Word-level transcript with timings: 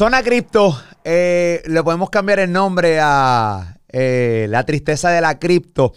Zona 0.00 0.22
Cripto, 0.22 0.80
eh, 1.04 1.62
le 1.66 1.82
podemos 1.82 2.08
cambiar 2.08 2.38
el 2.38 2.50
nombre 2.50 2.98
a 3.02 3.76
eh, 3.88 4.46
la 4.48 4.64
tristeza 4.64 5.10
de 5.10 5.20
la 5.20 5.38
cripto, 5.38 5.92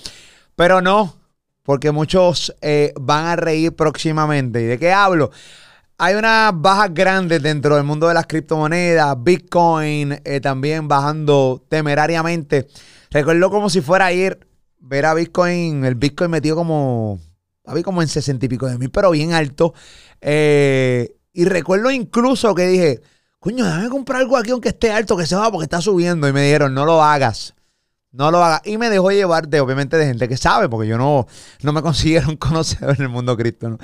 pero 0.58 0.82
no, 0.82 1.16
porque 1.64 1.90
muchos 1.94 2.54
eh, 2.61 2.93
van 3.00 3.28
a 3.28 3.38
reír 3.38 3.73
próximamente. 3.73 4.62
¿Y 4.62 4.66
de 4.66 4.78
qué 4.78 4.91
hablo? 4.91 5.32
Hay 5.98 6.16
unas 6.16 6.52
bajas 6.54 6.94
grandes 6.94 7.41
dentro 7.41 7.78
del 7.78 7.86
mundo 7.86 8.10
de 8.10 8.16
las 8.16 8.28
criptomonedas, 8.28 9.16
Bitcoin 9.23 10.20
también 10.41 10.89
bajando 10.89 11.64
temerariamente. 11.70 12.68
Recuerdo 13.10 13.50
como 13.50 13.70
si 13.70 13.80
fuera 13.80 14.07
ayer 14.07 14.46
ver 14.80 15.05
a 15.05 15.14
Bitcoin, 15.14 15.86
el 15.86 15.96
Bitcoin 15.96 16.30
metido 16.30 16.57
como, 16.57 17.21
había 17.66 17.84
como 17.84 18.02
en 18.02 18.07
sesenta 18.07 18.46
y 18.46 18.50
pico 18.50 18.68
de 18.68 18.78
mil, 18.78 18.89
pero 18.89 19.11
bien 19.11 19.33
alto. 19.33 19.74
y 20.21 21.46
recuerdo 21.46 21.92
incluso 21.92 22.54
que 22.55 22.68
dije, 22.68 23.01
coño, 23.43 23.65
déjame 23.65 23.89
comprar 23.89 24.21
algo 24.21 24.38
aquí 24.38 24.51
aunque 24.51 24.69
esté 24.69 24.89
alto, 24.89 25.18
que 25.18 25.25
se 25.25 25.36
va 25.36 25.51
porque 25.51 25.65
está 25.65 25.82
subiendo. 25.82 26.29
Y 26.29 26.33
me 26.33 26.43
dijeron, 26.43 26.74
no 26.74 26.86
lo 26.86 27.04
hagas. 27.04 27.54
No 28.14 28.32
lo 28.32 28.41
hagas. 28.41 28.61
Y 28.64 28.78
me 28.78 28.89
dejó 28.89 29.11
llevar 29.11 29.50
de, 29.50 29.60
obviamente, 29.60 29.97
de 29.97 30.05
gente 30.05 30.29
que 30.29 30.38
sabe, 30.38 30.69
porque 30.69 30.88
yo 30.88 30.97
no, 30.97 31.28
no 31.61 31.74
me 31.74 31.82
considero 31.82 32.39
conocedor 32.39 32.95
en 32.95 33.02
el 33.02 33.09
mundo 33.09 33.36
cripto. 33.36 33.77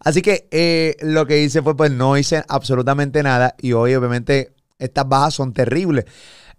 Así 0.00 0.20
que 0.20 0.48
eh, 0.50 0.96
lo 1.00 1.26
que 1.26 1.40
hice 1.40 1.62
fue, 1.62 1.76
pues 1.76 1.92
no 1.92 2.18
hice 2.18 2.42
absolutamente 2.48 3.22
nada. 3.22 3.54
Y 3.60 3.72
hoy, 3.72 3.94
obviamente, 3.94 4.52
estas 4.78 5.08
bajas 5.08 5.34
son 5.34 5.52
terribles. 5.52 6.06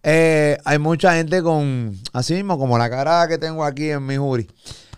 Eh, 0.01 0.57
hay 0.63 0.79
mucha 0.79 1.13
gente 1.15 1.43
con, 1.43 1.99
así 2.13 2.35
mismo, 2.35 2.57
como 2.57 2.77
la 2.77 2.89
cara 2.89 3.27
que 3.27 3.37
tengo 3.37 3.65
aquí 3.65 3.89
en 3.89 4.05
mi 4.05 4.15
jury. 4.15 4.47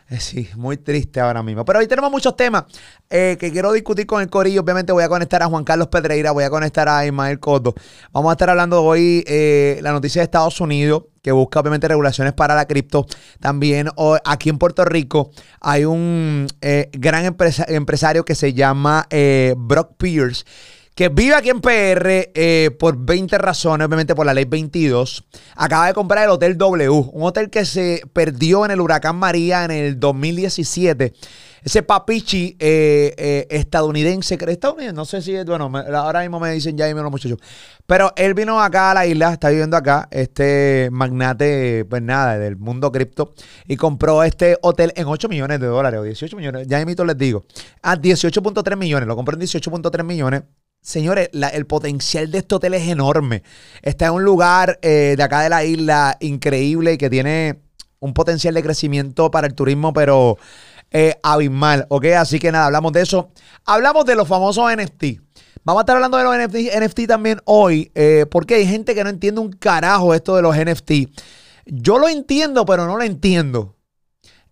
Eh, 0.09 0.21
sí, 0.21 0.49
muy 0.55 0.77
triste 0.77 1.20
ahora 1.20 1.43
mismo. 1.43 1.66
Pero 1.66 1.79
hoy 1.79 1.88
tenemos 1.88 2.09
muchos 2.09 2.35
temas 2.38 2.63
eh, 3.09 3.35
que 3.39 3.52
quiero 3.52 3.73
discutir 3.73 4.05
con 4.05 4.21
el 4.21 4.30
Corillo. 4.30 4.61
Obviamente 4.61 4.94
voy 4.94 5.03
a 5.03 5.09
conectar 5.09 5.44
a 5.44 5.47
Juan 5.47 5.66
Carlos 5.66 5.89
Pedreira, 5.89 6.31
voy 6.31 6.45
a 6.45 6.50
conectar 6.50 6.88
a 6.88 7.05
Ismael 7.05 7.39
Coto. 7.39 7.75
Vamos 8.13 8.30
a 8.30 8.33
estar 8.33 8.50
hablando 8.50 8.81
hoy 8.83 9.25
eh, 9.28 9.80
la 9.81 9.91
noticia 9.91 10.22
de 10.22 10.23
Estados 10.23 10.61
Unidos, 10.61 11.03
que 11.22 11.33
busca 11.33 11.59
obviamente 11.59 11.89
regulaciones 11.89 12.31
para 12.33 12.55
la 12.55 12.66
cripto. 12.66 13.05
También 13.41 13.89
aquí 14.23 14.50
en 14.50 14.58
Puerto 14.58 14.85
Rico 14.85 15.31
hay 15.59 15.83
un 15.83 16.47
gran 16.94 17.25
empresario 17.67 18.23
que 18.23 18.33
se 18.33 18.53
llama 18.53 19.08
Brock 19.58 19.97
Pierce 19.97 20.45
que 20.98 21.09
vive 21.09 21.36
aquí 21.36 21.50
en 21.50 21.62
PR 21.62 22.31
eh, 22.34 22.72
por 22.80 22.98
20 22.98 23.38
razones, 23.38 23.86
obviamente 23.86 24.16
por 24.16 24.26
la 24.26 24.34
ley 24.34 24.45
22, 24.45 25.26
acaba 25.56 25.86
de 25.86 25.94
comprar 25.94 26.23
el 26.23 26.31
Hotel 26.31 26.58
W, 26.58 26.90
un 26.90 27.23
hotel 27.23 27.52
que 27.52 27.66
se 27.66 28.02
perdió 28.14 28.66
en 28.66 28.72
el 28.72 28.81
huracán 28.81 29.16
María 29.16 29.64
en 29.64 29.70
el 29.70 30.00
2017. 30.00 31.14
Ese 31.64 31.84
papichi 31.84 32.56
eh, 32.59 33.14
eh, 33.16 33.48
estadounidense, 33.52 34.40
no 34.92 35.06
sé 35.06 35.22
si 35.22 35.36
es, 35.36 35.45
bueno, 35.45 35.72
ahora 35.94 36.22
mismo 36.22 36.40
me 36.40 36.52
dicen 36.52 36.75
ya 36.75 36.90
y 36.90 36.95
los 36.95 37.12
muchachos. 37.12 37.38
Pero 37.86 38.12
él 38.16 38.34
vino 38.34 38.59
acá 38.59 38.90
a 38.90 38.94
la 38.95 39.06
isla, 39.06 39.34
está 39.34 39.50
viviendo 39.50 39.78
acá, 39.78 40.08
este 40.09 40.90
magnate, 40.92 41.86
pues 41.86 42.02
nada, 42.02 42.40
del 42.40 42.58
mundo 42.58 42.92
cripto, 42.92 43.36
y 43.68 43.75
compró 43.75 44.23
este 44.23 44.58
hotel 44.64 44.94
en 44.95 45.06
8 45.06 45.30
millones 45.30 45.59
de 45.59 45.68
dólares 45.68 46.00
o 46.00 46.03
18 46.03 46.36
millones, 46.36 46.68
ya 46.68 46.84
mito 46.88 47.06
les 47.06 47.20
digo, 47.20 47.45
a 47.84 47.95
18.3 47.95 48.75
millones, 48.75 49.08
lo 49.08 49.16
compró 49.16 49.36
en 49.36 49.42
18.3 49.42 50.03
millones. 50.03 50.42
Señores, 50.81 51.30
el 51.33 51.66
potencial 51.66 52.31
de 52.31 52.38
este 52.38 52.56
hotel 52.56 52.73
es 52.73 52.88
enorme. 52.88 53.44
Está 53.81 54.08
en 54.08 54.14
un 54.14 54.23
lugar 54.23 54.80
eh, 54.81 55.16
de 55.17 55.23
acá 55.23 55.42
de 55.42 55.50
la 55.50 55.66
isla 55.66 56.17
increíble 56.22 56.94
y 56.94 56.97
que 56.97 57.09
tiene 57.09 57.59
un 58.00 58.14
potencial 58.14 58.53
de 58.53 58.64
crecimiento 58.64 59.30
para 59.30 59.47
el 59.47 59.53
turismo, 59.53 59.92
pero 59.92 60.38
eh, 60.92 61.16
abismal, 61.23 61.86
¿ok? 61.89 62.06
Así 62.17 62.39
que 62.39 62.52
nada, 62.52 62.67
hablamos 62.67 62.94
de 62.94 63.02
eso. 63.02 63.31
Hablamos 63.66 64.06
de 64.06 64.16
los 64.16 64.28
famosos 64.28 64.72
NFT. 64.73 65.19
Vamos 65.64 65.81
a 65.81 65.84
estar 65.84 65.97
hablando 65.97 66.17
de 66.17 66.23
los 66.23 66.80
NFT, 66.80 67.08
también 67.08 67.41
hoy, 67.44 67.91
eh, 67.94 68.25
porque 68.31 68.56
hay 68.56 68.66
gente 68.66 68.96
que 68.96 69.03
no 69.03 69.09
entiende 69.09 69.41
un 69.41 69.51
carajo 69.51 70.13
esto 70.13 70.38
de 70.38 70.41
los 70.41 70.56
NFT. 70.56 70.91
Yo 71.66 72.00
lo 72.00 72.07
entiendo, 72.07 72.66
pero 72.66 72.85
no 72.85 72.96
lo 72.96 73.03
entiendo. 73.03 73.75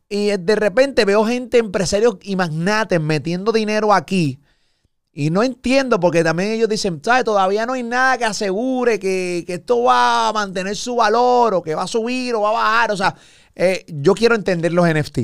Y 0.09 0.35
de 0.35 0.55
repente 0.55 1.05
veo 1.05 1.25
gente, 1.25 1.57
empresarios 1.57 2.17
y 2.21 2.35
magnates 2.35 2.99
metiendo 2.99 3.53
dinero 3.53 3.93
aquí 3.93 4.39
y 5.17 5.29
no 5.29 5.43
entiendo 5.43 5.97
porque 5.97 6.25
también 6.25 6.51
ellos 6.51 6.67
dicen. 6.67 6.99
Todavía 6.99 7.65
no 7.65 7.71
hay 7.71 7.83
nada 7.83 8.17
que 8.17 8.25
asegure 8.25 8.99
que, 8.99 9.45
esto 9.47 9.83
va 9.83 10.27
a 10.27 10.33
mantener 10.33 10.75
su 10.75 10.97
valor 10.97 11.53
o 11.53 11.63
que 11.63 11.73
va 11.73 11.83
a 11.83 11.87
subir 11.87 12.35
o 12.35 12.41
va 12.41 12.49
a 12.49 12.51
bajar. 12.51 12.91
O 12.91 12.97
sea, 12.97 13.15
eh, 13.55 13.85
yo 13.87 14.13
quiero 14.13 14.35
entender 14.35 14.73
los 14.73 14.85
NFT. 14.85 15.19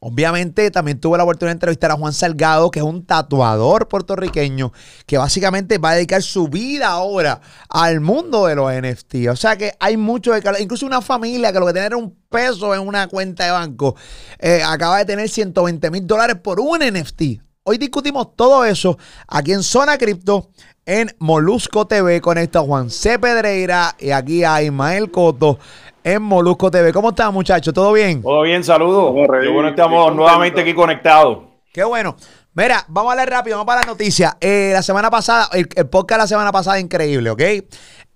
Obviamente 0.00 0.72
también 0.72 0.98
tuve 0.98 1.16
la 1.16 1.22
oportunidad 1.22 1.52
de 1.52 1.56
entrevistar 1.58 1.92
a 1.92 1.96
Juan 1.96 2.12
Salgado, 2.12 2.72
que 2.72 2.80
es 2.80 2.84
un 2.84 3.06
tatuador 3.06 3.86
puertorriqueño, 3.86 4.72
que 5.06 5.16
básicamente 5.16 5.78
va 5.78 5.90
a 5.90 5.94
dedicar 5.94 6.20
su 6.20 6.48
vida 6.48 6.88
ahora 6.88 7.40
al 7.68 8.00
mundo 8.00 8.46
de 8.46 8.56
los 8.56 8.72
NFT. 8.72 9.28
O 9.30 9.36
sea 9.36 9.56
que 9.56 9.74
hay 9.78 9.96
mucho 9.96 10.32
de 10.32 10.42
Incluso 10.60 10.86
una 10.86 11.02
familia 11.02 11.52
que 11.52 11.60
lo 11.60 11.66
que 11.66 11.72
tiene 11.72 11.86
era 11.86 11.96
un 11.96 12.16
peso 12.28 12.74
en 12.74 12.80
una 12.80 13.06
cuenta 13.06 13.44
de 13.44 13.52
banco, 13.52 13.94
eh, 14.40 14.60
acaba 14.66 14.98
de 14.98 15.04
tener 15.04 15.28
120 15.28 15.88
mil 15.92 16.04
dólares 16.04 16.36
por 16.42 16.58
un 16.58 16.80
NFT. 16.80 17.47
Hoy 17.70 17.76
discutimos 17.76 18.34
todo 18.34 18.64
eso 18.64 18.96
aquí 19.26 19.52
en 19.52 19.62
Zona 19.62 19.98
Cripto 19.98 20.48
en 20.86 21.14
Molusco 21.18 21.86
TV 21.86 22.18
con 22.22 22.38
esto 22.38 22.64
Juan 22.64 22.88
C. 22.88 23.18
Pedreira 23.18 23.94
y 23.98 24.10
aquí 24.10 24.42
a 24.42 24.62
Ismael 24.62 25.10
Coto 25.10 25.58
en 26.02 26.22
Molusco 26.22 26.70
TV. 26.70 26.94
¿Cómo 26.94 27.10
están, 27.10 27.34
muchachos? 27.34 27.74
¿Todo 27.74 27.92
bien? 27.92 28.22
Todo 28.22 28.40
bien, 28.40 28.64
saludos. 28.64 29.12
Qué 29.42 29.48
bueno 29.48 29.68
estamos 29.68 30.16
nuevamente 30.16 30.62
aquí 30.62 30.72
conectados. 30.72 31.40
Qué 31.70 31.84
bueno. 31.84 32.16
Mira, 32.54 32.86
vamos 32.88 33.12
a 33.12 33.16
leer 33.16 33.28
rápido, 33.28 33.58
vamos 33.58 33.66
para 33.66 33.82
la 33.82 33.86
noticia. 33.86 34.38
Eh, 34.40 34.70
la 34.72 34.82
semana 34.82 35.10
pasada, 35.10 35.50
el, 35.52 35.68
el, 35.74 35.86
podcast 35.88 36.22
la 36.22 36.26
semana 36.26 36.50
pasada, 36.50 36.80
increíble, 36.80 37.28
¿ok? 37.28 37.42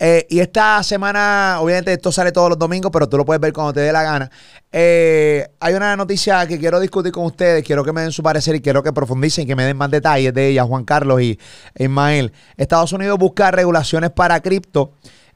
Eh, 0.04 0.26
y 0.30 0.40
esta 0.40 0.82
semana, 0.82 1.58
obviamente 1.60 1.92
esto 1.92 2.10
sale 2.10 2.32
todos 2.32 2.48
los 2.48 2.58
domingos, 2.58 2.90
pero 2.92 3.08
tú 3.08 3.16
lo 3.16 3.24
puedes 3.24 3.40
ver 3.40 3.52
cuando 3.52 3.72
te 3.72 3.78
dé 3.78 3.92
la 3.92 4.02
gana. 4.02 4.28
Eh, 4.72 5.46
hay 5.60 5.74
una 5.74 5.94
noticia 5.94 6.44
que 6.44 6.58
quiero 6.58 6.80
discutir 6.80 7.12
con 7.12 7.24
ustedes, 7.24 7.64
quiero 7.64 7.84
que 7.84 7.92
me 7.92 8.00
den 8.00 8.10
su 8.10 8.20
parecer 8.20 8.56
y 8.56 8.60
quiero 8.60 8.82
que 8.82 8.92
profundicen, 8.92 9.46
que 9.46 9.54
me 9.54 9.64
den 9.64 9.76
más 9.76 9.92
detalles 9.92 10.34
de 10.34 10.48
ella, 10.48 10.64
Juan 10.64 10.84
Carlos 10.84 11.22
y 11.22 11.38
Ismael. 11.78 12.32
Estados 12.56 12.92
Unidos 12.92 13.16
busca 13.16 13.52
regulaciones 13.52 14.10
para 14.10 14.40
cripto. 14.40 14.90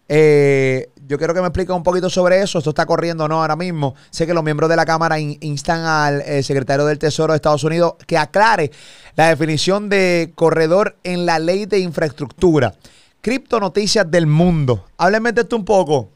Eh, 0.08 0.88
yo 1.06 1.16
quiero 1.16 1.32
que 1.32 1.42
me 1.42 1.46
explique 1.46 1.70
un 1.70 1.84
poquito 1.84 2.10
sobre 2.10 2.42
eso. 2.42 2.58
Esto 2.58 2.70
está 2.70 2.86
corriendo, 2.86 3.28
¿no? 3.28 3.42
Ahora 3.42 3.54
mismo. 3.54 3.94
Sé 4.10 4.26
que 4.26 4.34
los 4.34 4.42
miembros 4.42 4.68
de 4.68 4.74
la 4.74 4.84
Cámara 4.84 5.20
instan 5.20 5.84
al 5.84 6.42
secretario 6.42 6.86
del 6.86 6.98
Tesoro 6.98 7.34
de 7.34 7.36
Estados 7.36 7.62
Unidos 7.62 7.94
que 8.04 8.18
aclare 8.18 8.72
la 9.14 9.28
definición 9.28 9.88
de 9.88 10.32
corredor 10.34 10.96
en 11.04 11.24
la 11.24 11.38
ley 11.38 11.66
de 11.66 11.78
infraestructura. 11.78 12.74
Cripto 13.26 13.58
Noticias 13.58 14.08
del 14.08 14.28
Mundo. 14.28 14.84
Hábleme 14.98 15.32
de 15.32 15.40
esto 15.40 15.56
un 15.56 15.64
poco. 15.64 16.10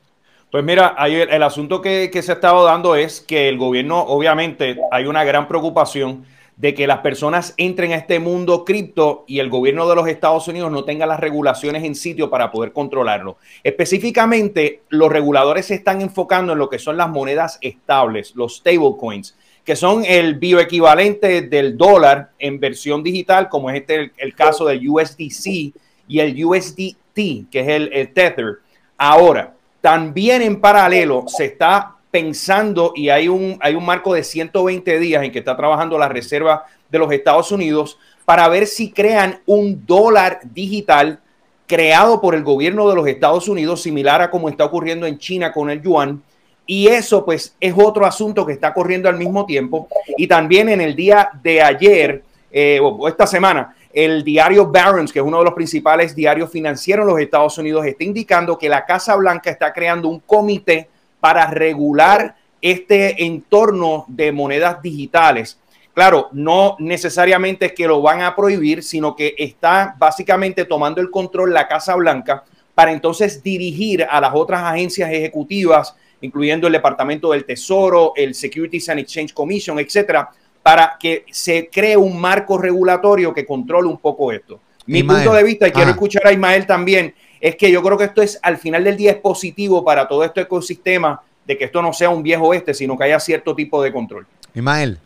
Pues 0.49 0.63
mira, 0.63 0.95
el, 1.09 1.43
asunto 1.43 1.83
que, 1.83 2.09
se 2.23 2.31
ha 2.31 2.35
estado 2.37 2.65
dando 2.65 2.95
es 2.95 3.21
que 3.21 3.49
el 3.49 3.59
gobierno, 3.59 3.99
obviamente, 3.99 4.79
hay 4.93 5.07
una 5.07 5.25
gran 5.25 5.49
preocupación 5.49 6.25
de 6.57 6.73
que 6.73 6.87
las 6.87 7.01
personas 7.01 7.53
entren 7.57 7.91
a 7.91 7.97
este 7.97 8.21
mundo 8.21 8.65
cripto 8.65 9.25
y 9.27 9.41
el 9.41 9.51
gobierno 9.51 9.89
de 9.89 9.97
los 9.97 10.07
Estados 10.07 10.47
Unidos 10.47 10.71
no 10.71 10.85
tenga 10.85 11.05
las 11.05 11.19
regulaciones 11.19 11.83
en 11.83 11.97
sitio 11.97 12.31
para 12.31 12.53
poder 12.53 12.73
controlarlo. 12.73 13.39
Específicamente, 13.65 14.83
los 14.89 15.11
reguladores 15.11 15.67
se 15.67 15.75
están 15.75 16.03
enfocando 16.03 16.53
en 16.53 16.61
lo 16.61 16.69
que 16.69 16.79
son 16.79 16.97
las 16.97 17.11
monedas 17.11 17.59
estables, 17.61 18.37
los 18.37 18.59
stablecoins, 18.59 19.37
que 19.65 19.75
son 19.75 20.05
el 20.05 20.37
bioequivalente 20.37 21.43
del 21.43 21.77
dólar 21.77 22.31
en 22.39 22.61
versión 22.61 23.03
digital, 23.03 23.49
como 23.49 23.69
es 23.69 23.81
este 23.81 23.95
el, 23.97 24.13
el 24.17 24.33
caso 24.37 24.65
del 24.65 24.89
USDC 24.89 25.75
y 26.07 26.19
el 26.21 26.45
USD 26.45 27.00
que 27.15 27.61
es 27.61 27.69
el, 27.69 28.13
Tether. 28.13 28.59
Ahora, 28.97 29.55
también 29.81 30.43
en 30.43 30.61
paralelo 30.61 31.25
se 31.27 31.47
está 31.47 31.97
pensando 32.11 32.93
y 32.95 33.09
hay 33.09 33.29
un, 33.29 33.57
hay 33.61 33.75
un 33.75 33.85
marco 33.85 34.15
de 34.15 34.25
120 34.25 34.99
días 34.99 35.23
en 35.23 35.33
que 35.33 35.39
está 35.39 35.57
trabajando 35.57 35.99
la 35.99 36.09
Reserva 36.09 36.65
de 36.91 36.99
los 36.99 37.13
Estados 37.13 37.53
Unidos 37.53 37.99
para 38.25 38.49
ver 38.49 38.67
si 38.67 38.91
crean 38.91 39.41
un 39.47 39.85
dólar 39.87 40.41
digital 40.45 41.21
creado 41.67 42.21
por 42.21 42.35
el 42.35 42.43
gobierno 42.43 42.89
de 42.89 42.97
los 42.97 43.07
Estados 43.07 43.49
Unidos, 43.49 43.83
similar 43.83 44.21
a 44.23 44.31
como 44.31 44.49
está 44.49 44.65
ocurriendo 44.65 45.07
en 45.07 45.19
China 45.19 45.53
con 45.53 45.71
el 45.71 45.81
yuan. 45.81 46.23
Y 46.67 46.89
eso 46.89 47.25
pues 47.25 47.57
es 47.61 47.75
otro 47.77 48.07
asunto 48.07 48.45
que 48.45 48.53
está 48.53 48.75
corriendo 48.75 49.09
al 49.09 49.17
mismo 49.17 49.47
tiempo. 49.47 49.89
Y 50.17 50.27
también 50.27 50.69
en 50.69 50.81
el 50.81 50.97
día 50.97 51.31
de 51.43 51.63
ayer, 51.63 52.23
eh, 52.51 52.81
o 52.83 53.07
esta 53.09 53.27
semana, 53.27 53.75
el 53.93 54.23
diario 54.23 54.67
Barron's, 54.67 55.13
que 55.13 55.19
es 55.19 55.25
uno 55.25 55.39
de 55.39 55.45
los 55.45 55.55
principales 55.55 56.15
diarios 56.15 56.51
financieros 56.51 57.05
en 57.05 57.13
los 57.13 57.21
Estados 57.21 57.59
Unidos, 57.59 57.87
está 57.87 58.05
indicando 58.05 58.57
que 58.57 58.69
la 58.69 58.87
Casa 58.87 59.17
Blanca 59.17 59.51
está 59.51 59.73
creando 59.73 60.09
un 60.09 60.21
comité 60.21 60.89
para 61.19 61.47
regular 61.47 62.37
este 62.61 63.25
entorno 63.25 64.05
de 64.09 64.33
monedas 64.33 64.81
digitales. 64.83 65.59
Claro, 65.93 66.29
no 66.33 66.77
necesariamente 66.79 67.67
es 67.67 67.73
que 67.73 67.89
lo 67.89 68.01
van 68.01 68.23
a 68.23 68.37
prohibir, 68.37 68.83
sino 68.83 69.17
que 69.17 69.35
está 69.37 69.95
básicamente 69.99 70.65
tomando 70.65 71.01
el 71.01 71.11
control 71.11 71.53
la 71.53 71.67
Casa 71.67 71.97
Blanca 71.97 72.45
para 72.75 72.93
entonces 72.93 73.43
dirigir 73.43 74.07
a 74.09 74.21
las 74.21 74.33
otras 74.35 74.63
agencias 74.63 75.11
ejecutivas, 75.11 75.95
incluyendo 76.21 76.69
el 76.69 76.75
Departamento 76.75 77.33
del 77.33 77.45
Tesoro, 77.45 78.13
el 78.15 78.35
Securities 78.35 78.89
and 78.89 79.01
Exchange 79.01 79.35
Commission, 79.35 79.79
etcétera, 79.81 80.31
para 80.63 80.97
que 80.99 81.25
se 81.31 81.69
cree 81.69 81.97
un 81.97 82.21
marco 82.21 82.59
regulatorio 82.59 83.33
que 83.33 83.47
controle 83.47 83.89
un 83.89 83.99
poco 83.99 84.33
esto. 84.33 84.61
Mi 84.87 85.03
punto 85.03 85.33
de 85.33 85.45
vista, 85.45 85.69
y 85.69 85.71
quiero 85.71 85.91
escuchar 85.91 86.27
a 86.27 86.33
Ismael 86.33 86.67
también, 86.67 87.15
es 87.41 87.57
que 87.57 87.71
yo 87.71 87.83
creo 87.83 87.97
que 87.97 88.05
esto 88.05 88.23
es, 88.23 88.39
al 88.43 88.59
final 88.59 88.85
del 88.85 88.97
día, 88.97 89.13
es 89.13 89.19
positivo 89.19 89.85
para 89.85 90.09
todo 90.09 90.25
este 90.25 90.43
ecosistema 90.43 91.23
de 91.47 91.57
que 91.57 91.65
esto 91.65 91.81
no 91.81 91.93
sea 91.93 92.11
un 92.11 92.23
viejo 92.23 92.49
oeste, 92.49 92.75
sino 92.75 92.97
que 92.99 93.05
haya 93.05 93.21
cierto 93.21 93.55
tipo 93.55 93.83
de 93.83 93.93
control. 93.93 94.27
Ismael. 94.55 94.99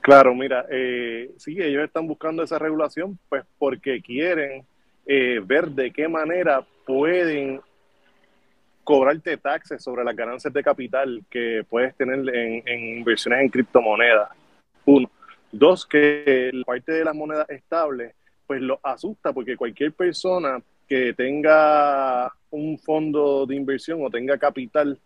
Claro, 0.00 0.34
mira, 0.34 0.64
eh, 0.70 1.32
sí, 1.36 1.60
ellos 1.60 1.84
están 1.84 2.06
buscando 2.06 2.42
esa 2.44 2.58
regulación, 2.58 3.18
pues 3.28 3.42
porque 3.58 4.00
quieren 4.00 4.64
eh, 5.04 5.40
ver 5.44 5.68
de 5.68 5.90
qué 5.90 6.06
manera 6.06 6.64
pueden 6.86 7.60
cobrarte 8.84 9.36
taxes 9.36 9.82
sobre 9.82 10.04
las 10.04 10.14
ganancias 10.14 10.54
de 10.54 10.62
capital 10.62 11.24
que 11.28 11.64
puedes 11.68 11.92
tener 11.96 12.20
en, 12.32 12.98
inversiones 12.98 13.40
en 13.40 13.48
criptomonedas. 13.48 14.30
Uno. 14.86 15.10
Dos, 15.52 15.86
que 15.86 16.50
la 16.52 16.64
parte 16.64 16.92
de 16.92 17.04
las 17.04 17.14
monedas 17.14 17.48
estables, 17.50 18.14
pues 18.46 18.60
lo 18.60 18.80
asusta 18.82 19.32
porque 19.32 19.56
cualquier 19.56 19.92
persona 19.92 20.60
que 20.88 21.12
tenga 21.14 22.32
un 22.50 22.78
fondo 22.78 23.46
de 23.46 23.56
inversión 23.56 24.04
o 24.04 24.10
tenga 24.10 24.38
capital 24.38 24.98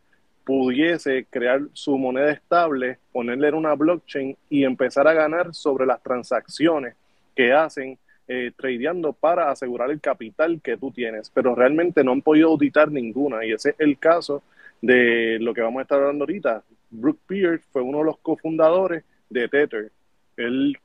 pudiese 0.45 1.27
crear 1.31 1.63
su 1.73 1.97
moneda 1.97 2.33
estable, 2.33 2.99
ponerle 3.13 3.49
en 3.49 3.55
una 3.55 3.75
blockchain 3.75 4.37
y 4.49 4.65
empezar 4.65 5.07
a 5.07 5.13
ganar 5.13 5.55
sobre 5.55 5.87
las 5.87 6.03
transacciones 6.03 6.97
que 7.35 7.53
hacen 7.53 7.99
eh, 8.27 8.53
tradeando 8.57 9.13
para 9.13 9.51
asegurar 9.51 9.91
el 9.91 10.01
capital 10.01 10.61
que 10.63 10.77
tú 10.77 10.91
tienes, 10.91 11.31
pero 11.31 11.55
realmente 11.55 12.05
no 12.05 12.13
han 12.13 12.23
podido 12.23 12.49
auditar 12.49 12.91
ninguna 12.91 13.45
y 13.45 13.53
ese 13.53 13.71
es 13.71 13.77
el 13.79 13.99
caso 13.99 14.43
de 14.83 15.39
lo 15.41 15.55
que 15.55 15.63
vamos 15.63 15.81
a 15.81 15.83
estar 15.83 16.01
hablando 16.01 16.25
ahorita. 16.25 16.63
Brooke 16.91 17.21
Pierce 17.27 17.65
fue 17.73 17.83
uno 17.83 17.99
de 17.99 18.05
los 18.05 18.19
cofundadores 18.19 19.05
de 19.31 19.49
Tether. 19.49 19.93
Él 20.37 20.77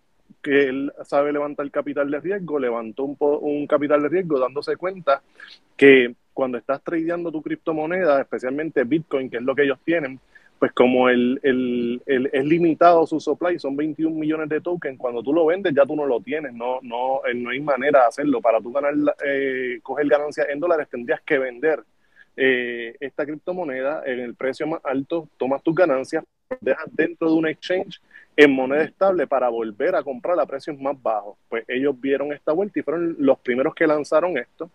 que 0.41 0.69
él 0.69 0.93
sabe 1.03 1.31
levantar 1.31 1.69
capital 1.71 2.09
de 2.09 2.19
riesgo, 2.19 2.59
levantó 2.59 3.03
un, 3.03 3.17
un 3.19 3.67
capital 3.67 4.01
de 4.03 4.09
riesgo 4.09 4.39
dándose 4.39 4.75
cuenta 4.75 5.21
que 5.75 6.15
cuando 6.33 6.57
estás 6.57 6.81
tradeando 6.83 7.31
tu 7.31 7.41
criptomoneda, 7.41 8.21
especialmente 8.21 8.83
Bitcoin, 8.83 9.29
que 9.29 9.37
es 9.37 9.43
lo 9.43 9.55
que 9.55 9.63
ellos 9.63 9.79
tienen, 9.83 10.19
pues 10.59 10.71
como 10.71 11.09
el, 11.09 11.39
el, 11.43 12.01
el, 12.05 12.29
es 12.31 12.45
limitado 12.45 13.05
su 13.05 13.19
supply, 13.19 13.59
son 13.59 13.75
21 13.75 14.15
millones 14.15 14.49
de 14.49 14.61
tokens, 14.61 14.97
cuando 14.97 15.21
tú 15.21 15.33
lo 15.33 15.45
vendes 15.45 15.73
ya 15.73 15.85
tú 15.85 15.95
no 15.95 16.05
lo 16.05 16.19
tienes, 16.21 16.53
no, 16.53 16.79
no, 16.81 17.25
eh, 17.25 17.33
no 17.33 17.49
hay 17.49 17.59
manera 17.59 18.01
de 18.01 18.05
hacerlo. 18.07 18.41
Para 18.41 18.61
tú 18.61 18.71
ganar, 18.71 18.93
eh, 19.25 19.79
coger 19.83 20.07
ganancias 20.07 20.47
en 20.49 20.59
dólares 20.59 20.87
tendrías 20.89 21.21
que 21.21 21.39
vender 21.39 21.83
eh, 22.37 22.95
esta 22.99 23.25
criptomoneda 23.25 24.03
en 24.05 24.19
el 24.19 24.35
precio 24.35 24.67
más 24.67 24.81
alto, 24.83 25.27
tomas 25.37 25.63
tus 25.63 25.75
ganancias, 25.75 26.23
dejas 26.59 26.85
dentro 26.91 27.29
de 27.29 27.35
un 27.35 27.47
exchange 27.47 28.01
en 28.37 28.51
moneda 28.51 28.83
estable 28.83 29.27
para 29.27 29.49
volver 29.49 29.95
a 29.95 30.03
comprar 30.03 30.39
a 30.39 30.45
precios 30.45 30.79
más 30.79 31.01
bajos. 31.01 31.37
Pues 31.49 31.63
ellos 31.67 31.99
vieron 31.99 32.33
esta 32.33 32.51
vuelta 32.51 32.79
y 32.79 32.83
fueron 32.83 33.15
los 33.19 33.39
primeros 33.39 33.73
que 33.73 33.87
lanzaron 33.87 34.37
esto. 34.37 34.69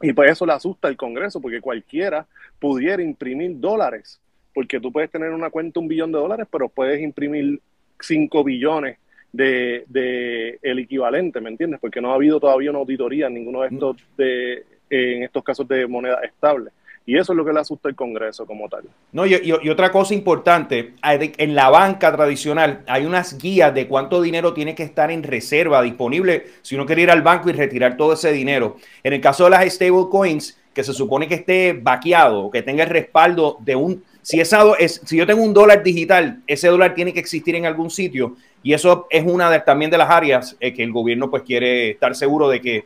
Y 0.00 0.12
pues 0.12 0.32
eso 0.32 0.44
le 0.44 0.52
asusta 0.52 0.88
al 0.88 0.96
Congreso, 0.96 1.40
porque 1.40 1.60
cualquiera 1.60 2.26
pudiera 2.58 3.02
imprimir 3.02 3.58
dólares 3.60 4.20
porque 4.54 4.80
tú 4.80 4.92
puedes 4.92 5.10
tener 5.10 5.30
una 5.30 5.50
cuenta 5.50 5.80
un 5.80 5.88
billón 5.88 6.12
de 6.12 6.18
dólares, 6.18 6.46
pero 6.50 6.68
puedes 6.68 7.00
imprimir 7.00 7.60
5 8.00 8.44
billones 8.44 8.98
de, 9.32 9.84
de, 9.88 10.58
el 10.62 10.78
equivalente, 10.80 11.40
¿me 11.40 11.50
entiendes? 11.50 11.80
Porque 11.80 12.00
no 12.00 12.12
ha 12.12 12.16
habido 12.16 12.38
todavía 12.38 12.70
una 12.70 12.80
auditoría 12.80 13.28
en 13.28 13.34
ninguno 13.34 13.62
de 13.62 13.68
estos 13.68 13.96
de, 14.16 14.66
en 14.90 15.22
estos 15.22 15.42
casos 15.42 15.66
de 15.66 15.86
moneda 15.86 16.20
estable. 16.22 16.70
Y 17.04 17.18
eso 17.18 17.32
es 17.32 17.36
lo 17.36 17.44
que 17.44 17.52
le 17.52 17.60
asusta 17.60 17.88
al 17.88 17.96
Congreso 17.96 18.46
como 18.46 18.68
tal. 18.68 18.84
No, 19.12 19.26
y, 19.26 19.34
y, 19.34 19.68
otra 19.68 19.90
cosa 19.90 20.14
importante, 20.14 20.94
en 21.02 21.54
la 21.54 21.68
banca 21.68 22.12
tradicional 22.12 22.84
hay 22.86 23.04
unas 23.04 23.38
guías 23.38 23.74
de 23.74 23.88
cuánto 23.88 24.22
dinero 24.22 24.52
tiene 24.54 24.74
que 24.74 24.84
estar 24.84 25.10
en 25.10 25.22
reserva 25.22 25.82
disponible 25.82 26.46
si 26.62 26.76
uno 26.76 26.86
quiere 26.86 27.02
ir 27.02 27.10
al 27.10 27.22
banco 27.22 27.50
y 27.50 27.52
retirar 27.52 27.96
todo 27.96 28.12
ese 28.12 28.32
dinero. 28.32 28.76
En 29.02 29.12
el 29.12 29.20
caso 29.20 29.44
de 29.44 29.50
las 29.50 29.64
stable 29.72 30.06
coins, 30.10 30.58
que 30.72 30.84
se 30.84 30.92
supone 30.92 31.28
que 31.28 31.34
esté 31.34 31.72
vaqueado, 31.74 32.50
que 32.50 32.62
tenga 32.62 32.84
el 32.84 32.90
respaldo 32.90 33.58
de 33.60 33.76
un 33.76 34.02
si, 34.22 34.40
esa, 34.40 34.62
es, 34.78 35.00
si 35.04 35.16
yo 35.16 35.26
tengo 35.26 35.42
un 35.42 35.52
dólar 35.52 35.82
digital, 35.82 36.42
ese 36.46 36.68
dólar 36.68 36.94
tiene 36.94 37.12
que 37.12 37.18
existir 37.18 37.56
en 37.56 37.66
algún 37.66 37.90
sitio 37.90 38.36
y 38.62 38.72
eso 38.72 39.08
es 39.10 39.24
una 39.26 39.50
de, 39.50 39.60
también 39.60 39.90
de 39.90 39.98
las 39.98 40.08
áreas 40.08 40.56
eh, 40.60 40.72
que 40.72 40.84
el 40.84 40.92
gobierno 40.92 41.28
pues 41.28 41.42
quiere 41.42 41.90
estar 41.90 42.14
seguro 42.14 42.48
de 42.48 42.60
que 42.60 42.84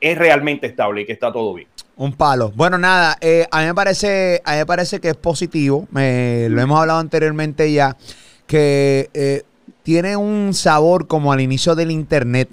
es 0.00 0.16
realmente 0.16 0.68
estable 0.68 1.00
y 1.00 1.04
que 1.04 1.12
está 1.12 1.32
todo 1.32 1.52
bien. 1.54 1.66
Un 1.98 2.12
palo. 2.14 2.52
Bueno, 2.54 2.78
nada, 2.78 3.18
eh, 3.20 3.46
a, 3.50 3.60
mí 3.60 3.66
me 3.66 3.74
parece, 3.74 4.40
a 4.44 4.52
mí 4.52 4.58
me 4.58 4.66
parece 4.66 5.00
que 5.00 5.10
es 5.10 5.16
positivo, 5.16 5.86
lo 5.92 6.00
hemos 6.60 6.80
hablado 6.80 7.00
anteriormente 7.00 7.70
ya, 7.70 7.96
que 8.46 9.10
eh, 9.12 9.42
tiene 9.82 10.16
un 10.16 10.54
sabor 10.54 11.06
como 11.06 11.32
al 11.32 11.40
inicio 11.40 11.74
del 11.74 11.90
Internet. 11.90 12.48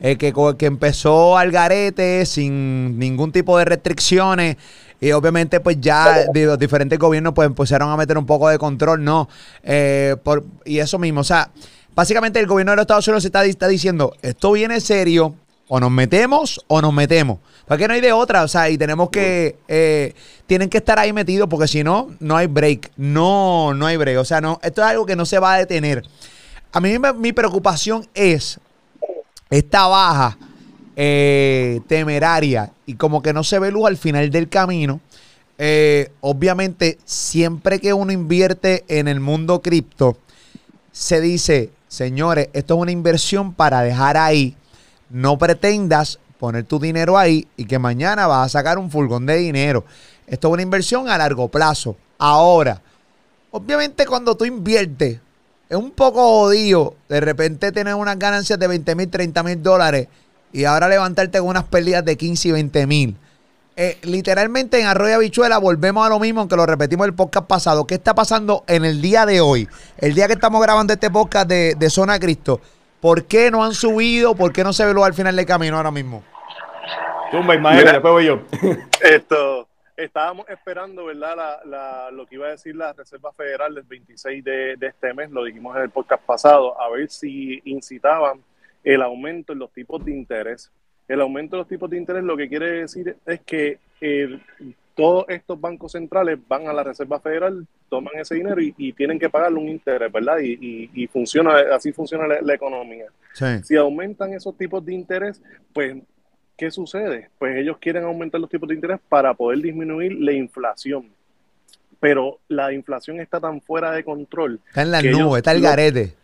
que, 0.00 0.34
que 0.58 0.66
empezó 0.66 1.38
al 1.38 1.50
garete 1.50 2.26
sin 2.26 2.98
ningún 2.98 3.32
tipo 3.32 3.56
de 3.56 3.64
restricciones 3.64 4.56
y 5.00 5.12
obviamente, 5.12 5.60
pues 5.60 5.78
ya 5.80 6.24
los 6.32 6.58
diferentes 6.58 6.98
gobiernos 6.98 7.34
pues 7.34 7.46
empezaron 7.46 7.90
a 7.90 7.96
meter 7.96 8.16
un 8.16 8.24
poco 8.24 8.48
de 8.48 8.58
control, 8.58 9.04
¿no? 9.04 9.28
Eh, 9.62 10.16
por, 10.22 10.44
y 10.64 10.78
eso 10.78 10.98
mismo, 10.98 11.20
o 11.20 11.24
sea, 11.24 11.50
básicamente 11.94 12.40
el 12.40 12.46
gobierno 12.46 12.72
de 12.72 12.76
los 12.76 12.84
Estados 12.84 13.06
Unidos 13.08 13.24
está, 13.24 13.44
está 13.44 13.68
diciendo, 13.68 14.14
esto 14.22 14.52
viene 14.52 14.80
serio, 14.80 15.34
o 15.68 15.80
nos 15.80 15.90
metemos 15.90 16.60
o 16.68 16.80
nos 16.80 16.92
metemos. 16.92 17.38
Porque 17.66 17.88
no 17.88 17.94
hay 17.94 18.00
de 18.00 18.12
otra, 18.12 18.44
o 18.44 18.48
sea, 18.48 18.70
y 18.70 18.78
tenemos 18.78 19.10
que, 19.10 19.56
eh, 19.66 20.14
tienen 20.46 20.68
que 20.68 20.78
estar 20.78 20.98
ahí 20.98 21.12
metidos 21.12 21.48
porque 21.48 21.66
si 21.66 21.82
no, 21.82 22.10
no 22.20 22.36
hay 22.36 22.46
break, 22.46 22.92
no, 22.96 23.74
no 23.74 23.86
hay 23.86 23.96
break, 23.96 24.18
o 24.18 24.24
sea, 24.24 24.40
no, 24.40 24.60
esto 24.62 24.82
es 24.82 24.88
algo 24.88 25.04
que 25.04 25.16
no 25.16 25.26
se 25.26 25.38
va 25.38 25.54
a 25.54 25.58
detener. 25.58 26.04
A 26.72 26.80
mí 26.80 26.96
mi 27.16 27.32
preocupación 27.32 28.06
es 28.14 28.60
esta 29.50 29.86
baja 29.86 30.36
eh, 30.94 31.80
temeraria 31.88 32.72
y 32.86 32.94
como 32.94 33.22
que 33.22 33.32
no 33.32 33.44
se 33.44 33.58
ve 33.58 33.70
luz 33.70 33.86
al 33.86 33.96
final 33.96 34.30
del 34.30 34.48
camino. 34.48 35.00
Eh, 35.58 36.10
obviamente, 36.20 36.98
siempre 37.04 37.80
que 37.80 37.92
uno 37.92 38.12
invierte 38.12 38.84
en 38.88 39.08
el 39.08 39.20
mundo 39.20 39.62
cripto, 39.62 40.18
se 40.92 41.20
dice, 41.20 41.70
señores, 41.88 42.48
esto 42.52 42.74
es 42.74 42.80
una 42.80 42.92
inversión 42.92 43.52
para 43.52 43.82
dejar 43.82 44.16
ahí. 44.16 44.56
No 45.16 45.38
pretendas 45.38 46.18
poner 46.38 46.64
tu 46.64 46.78
dinero 46.78 47.16
ahí 47.16 47.48
y 47.56 47.64
que 47.64 47.78
mañana 47.78 48.26
vas 48.26 48.44
a 48.44 48.58
sacar 48.58 48.76
un 48.76 48.90
fulgón 48.90 49.24
de 49.24 49.38
dinero. 49.38 49.86
Esto 50.26 50.48
es 50.48 50.52
una 50.52 50.60
inversión 50.60 51.08
a 51.08 51.16
largo 51.16 51.48
plazo. 51.48 51.96
Ahora, 52.18 52.82
obviamente 53.50 54.04
cuando 54.04 54.36
tú 54.36 54.44
inviertes, 54.44 55.18
es 55.70 55.76
un 55.76 55.92
poco 55.92 56.20
jodido 56.20 56.96
de 57.08 57.22
repente 57.22 57.72
tener 57.72 57.94
unas 57.94 58.18
ganancias 58.18 58.58
de 58.58 58.66
20 58.66 58.94
mil, 58.94 59.08
30 59.08 59.42
mil 59.42 59.62
dólares 59.62 60.08
y 60.52 60.64
ahora 60.64 60.86
levantarte 60.86 61.38
con 61.38 61.48
unas 61.48 61.64
pérdidas 61.64 62.04
de 62.04 62.18
15 62.18 62.48
y 62.48 62.52
20 62.52 62.86
mil. 62.86 63.16
Eh, 63.74 63.96
literalmente 64.02 64.78
en 64.78 64.86
Arroyo 64.86 65.14
Habichuela 65.14 65.56
volvemos 65.56 66.04
a 66.04 66.10
lo 66.10 66.20
mismo, 66.20 66.40
aunque 66.40 66.56
lo 66.56 66.66
repetimos 66.66 67.06
el 67.06 67.14
podcast 67.14 67.46
pasado. 67.46 67.86
¿Qué 67.86 67.94
está 67.94 68.14
pasando 68.14 68.64
en 68.66 68.84
el 68.84 69.00
día 69.00 69.24
de 69.24 69.40
hoy? 69.40 69.66
El 69.96 70.12
día 70.12 70.26
que 70.26 70.34
estamos 70.34 70.60
grabando 70.60 70.92
este 70.92 71.10
podcast 71.10 71.48
de, 71.48 71.88
Zona 71.88 72.18
Cristo. 72.18 72.60
¿Por 73.06 73.24
qué 73.26 73.52
no 73.52 73.62
han 73.62 73.72
subido? 73.72 74.34
¿Por 74.34 74.52
qué 74.52 74.64
no 74.64 74.72
se 74.72 74.84
ve 74.84 75.00
al 75.00 75.14
final 75.14 75.36
del 75.36 75.46
camino 75.46 75.76
ahora 75.76 75.92
mismo? 75.92 76.24
Tumba, 77.30 77.54
Ismael, 77.54 77.84
después 77.84 78.12
voy 78.12 78.26
yo. 78.26 78.40
Esto, 79.00 79.68
estábamos 79.96 80.48
esperando, 80.48 81.04
¿verdad? 81.04 82.10
lo 82.10 82.26
que 82.26 82.34
iba 82.34 82.48
a 82.48 82.50
decir 82.50 82.74
la 82.74 82.92
Reserva 82.94 83.32
Federal 83.32 83.76
del 83.76 83.84
26 83.84 84.42
de, 84.42 84.74
de 84.76 84.86
este 84.88 85.14
mes, 85.14 85.30
lo 85.30 85.44
dijimos 85.44 85.76
en 85.76 85.82
el 85.82 85.90
podcast 85.90 86.24
pasado, 86.24 86.82
a 86.82 86.90
ver 86.90 87.08
si 87.08 87.62
incitaban 87.66 88.42
el 88.82 89.00
aumento 89.02 89.52
en 89.52 89.60
los 89.60 89.70
tipos 89.70 90.04
de 90.04 90.10
interés. 90.10 90.72
El 91.06 91.20
aumento 91.20 91.54
de 91.54 91.60
los 91.60 91.68
tipos 91.68 91.88
de 91.88 91.98
interés 91.98 92.24
lo 92.24 92.36
que 92.36 92.48
quiere 92.48 92.80
decir 92.80 93.16
es 93.24 93.40
que 93.42 93.78
todos 94.96 95.26
estos 95.28 95.60
bancos 95.60 95.92
centrales 95.92 96.38
van 96.48 96.66
a 96.66 96.72
la 96.72 96.82
Reserva 96.82 97.20
Federal, 97.20 97.66
toman 97.88 98.14
ese 98.18 98.34
dinero 98.34 98.60
y, 98.60 98.92
tienen 98.94 99.18
que 99.18 99.28
pagarle 99.28 99.58
un 99.58 99.68
interés, 99.68 100.10
¿verdad? 100.10 100.38
Y, 100.40 101.06
funciona, 101.12 101.54
así 101.72 101.92
funciona 101.92 102.26
la, 102.26 102.54
economía. 102.54 103.06
Si 103.62 103.76
aumentan 103.76 104.32
esos 104.32 104.56
tipos 104.56 104.84
de 104.84 104.94
interés, 104.94 105.40
pues, 105.72 105.96
¿qué 106.56 106.70
sucede? 106.70 107.28
Pues 107.38 107.56
ellos 107.56 107.76
quieren 107.78 108.04
aumentar 108.04 108.40
los 108.40 108.50
tipos 108.50 108.68
de 108.68 108.74
interés 108.74 108.98
para 109.08 109.34
poder 109.34 109.60
disminuir 109.60 110.14
la 110.18 110.32
inflación. 110.32 111.10
Pero 112.00 112.40
la 112.48 112.72
inflación 112.72 113.20
está 113.20 113.38
tan 113.38 113.60
fuera 113.60 113.92
de 113.92 114.02
control. 114.02 114.60
Está 114.68 114.82
en 114.82 114.90
la 114.90 115.02
nube, 115.02 115.38
está 115.38 115.52
el 115.52 115.60
garete 115.60 116.14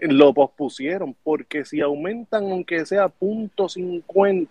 lo 0.00 0.32
pospusieron, 0.32 1.14
porque 1.22 1.64
si 1.64 1.80
aumentan 1.80 2.44
aunque 2.44 2.84
sea 2.86 3.08
punto 3.08 3.68
.50 3.68 4.48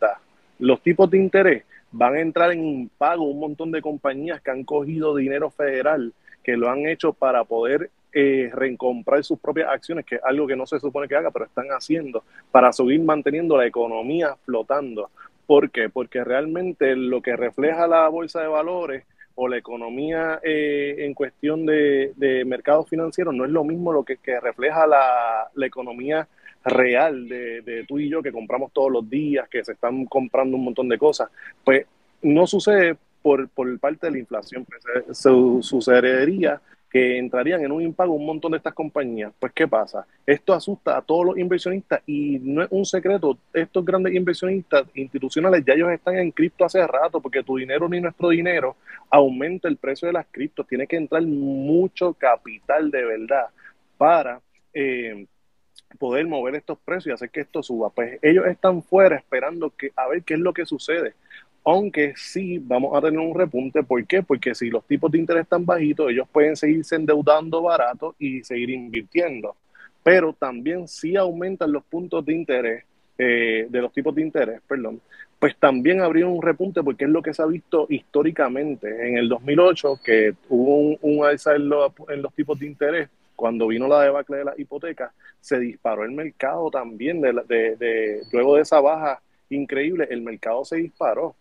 los 0.60 0.82
tipos 0.82 1.10
de 1.10 1.18
interés, 1.18 1.64
van 1.94 2.16
a 2.16 2.20
entrar 2.20 2.52
en 2.52 2.66
impago 2.66 3.24
un 3.24 3.40
montón 3.40 3.72
de 3.72 3.82
compañías 3.82 4.42
que 4.42 4.52
han 4.52 4.64
cogido 4.64 5.16
dinero 5.16 5.50
federal, 5.50 6.12
que 6.44 6.58
lo 6.58 6.70
han 6.70 6.86
hecho 6.88 7.14
para 7.14 7.46
poder 7.46 7.90
eh, 8.12 8.52
recomprar 8.54 9.24
sus 9.24 9.40
propias 9.40 9.70
acciones, 9.70 10.06
que 10.06 10.16
es 10.16 10.24
algo 10.24 10.46
que 10.46 10.56
no 10.56 10.66
se 10.66 10.80
supone 10.80 11.08
que 11.08 11.16
haga, 11.16 11.32
pero 11.32 11.46
están 11.46 11.68
haciendo, 11.70 12.24
para 12.52 12.74
seguir 12.74 13.02
manteniendo 13.02 13.56
la 13.56 13.66
economía 13.66 14.36
flotando. 14.44 15.10
¿Por 15.46 15.72
qué? 15.72 15.90
Porque 15.90 16.24
realmente 16.24 16.96
lo 16.96 17.22
que 17.22 17.36
refleja 17.36 17.88
la 17.88 18.08
bolsa 18.10 18.42
de 18.42 18.48
valores 18.48 19.06
o 19.36 19.48
la 19.48 19.58
economía 19.58 20.40
eh, 20.44 20.96
en 21.00 21.14
cuestión 21.14 21.66
de, 21.66 22.14
de 22.16 22.46
mercados 22.46 22.90
financieros 22.90 23.34
no 23.34 23.46
es 23.46 23.52
lo 23.52 23.64
mismo 23.64 23.92
lo 23.92 24.04
que, 24.04 24.18
refleja 24.40 24.86
la, 24.88 25.50
economía 25.66 26.28
real 26.64 27.28
de, 27.28 27.62
de, 27.62 27.86
tú 27.86 28.00
y 28.00 28.10
yo 28.10 28.22
que 28.22 28.32
compramos 28.32 28.72
todos 28.72 28.92
los 28.92 29.10
días, 29.10 29.50
que 29.50 29.64
se 29.64 29.74
están 29.74 30.06
comprando 30.06 30.58
un 30.58 30.66
montón 30.66 30.90
de 30.90 30.98
cosas. 30.98 31.30
Pues 31.64 31.86
no 32.22 32.48
sucede 32.48 32.96
por, 33.22 33.50
por 33.50 33.80
parte 33.80 34.08
de 34.08 34.12
la 34.12 34.20
inflación, 34.20 34.66
pues, 34.66 35.18
sucedería 35.66 36.62
que 36.94 37.18
entrarían 37.18 37.64
en 37.64 37.72
un 37.72 37.82
impago 37.82 38.14
un 38.14 38.26
montón 38.26 38.52
de 38.52 38.58
estas 38.58 38.74
compañías. 38.74 39.34
Pues, 39.40 39.52
¿qué 39.54 39.68
pasa? 39.68 40.06
Esto 40.28 40.54
asusta 40.54 40.96
a 40.96 41.02
todos 41.02 41.26
los 41.26 41.38
inversionistas 41.40 42.02
y 42.06 42.38
no 42.40 42.62
es 42.62 42.68
un 42.70 42.86
secreto, 42.86 43.40
estos 43.52 43.84
grandes 43.84 44.14
inversionistas 44.14 44.84
institucionales 44.94 45.64
ya 45.66 45.74
ellos 45.74 45.90
están 45.90 46.18
en 46.18 46.30
cripto 46.30 46.66
hace 46.66 46.86
rato 46.86 47.20
porque 47.20 47.42
tu 47.42 47.58
dinero 47.58 47.90
ni 47.90 48.00
nuestro 48.00 48.30
dinero 48.30 48.76
aumenta 49.10 49.68
el 49.68 49.78
precio 49.78 50.06
de 50.08 50.14
las 50.14 50.28
criptos. 50.30 50.68
Tiene 50.68 50.86
que 50.86 50.98
entrar 50.98 51.24
mucho 51.24 52.14
capital 52.14 52.92
de 52.92 53.04
verdad 53.04 53.48
para... 53.98 54.40
Eh, 54.74 55.26
poder 55.98 56.26
mover 56.28 56.56
estos 56.56 56.78
precios 56.80 57.08
y 57.08 57.12
hacer 57.14 57.30
que 57.30 57.42
esto 57.42 57.64
suba. 57.64 57.90
Pues 57.90 58.20
ellos 58.22 58.46
están 58.48 58.84
fuera 58.84 59.16
esperando 59.16 59.70
que, 59.70 59.92
a 59.96 60.08
ver 60.08 60.24
qué 60.24 60.36
es 60.36 60.40
lo 60.40 60.54
que 60.54 60.66
sucede 60.66 61.14
aunque 61.66 62.14
sí 62.18 62.60
vamos 62.60 62.96
a 62.96 63.02
tener 63.02 63.20
un 63.20 63.38
repunte. 63.38 63.84
¿Por 63.84 64.06
qué? 64.06 64.22
Porque 64.22 64.54
si 64.54 64.70
los 64.70 64.86
tipos 64.86 65.12
de 65.12 65.20
interés 65.20 65.44
están 65.44 65.66
bajitos, 65.66 66.12
ellos 66.12 66.28
pueden 66.32 66.56
seguirse 66.56 66.96
endeudando 66.96 67.62
barato 67.62 68.16
y 68.20 68.44
seguir 68.44 68.70
invirtiendo. 68.72 69.56
Pero 70.04 70.34
también 70.34 70.88
si 70.88 71.16
aumentan 71.16 71.72
los 71.72 71.84
puntos 71.86 72.26
de 72.26 72.34
interés, 72.34 72.84
eh, 73.18 73.68
de 73.70 73.82
los 73.82 73.94
tipos 73.94 74.14
de 74.14 74.22
interés, 74.22 74.60
perdón, 74.68 75.00
pues 75.40 75.56
también 75.58 76.02
habría 76.02 76.28
un 76.28 76.42
repunte 76.42 76.82
porque 76.84 77.06
es 77.06 77.10
lo 77.10 77.22
que 77.22 77.34
se 77.34 77.42
ha 77.42 77.46
visto 77.46 77.86
históricamente. 77.90 79.10
En 79.10 79.18
el 79.18 79.30
2008, 79.30 80.00
que 80.04 80.34
hubo 80.50 80.98
un, 81.02 81.26
alza 81.26 81.56
en, 81.56 81.70
los 81.70 82.34
tipos 82.34 82.60
de 82.60 82.66
interés, 82.66 83.10
cuando 83.44 83.68
vino 83.68 83.90
la 83.90 84.04
debacle 84.04 84.38
de 84.38 84.46
la 84.46 84.54
hipoteca, 84.58 85.12
se 85.42 85.60
disparó 85.60 86.06
el 86.06 86.12
mercado 86.12 86.72
también. 86.72 87.20
de, 87.20 88.22
luego 88.32 88.56
de 88.56 88.62
esa 88.62 88.80
baja 88.80 89.22
increíble, 89.50 90.08
el 90.10 90.22
mercado 90.22 90.64
se 90.64 90.78
disparó. 90.78 91.36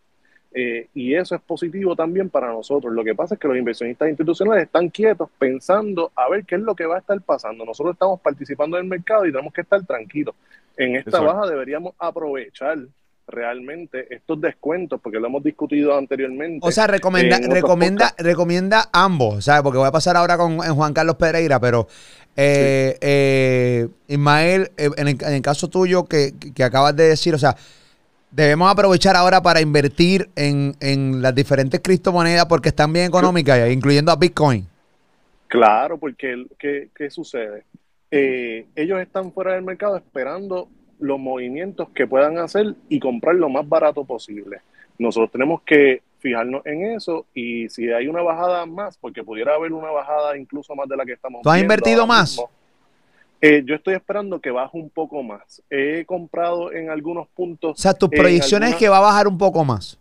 Eh, 0.53 0.89
y 0.95 1.15
eso 1.15 1.37
es 1.37 1.41
positivo 1.43 1.95
también 1.95 2.29
para 2.29 2.49
nosotros. 2.49 2.93
Lo 2.93 3.05
que 3.05 3.15
pasa 3.15 3.37
es 3.37 3.41
que 3.41 3.47
los 3.47 3.57
inversionistas 3.57 4.09
institucionales 4.09 4.65
están 4.65 4.89
quietos 4.89 5.31
pensando 5.39 6.11
a 6.17 6.29
ver 6.29 6.45
qué 6.45 6.57
es 6.57 6.63
lo 6.63 6.75
que 6.75 6.87
va 6.87 6.97
a 6.97 6.99
estar 6.99 7.21
pasando. 7.21 7.65
Nosotros 7.65 7.95
estamos 7.95 8.21
participando 8.21 8.77
en 8.79 8.83
el 8.83 8.91
mercado 8.91 9.25
y 9.25 9.31
tenemos 9.31 9.53
que 9.53 9.61
estar 9.61 9.81
tranquilos. 9.87 10.35
En 10.77 10.97
esta 10.97 11.21
baja 11.21 11.47
deberíamos 11.47 11.95
aprovechar 12.01 12.79
realmente 13.27 14.15
estos 14.15 14.41
descuentos, 14.41 15.01
porque 15.01 15.19
lo 15.19 15.27
hemos 15.27 15.43
discutido 15.43 15.97
anteriormente. 15.97 16.67
O 16.67 16.71
sea, 16.71 16.87
recomienda, 16.87 17.39
recomienda, 17.39 18.15
recomienda 18.19 18.89
ambos, 18.93 19.45
¿sabes? 19.45 19.63
Porque 19.63 19.79
voy 19.79 19.89
a 19.89 19.93
pasar 19.93 20.17
ahora 20.17 20.37
con 20.37 20.59
Juan 20.59 20.93
Carlos 20.93 21.17
Pereira, 21.17 21.61
pero 21.61 21.87
eh, 22.37 22.99
eh, 23.01 23.89
Ismael, 24.09 24.71
en 24.77 25.09
el, 25.09 25.43
caso 25.43 25.69
tuyo 25.69 26.05
que, 26.05 26.33
que 26.55 26.65
acabas 26.65 26.97
de 26.97 27.09
decir, 27.09 27.35
o 27.35 27.39
sea, 27.39 27.57
debemos 28.33 28.71
aprovechar 28.71 29.15
ahora 29.15 29.43
para 29.43 29.61
invertir 29.61 30.29
en, 30.35 31.23
las 31.23 31.35
diferentes 31.35 31.81
criptomonedas 31.81 32.47
porque 32.47 32.71
están 32.71 32.93
bien 32.93 33.07
económicas, 33.07 33.71
incluyendo 33.71 34.11
a 34.11 34.17
Bitcoin. 34.17 34.67
Claro, 35.47 35.99
porque 35.99 36.47
¿qué, 36.59 36.89
qué 36.97 37.11
sucede? 37.11 37.65
Eh, 38.11 38.67
ellos 38.75 39.01
están 39.01 39.33
fuera 39.33 39.55
del 39.55 39.63
mercado 39.63 39.97
esperando 39.97 40.69
los 41.03 41.19
movimientos 41.19 41.89
que 41.91 42.07
puedan 42.07 42.39
hacer 42.39 42.75
y 42.89 43.01
comprar 43.01 43.35
lo 43.35 43.49
más 43.49 43.69
barato 43.69 44.05
posible. 44.05 44.61
Nosotros 44.99 45.31
tenemos 45.31 45.63
que 45.63 46.03
fijarnos 46.19 46.65
en 46.65 46.85
eso 46.95 47.27
y 47.35 47.69
si 47.69 47.91
hay 47.91 48.07
una 48.07 48.23
bajada 48.23 48.65
más, 48.65 48.97
porque 48.97 49.25
pudiera 49.25 49.55
haber 49.55 49.73
una 49.73 49.91
bajada 49.91 50.37
incluso 50.39 50.75
más 50.75 50.89
de 50.89 50.97
la 50.97 51.05
que 51.05 51.13
estamos 51.13 51.43
¿Tú 51.43 51.51
has 51.51 51.61
invertido 51.61 52.07
más? 52.07 52.41
Eh, 53.41 53.65
yo 53.67 53.75
estoy 53.75 53.95
esperando 53.95 54.41
que 54.41 54.53
baje 54.53 54.79
un 54.79 54.89
poco 54.89 55.21
más. 55.25 55.61
He 55.69 56.05
comprado 56.05 56.73
en 56.73 56.91
algunos 56.91 57.27
puntos. 57.27 57.73
O 57.77 57.83
sea, 57.83 57.93
tu 57.93 58.09
proyección 58.09 58.63
es 58.63 58.77
que 58.77 58.89
va 58.89 58.99
a 58.99 59.01
bajar 59.01 59.27
un 59.27 59.37
poco 59.37 59.65
más. 59.65 59.99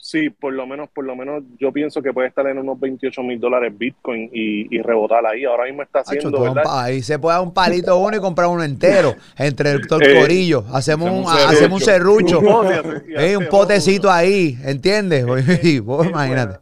Sí, 0.00 0.30
por 0.30 0.52
lo 0.52 0.66
menos, 0.66 0.88
por 0.90 1.04
lo 1.04 1.16
menos 1.16 1.42
yo 1.58 1.72
pienso 1.72 2.00
que 2.00 2.12
puede 2.12 2.28
estar 2.28 2.46
en 2.46 2.58
unos 2.58 2.78
28 2.78 3.20
mil 3.22 3.40
dólares 3.40 3.76
Bitcoin 3.76 4.30
y, 4.32 4.80
rebotar 4.80 5.26
ahí. 5.26 5.44
Ahora 5.44 5.64
mismo 5.64 5.82
está 5.82 6.00
haciendo. 6.00 6.54
ahí 6.66 7.02
se 7.02 7.18
puede 7.18 7.36
dar 7.36 7.44
un 7.44 7.52
palito 7.52 7.98
uno 7.98 8.16
y 8.16 8.20
comprar 8.20 8.48
uno 8.48 8.62
entero 8.62 9.14
entre 9.36 9.72
el, 9.72 9.86
todo 9.86 10.00
el 10.00 10.10
eh, 10.16 10.20
corillo. 10.20 10.64
Hacemos 10.72 11.10
un, 11.10 11.24
hacemos 11.26 11.80
un 11.80 11.84
serrucho. 11.84 12.40
un 12.40 13.46
potecito 13.50 14.10
ahí, 14.10 14.56
¿entiendes? 14.64 15.26
imagínate 16.08 16.58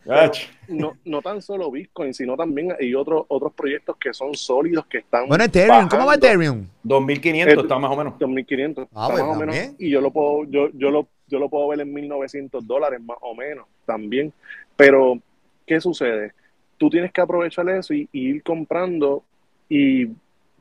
no, 0.68 0.96
no 1.04 1.22
tan 1.22 1.42
solo 1.42 1.70
Bitcoin, 1.70 2.14
sino 2.14 2.36
también 2.36 2.74
hay 2.78 2.94
otros 2.94 3.24
otros 3.28 3.52
proyectos 3.52 3.96
que 3.96 4.12
son 4.12 4.34
sólidos 4.34 4.86
que 4.86 4.98
están. 4.98 5.28
Bueno, 5.28 5.44
Ethereum, 5.44 5.88
¿cómo 5.88 6.06
va 6.06 6.14
Ethereum? 6.14 6.66
2500, 6.82 7.64
está 7.64 7.78
más 7.78 7.90
o 7.90 7.96
menos. 7.96 8.18
2500, 8.18 8.88
ah, 8.94 9.08
pues 9.10 9.24
más 9.24 9.36
o 9.36 9.40
menos. 9.40 9.56
Y 9.78 9.90
yo 9.90 10.00
lo 10.00 10.10
puedo, 10.10 10.44
yo, 10.44 10.68
yo 10.74 10.90
lo, 10.90 11.08
yo 11.28 11.38
lo 11.38 11.48
puedo 11.48 11.68
ver 11.68 11.80
en 11.80 11.92
1900 11.92 12.66
dólares 12.66 13.00
más 13.00 13.18
o 13.20 13.34
menos 13.34 13.66
también. 13.84 14.32
Pero, 14.76 15.20
¿qué 15.66 15.80
sucede? 15.80 16.32
Tú 16.78 16.90
tienes 16.90 17.12
que 17.12 17.20
aprovechar 17.20 17.68
eso 17.70 17.94
y, 17.94 18.08
y 18.12 18.28
ir 18.28 18.42
comprando 18.42 19.24
y 19.68 20.08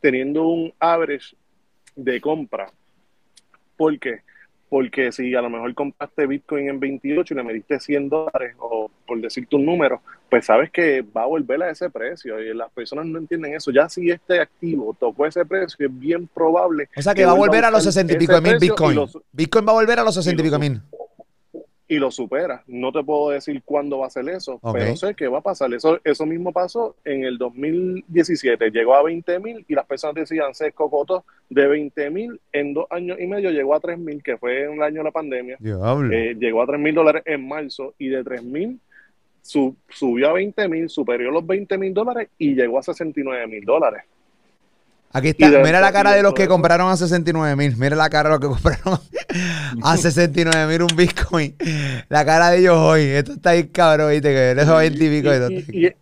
teniendo 0.01 0.47
un 0.47 0.73
average 0.79 1.35
de 1.95 2.21
compra. 2.21 2.67
¿Por 3.77 3.97
qué? 3.99 4.21
Porque 4.75 5.09
si 5.13 5.33
a 5.33 5.41
lo 5.41 5.49
mejor 5.49 5.73
compraste 5.73 6.27
Bitcoin 6.27 6.67
en 6.67 6.81
28 6.81 7.33
y 7.33 7.37
le 7.37 7.43
metiste 7.45 7.79
100 7.79 8.09
dólares, 8.09 8.55
o 8.59 8.91
por 9.07 9.21
decirte 9.21 9.55
un 9.55 9.65
número, 9.65 10.01
pues 10.29 10.47
sabes 10.47 10.69
que 10.69 11.01
va 11.01 11.23
a 11.23 11.27
volver 11.27 11.63
a 11.63 11.69
ese 11.69 11.89
precio 11.89 12.37
y 12.41 12.53
las 12.53 12.69
personas 12.73 13.05
no 13.05 13.19
entienden 13.19 13.53
eso. 13.53 13.71
Ya 13.71 13.87
si 13.87 14.09
este 14.09 14.41
activo 14.41 14.93
tocó 14.99 15.27
ese 15.27 15.45
precio, 15.45 15.87
es 15.87 15.97
bien 15.97 16.27
probable. 16.27 16.89
O 16.93 17.01
sea 17.01 17.15
que, 17.15 17.23
va 17.23 17.31
a 17.31 17.35
volver 17.35 17.63
a 17.63 17.71
los 17.71 17.85
60 17.85 18.15
y 18.15 18.17
pico 18.17 18.41
mil 18.41 18.57
Bitcoin. 18.59 18.99
Bitcoin 19.31 19.65
va 19.65 19.71
a 19.71 19.75
volver 19.75 19.97
a 19.97 20.03
los 20.03 20.13
60 20.13 20.41
y 20.41 20.43
pico 20.43 20.59
mil 20.59 20.81
y 21.87 21.97
lo 21.97 22.11
supera. 22.11 22.63
No 22.67 22.91
te 22.91 23.03
puedo 23.03 23.29
decir 23.29 23.61
cuándo 23.63 23.99
va 23.99 24.07
a 24.07 24.09
ser 24.09 24.27
eso, 24.29 24.59
pero 24.73 24.95
sé 24.95 25.13
que 25.13 25.27
va 25.27 25.39
a 25.39 25.41
pasar. 25.41 25.73
Eso, 25.73 25.99
eso 26.03 26.25
mismo 26.25 26.51
pasó 26.51 26.95
en 27.05 27.23
el 27.23 27.37
2017. 27.37 28.71
Llegó 28.71 28.95
a 28.95 29.03
20 29.03 29.39
mil 29.39 29.65
y 29.67 29.75
las 29.75 29.85
personas 29.85 30.15
decían, 30.15 30.53
se 30.53 30.71
cocoto 30.71 31.25
de 31.49 31.67
20 31.67 32.09
mil 32.09 32.39
en 32.51 32.73
dos 32.73 32.85
años 32.89 33.19
y 33.19 33.27
medio 33.27 33.51
llegó 33.51 33.75
a 33.75 33.79
3 33.79 33.99
mil, 33.99 34.23
que 34.23 34.37
fue 34.37 34.63
en 34.63 34.73
el 34.73 34.83
año 34.83 34.97
de 34.97 35.03
la 35.03 35.11
pandemia. 35.11 35.57
Eh, 36.11 36.35
llegó 36.39 36.63
a 36.63 36.65
3 36.65 36.79
mil 36.79 36.95
dólares 36.95 37.23
en 37.25 37.47
marzo 37.47 37.93
y 37.99 38.07
de 38.07 38.23
3 38.23 38.43
mil 38.43 38.79
subió 39.41 40.29
a 40.29 40.33
20 40.33 40.67
mil, 40.67 40.89
superó 40.89 41.29
los 41.31 41.45
20 41.45 41.77
mil 41.77 41.93
dólares 41.93 42.29
y 42.37 42.55
llegó 42.55 42.79
a 42.79 42.83
69 42.83 43.47
mil 43.47 43.63
dólares. 43.63 44.03
Aquí 45.11 45.29
está. 45.29 45.47
Mira 45.59 45.79
la 45.79 45.93
cara 45.93 46.13
de 46.13 46.23
los 46.23 46.33
que 46.33 46.47
compraron 46.47 46.89
a 46.89 46.97
69 46.97 47.55
mil. 47.55 47.77
Mira 47.77 47.95
la 47.95 48.09
cara 48.09 48.29
de 48.29 48.35
los 48.35 48.39
que 48.39 48.47
compraron 48.61 48.99
a 49.83 49.97
69 49.97 50.71
mil 50.71 50.81
un 50.83 50.95
Bitcoin. 50.95 51.55
La 52.09 52.25
cara 52.25 52.51
de 52.51 52.59
ellos 52.59 52.77
hoy. 52.77 53.03
Esto 53.03 53.33
está 53.33 53.51
ahí 53.51 53.67
cabrón, 53.67 54.11
viste, 54.11 54.29
que 54.29 54.51
esos 54.51 54.77
20 54.77 55.05
y 55.05 55.21
pico. 55.21 55.29
Y, 55.71 55.93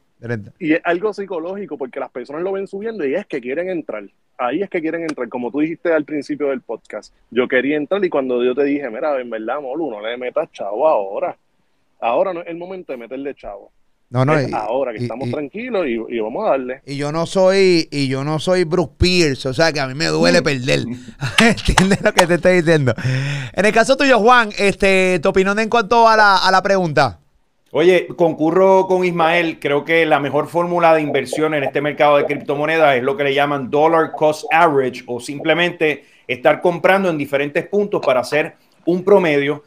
y, 0.60 0.74
es 0.74 0.82
algo 0.86 1.14
psicológico 1.14 1.78
porque 1.78 2.00
las 2.00 2.10
personas 2.10 2.44
lo 2.44 2.54
ven 2.54 2.68
subiendo 2.68 3.06
y 3.06 3.16
es 3.16 3.26
que 3.26 3.42
quieren 3.42 3.70
entrar. 3.70 4.04
Ahí 4.38 4.62
es 4.62 4.70
que 4.70 4.82
quieren 4.82 5.02
entrar. 5.02 5.28
Como 5.30 5.52
tú 5.52 5.60
dijiste 5.60 5.92
al 5.92 6.06
principio 6.06 6.48
del 6.48 6.62
podcast, 6.62 7.14
yo 7.30 7.48
quería 7.48 7.78
entrar 7.78 8.04
y 8.04 8.10
cuando 8.10 8.44
yo 8.44 8.56
te 8.56 8.64
dije, 8.64 8.90
mira, 8.90 9.20
en 9.20 9.30
verdad, 9.30 9.62
Molu, 9.62 9.92
no 9.92 10.02
le 10.02 10.18
metas 10.18 10.52
chavo 10.52 10.88
ahora. 10.88 11.36
Ahora 12.00 12.34
no 12.34 12.42
es 12.42 12.48
el 12.48 12.58
momento 12.58 12.94
de 12.94 12.98
meterle 12.98 13.36
chavo. 13.36 13.72
No, 14.14 14.26
no, 14.26 14.34
ahora 14.56 14.94
que 14.94 15.00
estamos 15.00 15.32
tranquilos 15.32 15.88
y, 15.88 16.20
vamos 16.20 16.46
a 16.46 16.52
darle. 16.52 16.82
Y 16.86 16.98
yo 16.98 17.12
no 17.12 17.26
soy, 17.26 17.88
y 17.90 18.08
yo 18.08 18.24
no 18.24 18.38
soy 18.38 18.64
Bruce 18.64 18.92
Pierce, 18.96 19.50
o 19.50 19.56
sea 19.56 19.74
que 19.74 19.80
a 19.80 19.88
mí 19.88 19.96
me 19.96 20.06
duele 20.06 20.42
perder. 20.44 20.82
¿Entiendes 21.40 22.00
lo 22.04 22.14
que 22.14 22.28
te 22.28 22.36
estoy 22.36 22.58
diciendo? 22.58 22.94
En 23.54 23.66
el 23.66 23.74
caso 23.74 23.98
tuyo, 23.98 24.20
Juan, 24.20 24.52
este, 24.60 25.20
tu 25.20 25.30
opinión 25.30 25.58
en 25.58 25.68
cuanto 25.68 26.08
a 26.08 26.16
la, 26.16 26.38
a 26.38 26.52
la 26.52 26.62
pregunta. 26.62 27.22
Oye, 27.72 28.06
concurro 28.16 28.86
con 28.86 29.04
Ismael. 29.04 29.58
Creo 29.60 29.84
que 29.84 30.06
la 30.06 30.20
mejor 30.20 30.48
fórmula 30.48 30.94
de 30.94 31.02
inversión 31.02 31.56
en 31.56 31.64
este 31.64 31.82
mercado 31.82 32.18
de 32.18 32.26
criptomonedas 32.26 32.98
es 32.98 33.02
lo 33.02 33.18
que 33.18 33.24
le 33.24 33.34
llaman 33.34 33.72
dollar 33.72 34.12
cost 34.12 34.46
average 34.54 35.04
o 35.08 35.20
simplemente 35.20 36.04
estar 36.28 36.62
comprando 36.62 37.10
en 37.10 37.18
diferentes 37.18 37.68
puntos 37.68 38.00
para 38.06 38.20
hacer 38.20 38.54
un 38.86 39.04
promedio. 39.04 39.64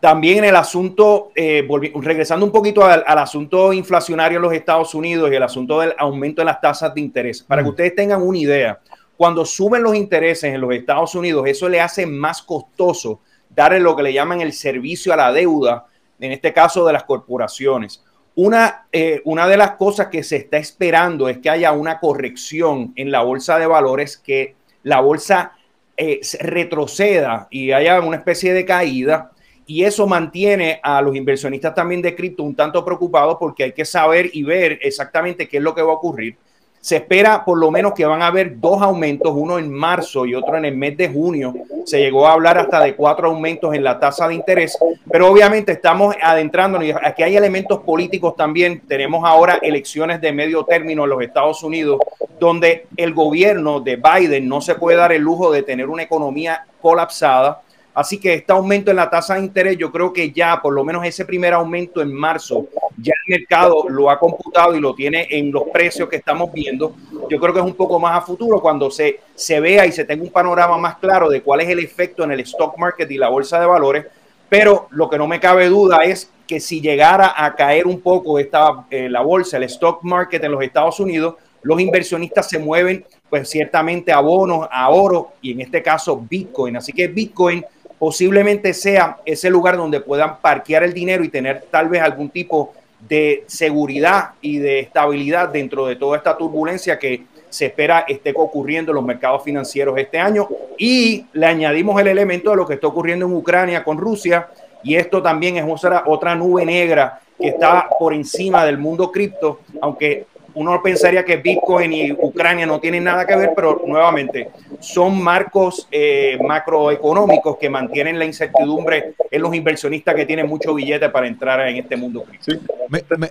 También 0.00 0.38
en 0.38 0.44
el 0.44 0.56
asunto, 0.56 1.30
eh, 1.34 1.66
regresando 1.94 2.44
un 2.44 2.52
poquito 2.52 2.84
al, 2.84 3.04
asunto 3.06 3.72
inflacionario 3.72 4.36
en 4.36 4.42
los 4.42 4.52
Estados 4.52 4.94
Unidos 4.94 5.30
y 5.30 5.34
el 5.34 5.42
asunto 5.42 5.80
del 5.80 5.94
aumento 5.96 6.42
de 6.42 6.46
las 6.46 6.60
tasas 6.60 6.94
de 6.94 7.00
interés, 7.00 7.42
para 7.42 7.62
que 7.62 7.70
ustedes 7.70 7.94
tengan 7.94 8.22
una 8.22 8.38
idea, 8.38 8.80
cuando 9.16 9.44
suben 9.44 9.82
los 9.82 9.94
intereses 9.94 10.52
en 10.52 10.60
los 10.60 10.72
Estados 10.74 11.14
Unidos, 11.14 11.46
eso 11.46 11.68
le 11.68 11.80
hace 11.80 12.04
más 12.06 12.42
costoso 12.42 13.20
darle 13.48 13.80
lo 13.80 13.94
que 13.94 14.02
le 14.02 14.12
llaman 14.12 14.40
el 14.40 14.52
servicio 14.52 15.12
a 15.12 15.16
la 15.16 15.32
deuda, 15.32 15.86
en 16.18 16.32
este 16.32 16.52
caso 16.52 16.84
de 16.84 16.92
las 16.92 17.04
corporaciones. 17.04 18.02
Una, 18.34 18.86
eh, 18.90 19.22
una 19.24 19.46
de 19.46 19.56
las 19.56 19.72
cosas 19.72 20.08
que 20.08 20.24
se 20.24 20.36
está 20.36 20.56
esperando 20.58 21.28
es 21.28 21.38
que 21.38 21.50
haya 21.50 21.70
una 21.72 22.00
corrección 22.00 22.92
en 22.96 23.12
la 23.12 23.22
bolsa 23.22 23.58
de 23.58 23.66
valores, 23.66 24.18
que 24.18 24.56
la 24.82 25.00
bolsa 25.00 25.52
eh, 25.96 26.20
retroceda 26.40 27.46
y 27.50 27.70
haya 27.70 28.00
una 28.00 28.16
especie 28.16 28.52
de 28.52 28.64
caída 28.64 29.30
y 29.66 29.84
eso 29.84 30.06
mantiene 30.06 30.80
a 30.82 31.00
los 31.00 31.16
inversionistas 31.16 31.74
también 31.74 32.02
de 32.02 32.14
cripto 32.14 32.42
un 32.42 32.54
tanto 32.54 32.84
preocupados 32.84 33.36
porque 33.38 33.64
hay 33.64 33.72
que 33.72 33.84
saber 33.84 34.30
y 34.32 34.42
ver 34.42 34.78
exactamente 34.82 35.48
qué 35.48 35.56
es 35.56 35.62
lo 35.62 35.74
que 35.74 35.82
va 35.82 35.92
a 35.92 35.96
ocurrir. 35.96 36.36
Se 36.80 36.96
espera 36.96 37.46
por 37.46 37.56
lo 37.56 37.70
menos 37.70 37.94
que 37.94 38.04
van 38.04 38.20
a 38.20 38.26
haber 38.26 38.60
dos 38.60 38.82
aumentos, 38.82 39.32
uno 39.34 39.58
en 39.58 39.72
marzo 39.72 40.26
y 40.26 40.34
otro 40.34 40.58
en 40.58 40.66
el 40.66 40.76
mes 40.76 40.94
de 40.98 41.08
junio. 41.08 41.54
Se 41.86 41.98
llegó 41.98 42.26
a 42.28 42.34
hablar 42.34 42.58
hasta 42.58 42.84
de 42.84 42.94
cuatro 42.94 43.28
aumentos 43.28 43.74
en 43.74 43.82
la 43.82 43.98
tasa 43.98 44.28
de 44.28 44.34
interés, 44.34 44.76
pero 45.10 45.30
obviamente 45.30 45.72
estamos 45.72 46.14
adentrándonos. 46.20 46.86
Aquí 47.02 47.22
hay 47.22 47.38
elementos 47.38 47.80
políticos 47.80 48.36
también. 48.36 48.82
Tenemos 48.86 49.24
ahora 49.24 49.60
elecciones 49.62 50.20
de 50.20 50.32
medio 50.32 50.64
término 50.64 51.04
en 51.04 51.10
los 51.10 51.22
Estados 51.22 51.62
Unidos, 51.62 52.00
donde 52.38 52.86
el 52.98 53.14
gobierno 53.14 53.80
de 53.80 53.96
Biden 53.96 54.46
no 54.46 54.60
se 54.60 54.74
puede 54.74 54.98
dar 54.98 55.12
el 55.12 55.22
lujo 55.22 55.50
de 55.50 55.62
tener 55.62 55.88
una 55.88 56.02
economía 56.02 56.66
colapsada 56.82 57.62
Así 57.94 58.18
que 58.18 58.34
este 58.34 58.52
aumento 58.52 58.90
en 58.90 58.96
la 58.96 59.08
tasa 59.08 59.34
de 59.34 59.40
interés, 59.40 59.78
yo 59.78 59.92
creo 59.92 60.12
que 60.12 60.32
ya, 60.32 60.60
por 60.60 60.74
lo 60.74 60.84
menos 60.84 61.06
ese 61.06 61.24
primer 61.24 61.52
aumento 61.52 62.02
en 62.02 62.12
marzo, 62.12 62.66
ya 63.00 63.12
el 63.26 63.38
mercado 63.38 63.84
lo 63.88 64.10
ha 64.10 64.18
computado 64.18 64.74
y 64.74 64.80
lo 64.80 64.96
tiene 64.96 65.28
en 65.30 65.52
los 65.52 65.64
precios 65.72 66.08
que 66.08 66.16
estamos 66.16 66.52
viendo. 66.52 66.96
Yo 67.30 67.38
creo 67.38 67.54
que 67.54 67.60
es 67.60 67.64
un 67.64 67.74
poco 67.74 68.00
más 68.00 68.18
a 68.18 68.22
futuro 68.22 68.60
cuando 68.60 68.90
se, 68.90 69.20
se 69.36 69.60
vea 69.60 69.86
y 69.86 69.92
se 69.92 70.04
tenga 70.04 70.24
un 70.24 70.30
panorama 70.30 70.76
más 70.76 70.96
claro 70.96 71.28
de 71.28 71.40
cuál 71.40 71.60
es 71.60 71.68
el 71.68 71.78
efecto 71.78 72.24
en 72.24 72.32
el 72.32 72.40
stock 72.40 72.76
market 72.78 73.08
y 73.12 73.16
la 73.16 73.28
bolsa 73.28 73.60
de 73.60 73.66
valores. 73.66 74.06
Pero 74.48 74.88
lo 74.90 75.08
que 75.08 75.16
no 75.16 75.28
me 75.28 75.38
cabe 75.38 75.68
duda 75.68 76.04
es 76.04 76.30
que 76.48 76.58
si 76.58 76.80
llegara 76.80 77.32
a 77.36 77.54
caer 77.54 77.86
un 77.86 78.00
poco 78.00 78.40
esta, 78.40 78.86
eh, 78.90 79.08
la 79.08 79.20
bolsa, 79.20 79.56
el 79.56 79.62
stock 79.64 80.02
market 80.02 80.42
en 80.42 80.50
los 80.50 80.62
Estados 80.62 80.98
Unidos, 80.98 81.36
los 81.62 81.80
inversionistas 81.80 82.48
se 82.48 82.58
mueven 82.58 83.04
pues 83.30 83.48
ciertamente 83.48 84.12
a 84.12 84.20
bonos, 84.20 84.68
a 84.70 84.90
oro 84.90 85.32
y 85.40 85.52
en 85.52 85.62
este 85.62 85.82
caso 85.82 86.24
Bitcoin. 86.28 86.76
Así 86.76 86.92
que 86.92 87.08
Bitcoin 87.08 87.64
posiblemente 87.98 88.74
sea 88.74 89.18
ese 89.24 89.50
lugar 89.50 89.76
donde 89.76 90.00
puedan 90.00 90.38
parquear 90.40 90.82
el 90.82 90.92
dinero 90.92 91.24
y 91.24 91.28
tener 91.28 91.66
tal 91.70 91.88
vez 91.88 92.02
algún 92.02 92.30
tipo 92.30 92.74
de 93.08 93.44
seguridad 93.46 94.30
y 94.40 94.58
de 94.58 94.80
estabilidad 94.80 95.48
dentro 95.48 95.86
de 95.86 95.96
toda 95.96 96.16
esta 96.16 96.36
turbulencia 96.36 96.98
que 96.98 97.24
se 97.54 97.66
espera 97.66 98.04
esté 98.08 98.32
ocurriendo 98.34 98.90
en 98.90 98.96
los 98.96 99.04
mercados 99.04 99.44
financieros 99.44 99.96
este 99.96 100.18
año. 100.18 100.48
Y 100.76 101.26
le 101.32 101.46
añadimos 101.46 102.00
el 102.00 102.08
elemento 102.08 102.50
de 102.50 102.56
lo 102.56 102.66
que 102.66 102.74
está 102.74 102.88
ocurriendo 102.88 103.26
en 103.26 103.32
Ucrania 103.32 103.84
con 103.84 103.96
Rusia. 103.96 104.48
Y 104.82 104.96
esto 104.96 105.22
también 105.22 105.56
es 105.56 105.64
otra, 105.66 106.02
otra 106.06 106.34
nube 106.34 106.64
negra 106.66 107.20
que 107.38 107.48
está 107.48 107.88
por 107.98 108.12
encima 108.12 108.64
del 108.64 108.78
mundo 108.78 109.10
cripto, 109.10 109.60
aunque 109.80 110.26
uno 110.54 110.82
pensaría 110.82 111.24
que 111.24 111.36
Bitcoin 111.36 111.92
y 111.92 112.12
Ucrania 112.12 112.66
no 112.66 112.80
tienen 112.80 113.04
nada 113.04 113.26
que 113.26 113.36
ver, 113.36 113.52
pero 113.54 113.82
nuevamente 113.86 114.50
son 114.80 115.22
marcos 115.22 115.88
eh, 115.90 116.38
macroeconómicos 116.42 117.56
que 117.58 117.68
mantienen 117.68 118.18
la 118.18 118.24
incertidumbre 118.24 119.14
en 119.30 119.42
los 119.42 119.54
inversionistas 119.54 120.14
que 120.14 120.26
tienen 120.26 120.46
mucho 120.46 120.74
billete 120.74 121.08
para 121.10 121.26
entrar 121.26 121.66
en 121.68 121.76
este 121.76 121.96
mundo. 121.96 122.24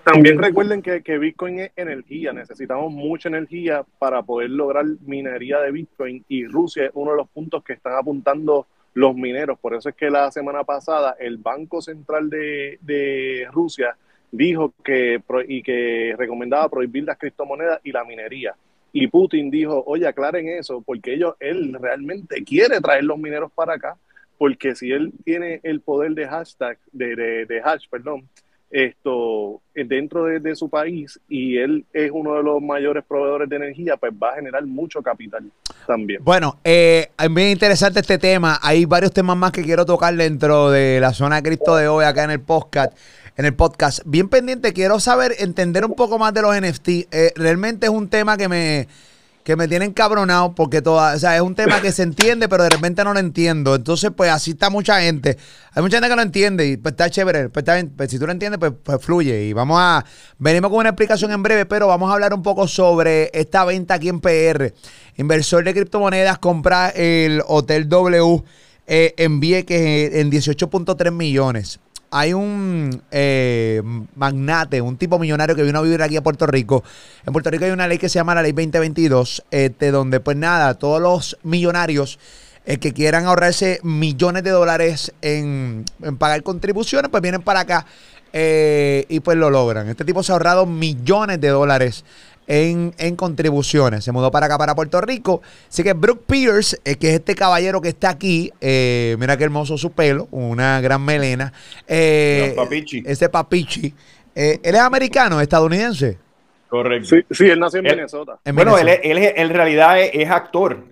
También 0.04 0.38
recuerden 0.38 0.82
que, 0.82 1.02
que, 1.02 1.18
Bitcoin 1.18 1.60
es 1.60 1.72
energía, 1.76 2.34
necesitamos 2.34 2.92
mucha 2.92 3.30
energía 3.30 3.84
para 4.00 4.22
poder 4.22 4.50
lograr 4.50 4.86
minería 5.06 5.60
de 5.60 5.72
Bitcoin 5.72 6.24
y 6.28 6.46
Rusia 6.46 6.86
es 6.86 6.92
uno 6.94 7.12
de 7.12 7.18
los 7.18 7.30
puntos 7.30 7.64
que 7.64 7.74
están 7.74 7.94
apuntando 7.94 8.68
los 8.94 9.16
mineros. 9.16 9.58
Por 9.60 9.74
eso 9.74 9.90
es 9.90 9.96
que 9.96 10.10
la 10.10 10.32
semana 10.32 10.64
pasada 10.64 11.16
el 11.20 11.38
Banco 11.38 11.82
Central 11.82 12.30
de, 12.30 12.78
de 12.82 13.48
Rusia 13.52 13.96
dijo 14.34 14.74
que 14.84 15.22
y 15.48 15.62
que 15.62 16.16
recomendaba 16.18 16.68
prohibir 16.68 17.04
las 17.04 17.18
criptomonedas 17.18 17.80
y 17.84 17.92
la 17.92 18.04
minería. 18.04 18.56
Y 18.92 19.08
Putin 19.08 19.50
dijo, 19.50 19.84
oye, 19.86 20.08
aclaren 20.08 20.50
eso, 20.50 20.84
porque 20.86 21.14
ellos, 21.14 21.36
él 21.40 21.76
realmente 21.80 22.44
quiere 22.44 22.82
traer 22.82 23.04
los 23.04 23.18
mineros 23.18 23.52
para 23.54 23.76
acá, 23.76 23.96
porque 24.38 24.76
si 24.76 24.92
él 24.92 25.14
tiene 25.24 25.60
el 25.64 25.82
poder 25.82 26.12
de 26.14 26.28
hashtag, 26.28 26.78
de, 26.92 27.46
de, 27.46 27.62
hash, 27.64 27.86
perdón, 27.90 28.28
esto 28.70 29.62
dentro 29.76 30.26
de, 30.26 30.56
su 30.56 30.68
país 30.68 31.20
y 31.30 31.58
él 31.58 31.86
es 31.94 32.10
uno 32.12 32.36
de 32.36 32.44
los 32.44 32.60
mayores 32.60 33.04
proveedores 33.08 33.48
de 33.50 33.56
energía, 33.56 33.98
pues 33.98 34.12
va 34.12 34.32
a 34.32 34.36
generar 34.36 34.66
mucho 34.66 35.02
capital 35.04 35.44
también. 35.86 36.24
Bueno, 36.24 36.58
eh, 36.64 37.10
es 37.20 37.34
bien 37.34 37.50
interesante 37.50 38.00
este 38.00 38.18
tema. 38.18 38.60
Hay 38.64 38.86
varios 38.86 39.14
temas 39.14 39.38
más 39.38 39.52
que 39.52 39.64
quiero 39.64 39.86
tocar 39.86 40.16
dentro 40.16 40.72
de 40.72 41.00
la 41.00 41.14
zona 41.14 41.42
cripto 41.44 41.76
de 41.76 41.88
hoy 41.88 42.04
acá 42.04 42.24
en 42.24 42.32
el 42.32 42.42
podcast 42.42 42.98
en 43.36 43.46
el 43.46 43.54
podcast. 43.54 44.02
Bien 44.06 44.30
pendiente, 44.30 44.74
quiero 44.74 45.00
saber, 45.00 45.36
entender 45.40 45.86
un 45.86 45.96
poco 45.96 46.20
más 46.20 46.34
de 46.34 46.42
los 46.42 46.56
NFT. 46.56 46.90
Eh, 46.90 47.34
realmente 47.36 47.88
es 47.88 47.92
un 47.92 48.08
tema 48.08 48.38
que 48.38 48.48
me, 48.48 48.88
que 49.44 49.56
me 49.56 49.68
tiene 49.68 49.86
encabronado 49.86 50.54
porque 50.56 50.82
toda, 50.82 51.16
o 51.16 51.20
sea, 51.20 51.36
es 51.36 51.42
un 51.42 51.56
tema 51.56 51.82
que 51.82 51.92
se 51.92 52.04
entiende, 52.04 52.48
pero 52.48 52.64
de 52.64 52.70
repente 52.70 53.04
no 53.04 53.14
lo 53.14 53.20
entiendo. 53.20 53.76
Entonces, 53.76 54.12
pues 54.16 54.32
así 54.32 54.52
está 54.52 54.70
mucha 54.70 55.02
gente. 55.02 55.38
Hay 55.74 55.82
mucha 55.82 55.98
gente 55.98 56.10
que 56.10 56.16
lo 56.16 56.22
entiende 56.22 56.68
y 56.68 56.78
pues 56.78 56.94
está 56.94 57.10
chévere. 57.10 57.50
Pues, 57.50 57.66
pues, 57.96 58.12
si 58.12 58.20
tú 58.20 58.26
lo 58.26 58.32
entiendes, 58.32 58.60
pues, 58.60 58.74
pues, 58.84 59.02
fluye. 59.04 59.44
Y 59.46 59.54
vamos 59.54 59.78
a, 59.80 60.06
venimos 60.38 60.70
con 60.70 60.80
una 60.80 60.90
explicación 60.90 61.32
en 61.32 61.44
breve, 61.44 61.66
pero 61.66 61.88
vamos 61.88 62.10
a 62.10 62.14
hablar 62.14 62.34
un 62.34 62.44
poco 62.44 62.68
sobre 62.68 63.32
esta 63.34 63.66
venta 63.66 63.96
aquí 63.96 64.10
en 64.10 64.22
PR. 64.22 64.74
Inversor 65.18 65.64
de 65.64 65.74
criptomonedas 65.74 66.38
compra 66.38 66.90
el 66.90 67.42
Hotel 67.48 67.90
W 67.90 68.44
eh, 68.86 69.14
en 69.18 69.40
Vieques 69.40 70.14
en 70.14 70.32
18.3 70.32 71.12
millones 71.12 71.80
hay 72.16 72.32
un 72.32 73.02
eh, 73.10 73.82
magnate, 74.16 74.82
un 74.82 74.98
tipo 74.98 75.18
millonario 75.18 75.56
que 75.56 75.64
vino 75.64 75.80
a 75.80 75.82
vivir 75.82 76.00
aquí 76.04 76.16
a 76.16 76.22
Puerto 76.22 76.46
Rico. 76.46 76.84
En 77.26 77.34
Puerto 77.34 77.50
Rico 77.50 77.66
hay 77.66 77.72
una 77.72 77.88
ley 77.88 77.98
que 77.98 78.08
se 78.08 78.20
llama 78.20 78.36
la 78.36 78.44
Ley 78.44 78.52
2022, 78.52 79.44
este, 79.50 79.90
donde 79.90 80.20
pues 80.20 80.38
nada, 80.38 80.76
todos 80.76 81.02
los 81.02 81.40
millonarios 81.42 82.20
eh, 82.68 82.78
que 82.78 82.94
quieran 82.94 83.26
ahorrarse 83.26 83.80
millones 83.82 84.44
de 84.44 84.52
dólares 84.52 85.12
en, 85.24 85.86
pagar 86.20 86.44
contribuciones, 86.44 87.10
pues 87.10 87.24
vienen 87.24 87.42
para 87.42 87.62
acá 87.62 87.88
eh, 88.32 89.06
y 89.10 89.20
pues 89.20 89.36
lo 89.36 89.50
logran. 89.50 89.90
Este 89.90 90.06
tipo 90.06 90.22
se 90.22 90.32
ha 90.32 90.36
ahorrado 90.36 90.68
millones 90.68 91.42
de 91.42 91.48
dólares 91.48 92.06
en, 92.48 93.16
contribuciones. 93.16 94.04
Se 94.04 94.12
mudó 94.12 94.32
para 94.32 94.48
acá, 94.48 94.58
para 94.58 94.76
Puerto 94.76 95.00
Rico. 95.02 95.42
Así 95.70 95.84
que 95.84 95.94
Brooke 95.94 96.24
Pierce, 96.28 96.80
eh, 96.86 96.96
que 96.96 97.10
es 97.10 97.14
este 97.16 97.36
caballero 97.36 97.82
que 97.82 97.90
está 97.90 98.10
aquí, 98.10 98.52
eh, 98.62 99.16
mira 99.20 99.38
qué 99.38 99.44
hermoso 99.44 99.78
su 99.78 99.92
pelo, 99.92 100.28
una 100.32 100.82
gran 100.82 101.04
melena. 101.04 101.54
Eh, 101.88 102.54
papichi. 102.56 103.04
Ese 103.06 103.30
papichi. 103.30 103.94
él 104.36 104.60
es 104.64 104.80
americano, 104.80 105.40
estadounidense. 105.42 106.18
Correcto. 106.68 107.18
Sí, 107.30 107.46
él 107.46 107.60
nació 107.60 107.80
en 107.80 107.86
Minnesota. 107.86 108.40
bueno, 108.52 108.78
Él, 108.80 108.88
en 109.04 109.50
realidad 109.50 110.02
es, 110.02 110.30
actor. 110.30 110.86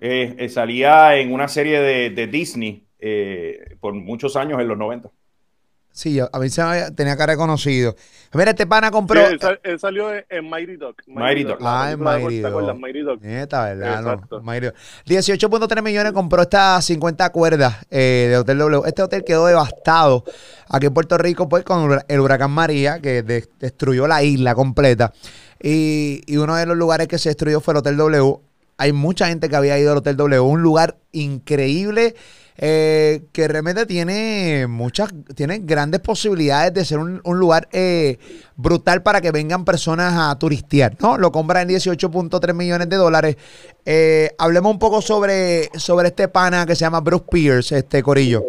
salía 0.48 1.16
en 1.16 1.32
una 1.32 1.48
serie 1.48 1.80
de, 1.80 2.10
de 2.10 2.26
Disney 2.28 2.84
por 3.80 3.92
muchos 3.94 4.36
años 4.36 4.60
en 4.60 4.68
los 4.68 4.78
90. 4.78 5.10
Sí, 5.92 6.18
a 6.20 6.38
mí 6.38 6.48
se 6.48 6.64
me 6.64 6.90
tenía 6.92 7.16
que 7.18 7.26
reconocido. 7.26 7.94
Mira, 8.32 8.52
este 8.52 8.66
pana 8.66 8.90
compró. 8.90 9.20
él, 9.28 9.78
salió 9.78 10.10
en 10.10 10.48
Mighty 10.48 10.76
Dog. 10.76 10.96
Mighty 11.06 11.44
Dog. 11.44 11.58
Ah, 11.60 11.90
en 11.92 12.00
Mighty 12.00 12.40
Dog. 12.40 12.78
Mighty 12.78 13.02
Dog. 13.02 13.20
Neta, 13.20 13.74
¿verdad? 13.74 14.02
No, 14.02 14.40
18.3 14.40 15.82
millones 15.82 16.12
compró 16.12 16.40
estas 16.40 16.82
50 16.86 17.30
cuerdas 17.30 17.86
eh, 17.90 18.28
de 18.30 18.38
Hotel 18.38 18.56
W. 18.56 18.82
Este 18.86 19.02
hotel 19.02 19.22
quedó 19.22 19.46
devastado 19.46 20.24
aquí 20.70 20.86
en 20.86 20.94
Puerto 20.94 21.18
Rico, 21.18 21.46
pues, 21.46 21.62
con 21.62 21.98
el 22.08 22.20
huracán 22.20 22.52
María, 22.52 22.98
que 23.00 23.22
destruyó 23.22 24.06
la 24.06 24.22
isla 24.22 24.54
completa. 24.54 25.12
Y, 25.62 26.22
y 26.26 26.38
uno 26.38 26.56
de 26.56 26.64
los 26.64 26.76
lugares 26.78 27.06
que 27.08 27.18
se 27.18 27.28
destruyó 27.28 27.60
fue 27.60 27.74
el 27.74 27.78
Hotel 27.78 27.98
W. 27.98 28.38
Hay 28.78 28.92
mucha 28.94 29.28
gente 29.28 29.50
que 29.50 29.56
había 29.56 29.78
ido 29.78 29.92
al 29.92 29.98
Hotel 29.98 30.16
W. 30.16 30.40
Un 30.40 30.62
lugar 30.62 30.96
increíble 31.12 32.14
eh, 32.56 33.22
que 33.32 33.48
realmente 33.48 33.86
tiene 33.86 34.66
muchas, 34.68 35.12
tiene 35.34 35.60
grandes 35.60 36.00
posibilidades 36.00 36.74
de 36.74 36.84
ser 36.84 36.98
un, 36.98 37.20
lugar 37.24 37.68
eh, 37.72 38.18
brutal 38.56 39.02
para 39.02 39.20
que 39.20 39.30
vengan 39.30 39.64
personas 39.64 40.14
a 40.16 40.38
turistear, 40.38 40.94
¿no? 41.00 41.16
Lo 41.16 41.32
compran 41.32 41.68
en 41.70 41.76
18.3 41.76 42.54
millones 42.54 42.88
de 42.88 42.96
dólares. 42.96 43.36
Eh, 43.86 44.30
hablemos 44.38 44.72
un 44.72 44.78
poco 44.78 45.00
sobre, 45.00 45.64
sobre 45.78 46.08
este 46.08 46.28
pana 46.28 46.66
que 46.66 46.74
se 46.74 46.84
llama 46.84 47.00
Bruce 47.00 47.24
Pierce, 47.30 47.78
este 47.78 48.02
Corillo. 48.02 48.44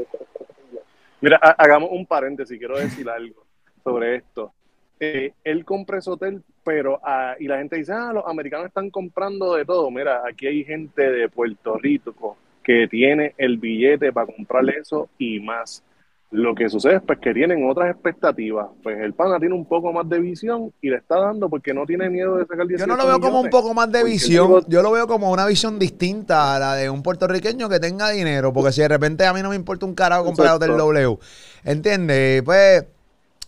Mira, 1.21 1.37
hagamos 1.37 1.89
un 1.91 2.05
paréntesis, 2.05 2.59
quiero 2.59 2.77
decir 2.77 3.09
algo 3.09 3.45
sobre 3.83 4.17
esto. 4.17 4.51
él 4.99 5.65
compra 5.65 5.99
ese 5.99 6.09
hotel, 6.09 6.43
pero 6.65 6.99
ah, 7.03 7.35
y 7.39 7.47
la 7.47 7.57
gente 7.57 7.77
dice, 7.77 7.93
ah, 7.93 8.11
los 8.13 8.25
americanos 8.27 8.67
están 8.67 8.89
comprando 8.89 9.55
de 9.55 9.63
todo. 9.63 9.89
Mira, 9.89 10.23
aquí 10.29 10.47
hay 10.47 10.65
gente 10.65 11.09
de 11.09 11.29
Puerto 11.29 11.77
Rico, 11.77 12.37
que 12.63 12.87
tiene 12.89 13.33
el 13.37 13.57
billete 13.57 14.11
para 14.11 14.27
comprarle 14.27 14.77
eso 14.81 15.09
y 15.17 15.39
más. 15.39 15.83
Lo 16.31 16.55
que 16.55 16.67
sucede 16.67 16.95
es 16.95 17.01
pues, 17.05 17.19
que 17.19 17.31
tienen 17.31 17.69
otras 17.69 17.91
expectativas. 17.91 18.67
Pues 18.81 18.99
el 18.99 19.13
pana 19.13 19.37
tiene 19.39 19.53
un 19.53 19.65
poco 19.65 19.93
más 19.93 20.09
de 20.09 20.19
visión 20.19 20.73
y 20.81 20.89
le 20.89 20.97
está 20.97 21.19
dando 21.19 21.47
porque 21.47 21.75
no 21.75 21.85
tiene 21.85 22.09
miedo 22.09 22.37
de 22.37 22.45
sacar 22.45 22.65
18 22.65 22.79
Yo 22.79 22.87
no 22.87 22.95
lo 22.95 23.07
veo 23.07 23.19
como 23.19 23.41
un 23.41 23.51
poco 23.51 23.73
más 23.75 23.91
de 23.91 24.03
visión, 24.03 24.63
yo 24.67 24.81
lo 24.81 24.91
veo 24.91 25.05
como 25.05 25.31
una 25.31 25.45
visión 25.45 25.77
distinta 25.77 26.55
a 26.55 26.59
la 26.59 26.75
de 26.75 26.89
un 26.89 27.03
puertorriqueño 27.03 27.69
que 27.69 27.79
tenga 27.79 28.09
dinero, 28.09 28.51
porque 28.51 28.71
si 28.71 28.81
de 28.81 28.87
repente 28.87 29.27
a 29.27 29.33
mí 29.33 29.43
no 29.43 29.49
me 29.49 29.55
importa 29.55 29.85
un 29.85 29.93
carajo 29.93 30.25
comprar 30.25 30.57
del 30.57 30.71
W, 30.75 31.19
¿entiendes? 31.65 32.41
Pues 32.41 32.85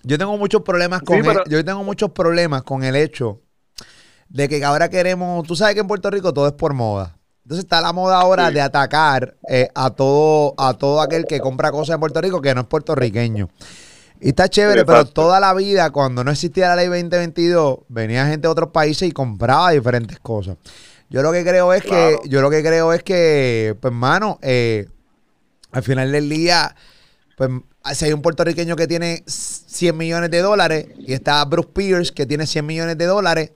yo 0.04 0.20
tengo 0.20 0.38
muchos 0.38 0.62
problemas 0.62 1.02
con 1.02 1.24
yo 1.48 1.66
tengo 1.66 1.84
muchos 1.84 2.12
problemas 2.12 2.62
con 2.62 2.84
el 2.84 2.96
hecho 2.96 3.42
de 4.30 4.50
que 4.50 4.64
ahora 4.64 4.90
queremos, 4.90 5.48
tú 5.48 5.56
sabes 5.56 5.74
que 5.74 5.82
en 5.82 5.88
Puerto 5.88 6.10
Rico 6.12 6.34
todo 6.34 6.48
es 6.48 6.54
por 6.54 6.74
moda. 6.74 7.18
Entonces 7.46 7.66
está 7.66 7.80
la 7.80 7.94
moda 7.94 8.20
ahora 8.20 8.50
de 8.50 8.60
atacar 8.60 9.36
eh, 9.48 9.70
a 9.76 9.92
todo 9.92 10.56
a 10.58 10.74
todo 10.74 11.00
aquel 11.00 11.26
que 11.28 11.40
compra 11.40 11.72
cosas 11.72 11.94
en 11.94 12.00
Puerto 12.00 12.20
Rico 12.20 12.42
que 12.42 12.56
no 12.56 12.62
es 12.62 12.68
puertorriqueño. 12.68 13.50
Y 14.20 14.30
está 14.30 14.50
chévere, 14.50 14.84
pero 14.84 15.06
toda 15.06 15.40
la 15.40 15.54
vida, 15.54 15.92
cuando 15.92 16.24
no 16.24 16.32
existía 16.32 16.70
la 16.70 16.78
ley 16.78 16.88
2022, 16.88 17.82
venía 17.88 18.26
gente 18.26 18.48
de 18.48 18.52
otros 18.52 18.72
países 18.72 19.08
y 19.08 19.12
compraba 19.12 19.70
diferentes 19.70 20.18
cosas. 20.20 20.58
Yo 21.08 21.22
lo 21.22 21.32
que 21.32 21.44
creo 21.44 21.72
es 21.72 21.84
que, 21.84 22.18
yo 22.26 22.42
lo 22.42 22.50
que 22.50 22.64
creo 22.64 22.94
es 22.94 23.04
que, 23.04 23.78
pues, 23.80 23.92
hermano, 23.92 24.40
eh, 24.42 24.88
al 25.72 25.84
final 25.84 26.12
del 26.12 26.28
día, 26.28 26.76
pues, 27.38 27.52
si 27.94 28.06
hay 28.06 28.14
un 28.14 28.24
puertorriqueño 28.24 28.76
que 28.76 28.88
tiene 28.88 29.24
100 29.28 29.96
millones 29.96 30.32
de 30.32 30.40
dólares 30.40 30.88
y 30.98 31.14
está 31.14 31.46
Bruce 31.46 31.70
Pierce 31.74 32.12
que 32.12 32.26
tiene 32.26 32.48
100 32.48 32.66
millones 32.66 32.98
de 32.98 33.06
dólares, 33.06 33.52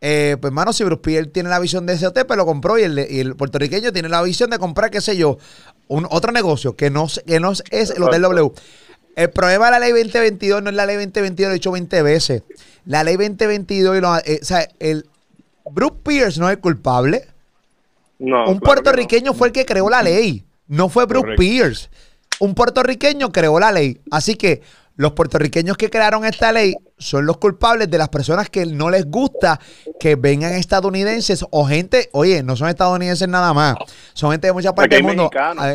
eh, 0.00 0.36
pues, 0.40 0.50
hermano, 0.50 0.72
si 0.72 0.82
Bruce 0.84 1.02
Pierce 1.02 1.30
tiene 1.30 1.50
la 1.50 1.58
visión 1.58 1.84
de 1.84 1.92
ese 1.94 2.06
hotel, 2.06 2.24
pues 2.26 2.36
lo 2.36 2.46
compró 2.46 2.78
y 2.78 2.82
el, 2.82 3.36
puertorriqueño 3.36 3.92
tiene 3.92 4.08
la 4.08 4.22
visión 4.22 4.48
de 4.48 4.58
comprar, 4.58 4.90
qué 4.90 5.00
sé 5.00 5.16
yo, 5.16 5.38
un, 5.88 6.06
otro 6.10 6.32
negocio 6.32 6.74
que 6.74 6.90
no, 6.90 7.06
que 7.26 7.40
no 7.40 7.52
es 7.52 7.90
el 7.90 8.02
Hotel 8.02 8.22
W. 8.22 8.52
El 9.16 9.30
problema 9.30 9.66
de 9.66 9.70
la 9.72 9.78
ley 9.80 9.90
2022 9.92 10.62
no 10.62 10.70
es 10.70 10.76
la 10.76 10.86
ley 10.86 10.96
2022, 10.96 11.48
lo 11.48 11.50
he 11.50 11.54
dicho 11.54 11.72
20 11.72 12.02
veces. 12.02 12.42
La 12.86 13.04
ley 13.04 13.16
2022, 13.16 13.98
y 13.98 14.00
lo, 14.00 14.16
eh, 14.16 14.38
o 14.40 14.44
sea, 14.44 14.66
el 14.78 15.06
Bruce 15.70 15.96
Pierce 16.02 16.40
no 16.40 16.48
es 16.48 16.56
culpable. 16.56 17.26
No, 18.18 18.48
un 18.48 18.60
puertorriqueño 18.60 19.34
fue 19.34 19.48
el 19.48 19.52
que 19.52 19.66
creó 19.66 19.90
la 19.90 20.02
ley, 20.02 20.44
no 20.66 20.88
fue 20.88 21.04
Bruce 21.06 21.34
Pierce. 21.36 21.90
Un 22.38 22.54
puertorriqueño 22.54 23.32
creó 23.32 23.60
la 23.60 23.72
ley. 23.72 24.00
Así 24.10 24.36
que 24.36 24.62
los 24.96 25.12
puertorriqueños 25.12 25.76
que 25.76 25.90
crearon 25.90 26.24
esta 26.24 26.52
ley 26.52 26.76
son 27.00 27.26
los 27.26 27.38
culpables 27.38 27.90
de 27.90 27.98
las 27.98 28.08
personas 28.10 28.48
que 28.48 28.66
no 28.66 28.90
les 28.90 29.06
gusta 29.06 29.58
que 29.98 30.14
vengan 30.14 30.52
estadounidenses 30.52 31.44
o 31.50 31.66
gente, 31.66 32.08
oye, 32.12 32.42
no 32.42 32.54
son 32.54 32.68
estadounidenses 32.68 33.28
nada 33.28 33.52
más, 33.52 33.76
son 34.12 34.30
gente 34.30 34.46
de 34.46 34.52
muchas 34.52 34.74
partes 34.74 34.98
del 34.98 35.06
mundo, 35.06 35.30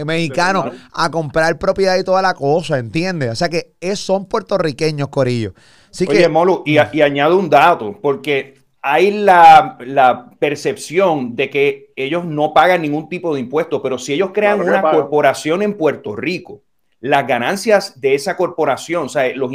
mexicanos, 0.05 0.73
a 0.93 1.11
comprar 1.11 1.57
propiedad 1.57 1.97
y 1.97 2.03
toda 2.03 2.21
la 2.21 2.33
cosa, 2.33 2.77
¿entiendes? 2.77 3.31
O 3.31 3.35
sea 3.35 3.49
que 3.49 3.73
es, 3.81 3.99
son 3.99 4.25
puertorriqueños, 4.25 5.09
Corillo. 5.09 5.53
Así 5.91 6.05
oye, 6.07 6.29
Molu, 6.29 6.63
y, 6.65 6.77
y, 6.93 7.01
añado 7.01 7.37
un 7.37 7.49
dato, 7.49 7.97
porque 8.01 8.55
hay 8.81 9.11
la, 9.11 9.77
la, 9.79 10.29
percepción 10.37 11.35
de 11.35 11.49
que 11.49 11.93
ellos 11.95 12.23
no 12.23 12.53
pagan 12.53 12.83
ningún 12.83 13.09
tipo 13.09 13.33
de 13.33 13.39
impuesto, 13.39 13.81
pero 13.81 13.97
si 13.97 14.13
ellos 14.13 14.29
crean 14.31 14.61
una 14.61 14.81
corporación 14.81 15.63
en 15.63 15.73
Puerto 15.73 16.15
Rico, 16.15 16.61
las 16.99 17.25
ganancias 17.27 17.99
de 17.99 18.15
esa 18.15 18.37
corporación, 18.37 19.05
o 19.05 19.09
sea, 19.09 19.27
los 19.35 19.51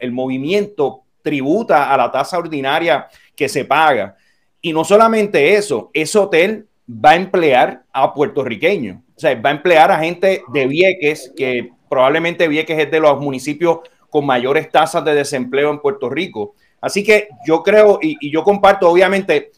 el 0.00 0.12
movimiento 0.12 1.05
tributa 1.26 1.92
a 1.92 1.96
la 1.96 2.08
tasa 2.08 2.38
ordinaria 2.38 3.08
que 3.34 3.48
se 3.48 3.64
paga. 3.64 4.14
Y 4.60 4.72
no 4.72 4.84
solamente 4.84 5.54
eso, 5.54 5.90
ese 5.92 6.16
hotel 6.16 6.68
va 6.88 7.10
a 7.10 7.16
emplear 7.16 7.82
a 7.92 8.14
puertorriqueños, 8.14 8.98
o 9.16 9.18
sea, 9.20 9.34
va 9.40 9.50
a 9.50 9.54
emplear 9.54 9.90
a 9.90 9.98
gente 9.98 10.44
de 10.52 10.66
Vieques, 10.68 11.32
que 11.36 11.70
probablemente 11.88 12.46
Vieques 12.46 12.78
es 12.78 12.90
de 12.92 13.00
los 13.00 13.18
municipios 13.20 13.80
con 14.08 14.24
mayores 14.24 14.70
tasas 14.70 15.04
de 15.04 15.14
desempleo 15.14 15.70
en 15.70 15.80
Puerto 15.80 16.08
Rico. 16.08 16.54
Así 16.80 17.02
que 17.02 17.26
yo 17.44 17.64
creo, 17.64 17.98
y, 18.00 18.30
yo 18.30 18.44
comparto, 18.44 18.88
obviamente, 18.88 19.50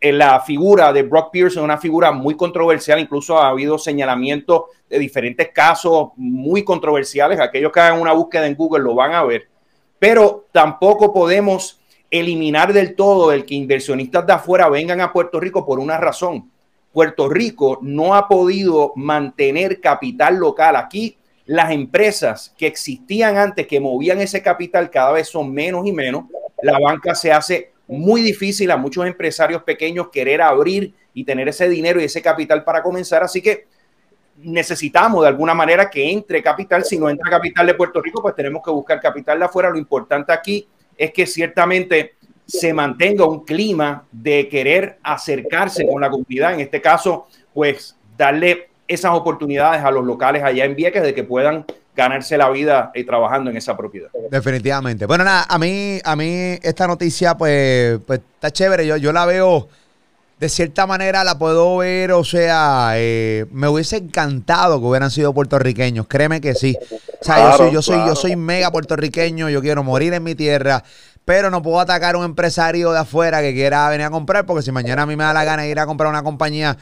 la 0.00 0.40
figura 0.40 0.92
de 0.92 1.02
Brock 1.02 1.32
Pearson, 1.32 1.64
una 1.64 1.78
figura 1.78 2.12
muy 2.12 2.36
controversial, 2.36 3.00
incluso 3.00 3.36
ha 3.36 3.48
habido 3.48 3.78
señalamientos 3.78 4.62
de 4.88 5.00
diferentes 5.00 5.48
casos 5.48 6.10
muy 6.16 6.62
controversiales, 6.62 7.40
aquellos 7.40 7.72
que 7.72 7.80
hagan 7.80 8.00
una 8.00 8.12
búsqueda 8.12 8.46
en 8.46 8.54
Google 8.54 8.84
lo 8.84 8.94
van 8.94 9.12
a 9.12 9.24
ver, 9.24 9.49
pero 10.00 10.48
tampoco 10.50 11.12
podemos 11.12 11.80
eliminar 12.10 12.72
del 12.72 12.96
todo 12.96 13.30
el 13.30 13.44
que 13.44 13.54
inversionistas 13.54 14.26
de 14.26 14.32
afuera 14.32 14.68
vengan 14.68 15.00
a 15.00 15.12
Puerto 15.12 15.38
Rico 15.38 15.64
por 15.64 15.78
una 15.78 15.98
razón. 15.98 16.50
Puerto 16.92 17.28
Rico 17.28 17.78
no 17.82 18.16
ha 18.16 18.26
podido 18.26 18.92
mantener 18.96 19.80
capital 19.80 20.36
local. 20.36 20.74
Aquí 20.74 21.16
las 21.46 21.70
empresas 21.70 22.52
que 22.58 22.66
existían 22.66 23.36
antes, 23.36 23.66
que 23.66 23.78
movían 23.78 24.20
ese 24.20 24.42
capital, 24.42 24.90
cada 24.90 25.12
vez 25.12 25.28
son 25.28 25.52
menos 25.52 25.86
y 25.86 25.92
menos. 25.92 26.24
La 26.62 26.78
banca 26.80 27.14
se 27.14 27.30
hace 27.30 27.72
muy 27.86 28.22
difícil 28.22 28.70
a 28.70 28.76
muchos 28.76 29.06
empresarios 29.06 29.62
pequeños 29.62 30.08
querer 30.08 30.42
abrir 30.42 30.94
y 31.12 31.24
tener 31.24 31.48
ese 31.48 31.68
dinero 31.68 32.00
y 32.00 32.04
ese 32.04 32.22
capital 32.22 32.64
para 32.64 32.82
comenzar. 32.82 33.22
Así 33.22 33.42
que 33.42 33.66
necesitamos 34.42 35.22
de 35.22 35.28
alguna 35.28 35.54
manera 35.54 35.90
que 35.90 36.10
entre 36.10 36.42
capital. 36.42 36.84
Si 36.84 36.98
no 36.98 37.08
entra 37.08 37.30
capital 37.30 37.66
de 37.66 37.74
Puerto 37.74 38.00
Rico, 38.00 38.22
pues 38.22 38.34
tenemos 38.34 38.62
que 38.64 38.70
buscar 38.70 39.00
capital 39.00 39.38
de 39.38 39.44
afuera. 39.44 39.70
Lo 39.70 39.78
importante 39.78 40.32
aquí 40.32 40.66
es 40.96 41.12
que 41.12 41.26
ciertamente 41.26 42.14
se 42.46 42.74
mantenga 42.74 43.24
un 43.24 43.44
clima 43.44 44.04
de 44.10 44.48
querer 44.48 44.98
acercarse 45.02 45.86
con 45.86 46.00
la 46.00 46.10
comunidad. 46.10 46.54
En 46.54 46.60
este 46.60 46.80
caso, 46.80 47.28
pues 47.54 47.96
darle 48.16 48.68
esas 48.88 49.12
oportunidades 49.12 49.82
a 49.82 49.90
los 49.90 50.04
locales 50.04 50.42
allá 50.42 50.64
en 50.64 50.74
Vieques 50.74 51.02
de 51.02 51.14
que 51.14 51.22
puedan 51.22 51.64
ganarse 51.94 52.36
la 52.36 52.50
vida 52.50 52.90
y 52.94 53.04
trabajando 53.04 53.50
en 53.50 53.56
esa 53.56 53.76
propiedad. 53.76 54.08
Definitivamente. 54.30 55.06
Bueno, 55.06 55.24
nada, 55.24 55.46
a 55.48 55.58
mí, 55.58 56.00
a 56.02 56.16
mí 56.16 56.58
esta 56.62 56.86
noticia, 56.86 57.36
pues, 57.36 58.00
pues 58.06 58.20
está 58.34 58.50
chévere. 58.50 58.86
Yo, 58.86 58.96
yo 58.96 59.12
la 59.12 59.26
veo, 59.26 59.68
de 60.40 60.48
cierta 60.48 60.86
manera 60.86 61.22
la 61.22 61.38
puedo 61.38 61.76
ver, 61.76 62.12
o 62.12 62.24
sea, 62.24 62.92
eh, 62.94 63.44
me 63.52 63.68
hubiese 63.68 63.98
encantado 63.98 64.80
que 64.80 64.86
hubieran 64.86 65.10
sido 65.10 65.34
puertorriqueños. 65.34 66.06
Créeme 66.08 66.40
que 66.40 66.54
sí. 66.54 66.78
O 67.20 67.24
sea, 67.24 67.50
yo 67.50 67.56
soy, 67.58 67.72
yo 67.72 67.82
soy, 67.82 67.98
yo 68.06 68.16
soy 68.16 68.36
mega 68.36 68.70
puertorriqueño, 68.72 69.50
yo 69.50 69.60
quiero 69.60 69.84
morir 69.84 70.14
en 70.14 70.22
mi 70.22 70.34
tierra. 70.34 70.82
Pero 71.26 71.50
no 71.50 71.60
puedo 71.60 71.78
atacar 71.78 72.14
a 72.14 72.18
un 72.18 72.24
empresario 72.24 72.90
de 72.90 73.00
afuera 73.00 73.42
que 73.42 73.52
quiera 73.52 73.86
venir 73.90 74.06
a 74.06 74.10
comprar, 74.10 74.46
porque 74.46 74.62
si 74.62 74.72
mañana 74.72 75.02
a 75.02 75.06
mí 75.06 75.14
me 75.14 75.24
da 75.24 75.34
la 75.34 75.44
gana 75.44 75.64
de 75.64 75.68
ir 75.68 75.78
a 75.78 75.84
comprar 75.84 76.08
una 76.08 76.22
compañía 76.22 76.78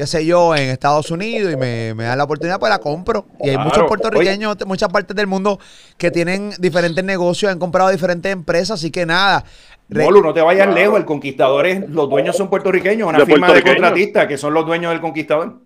qué 0.00 0.06
sé 0.06 0.24
yo, 0.24 0.56
en 0.56 0.70
Estados 0.70 1.10
Unidos 1.10 1.52
y 1.52 1.56
me, 1.56 1.92
me 1.92 2.04
dan 2.04 2.16
la 2.16 2.24
oportunidad, 2.24 2.58
pues 2.58 2.70
la 2.70 2.78
compro. 2.78 3.26
Y 3.38 3.50
hay 3.50 3.58
muchos 3.58 3.84
puertorriqueños, 3.86 4.56
muchas 4.64 4.88
partes 4.88 5.14
del 5.14 5.26
mundo 5.26 5.60
que 5.98 6.10
tienen 6.10 6.54
diferentes 6.58 7.04
negocios, 7.04 7.52
han 7.52 7.58
comprado 7.58 7.90
diferentes 7.90 8.32
empresas, 8.32 8.80
así 8.80 8.90
que 8.90 9.04
nada. 9.04 9.44
Molu, 9.90 10.22
no 10.22 10.32
te 10.32 10.40
vayas 10.40 10.72
lejos, 10.72 10.98
el 10.98 11.04
conquistador 11.04 11.66
es, 11.66 11.86
los 11.90 12.08
dueños 12.08 12.34
son 12.34 12.48
puertorriqueños, 12.48 13.10
una 13.10 13.26
firma 13.26 13.52
de 13.52 13.62
contratistas 13.62 14.26
que 14.26 14.38
son 14.38 14.54
los 14.54 14.64
dueños 14.64 14.90
del 14.90 15.02
conquistador. 15.02 15.58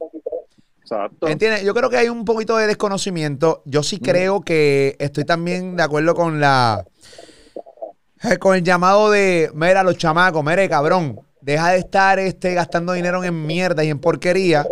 Exacto. 0.80 1.28
¿Entiendes? 1.28 1.62
Yo 1.62 1.72
creo 1.72 1.88
que 1.88 1.98
hay 1.98 2.08
un 2.08 2.24
poquito 2.24 2.56
de 2.56 2.66
desconocimiento. 2.66 3.62
Yo 3.66 3.84
sí 3.84 4.00
creo 4.00 4.40
que 4.40 4.96
estoy 4.98 5.24
también 5.24 5.76
de 5.76 5.84
acuerdo 5.84 6.16
con 6.16 6.40
la 6.40 6.84
eh, 8.24 8.38
con 8.38 8.56
el 8.56 8.64
llamado 8.64 9.12
de, 9.12 9.52
mira, 9.54 9.84
los 9.84 9.96
chamacos, 9.96 10.44
mire, 10.44 10.68
cabrón, 10.68 11.20
Deja 11.44 11.72
de 11.72 11.78
estar 11.78 12.18
este, 12.18 12.54
gastando 12.54 12.94
dinero 12.94 13.22
en 13.22 13.46
mierda 13.46 13.84
y 13.84 13.90
en 13.90 13.98
porquería. 13.98 14.66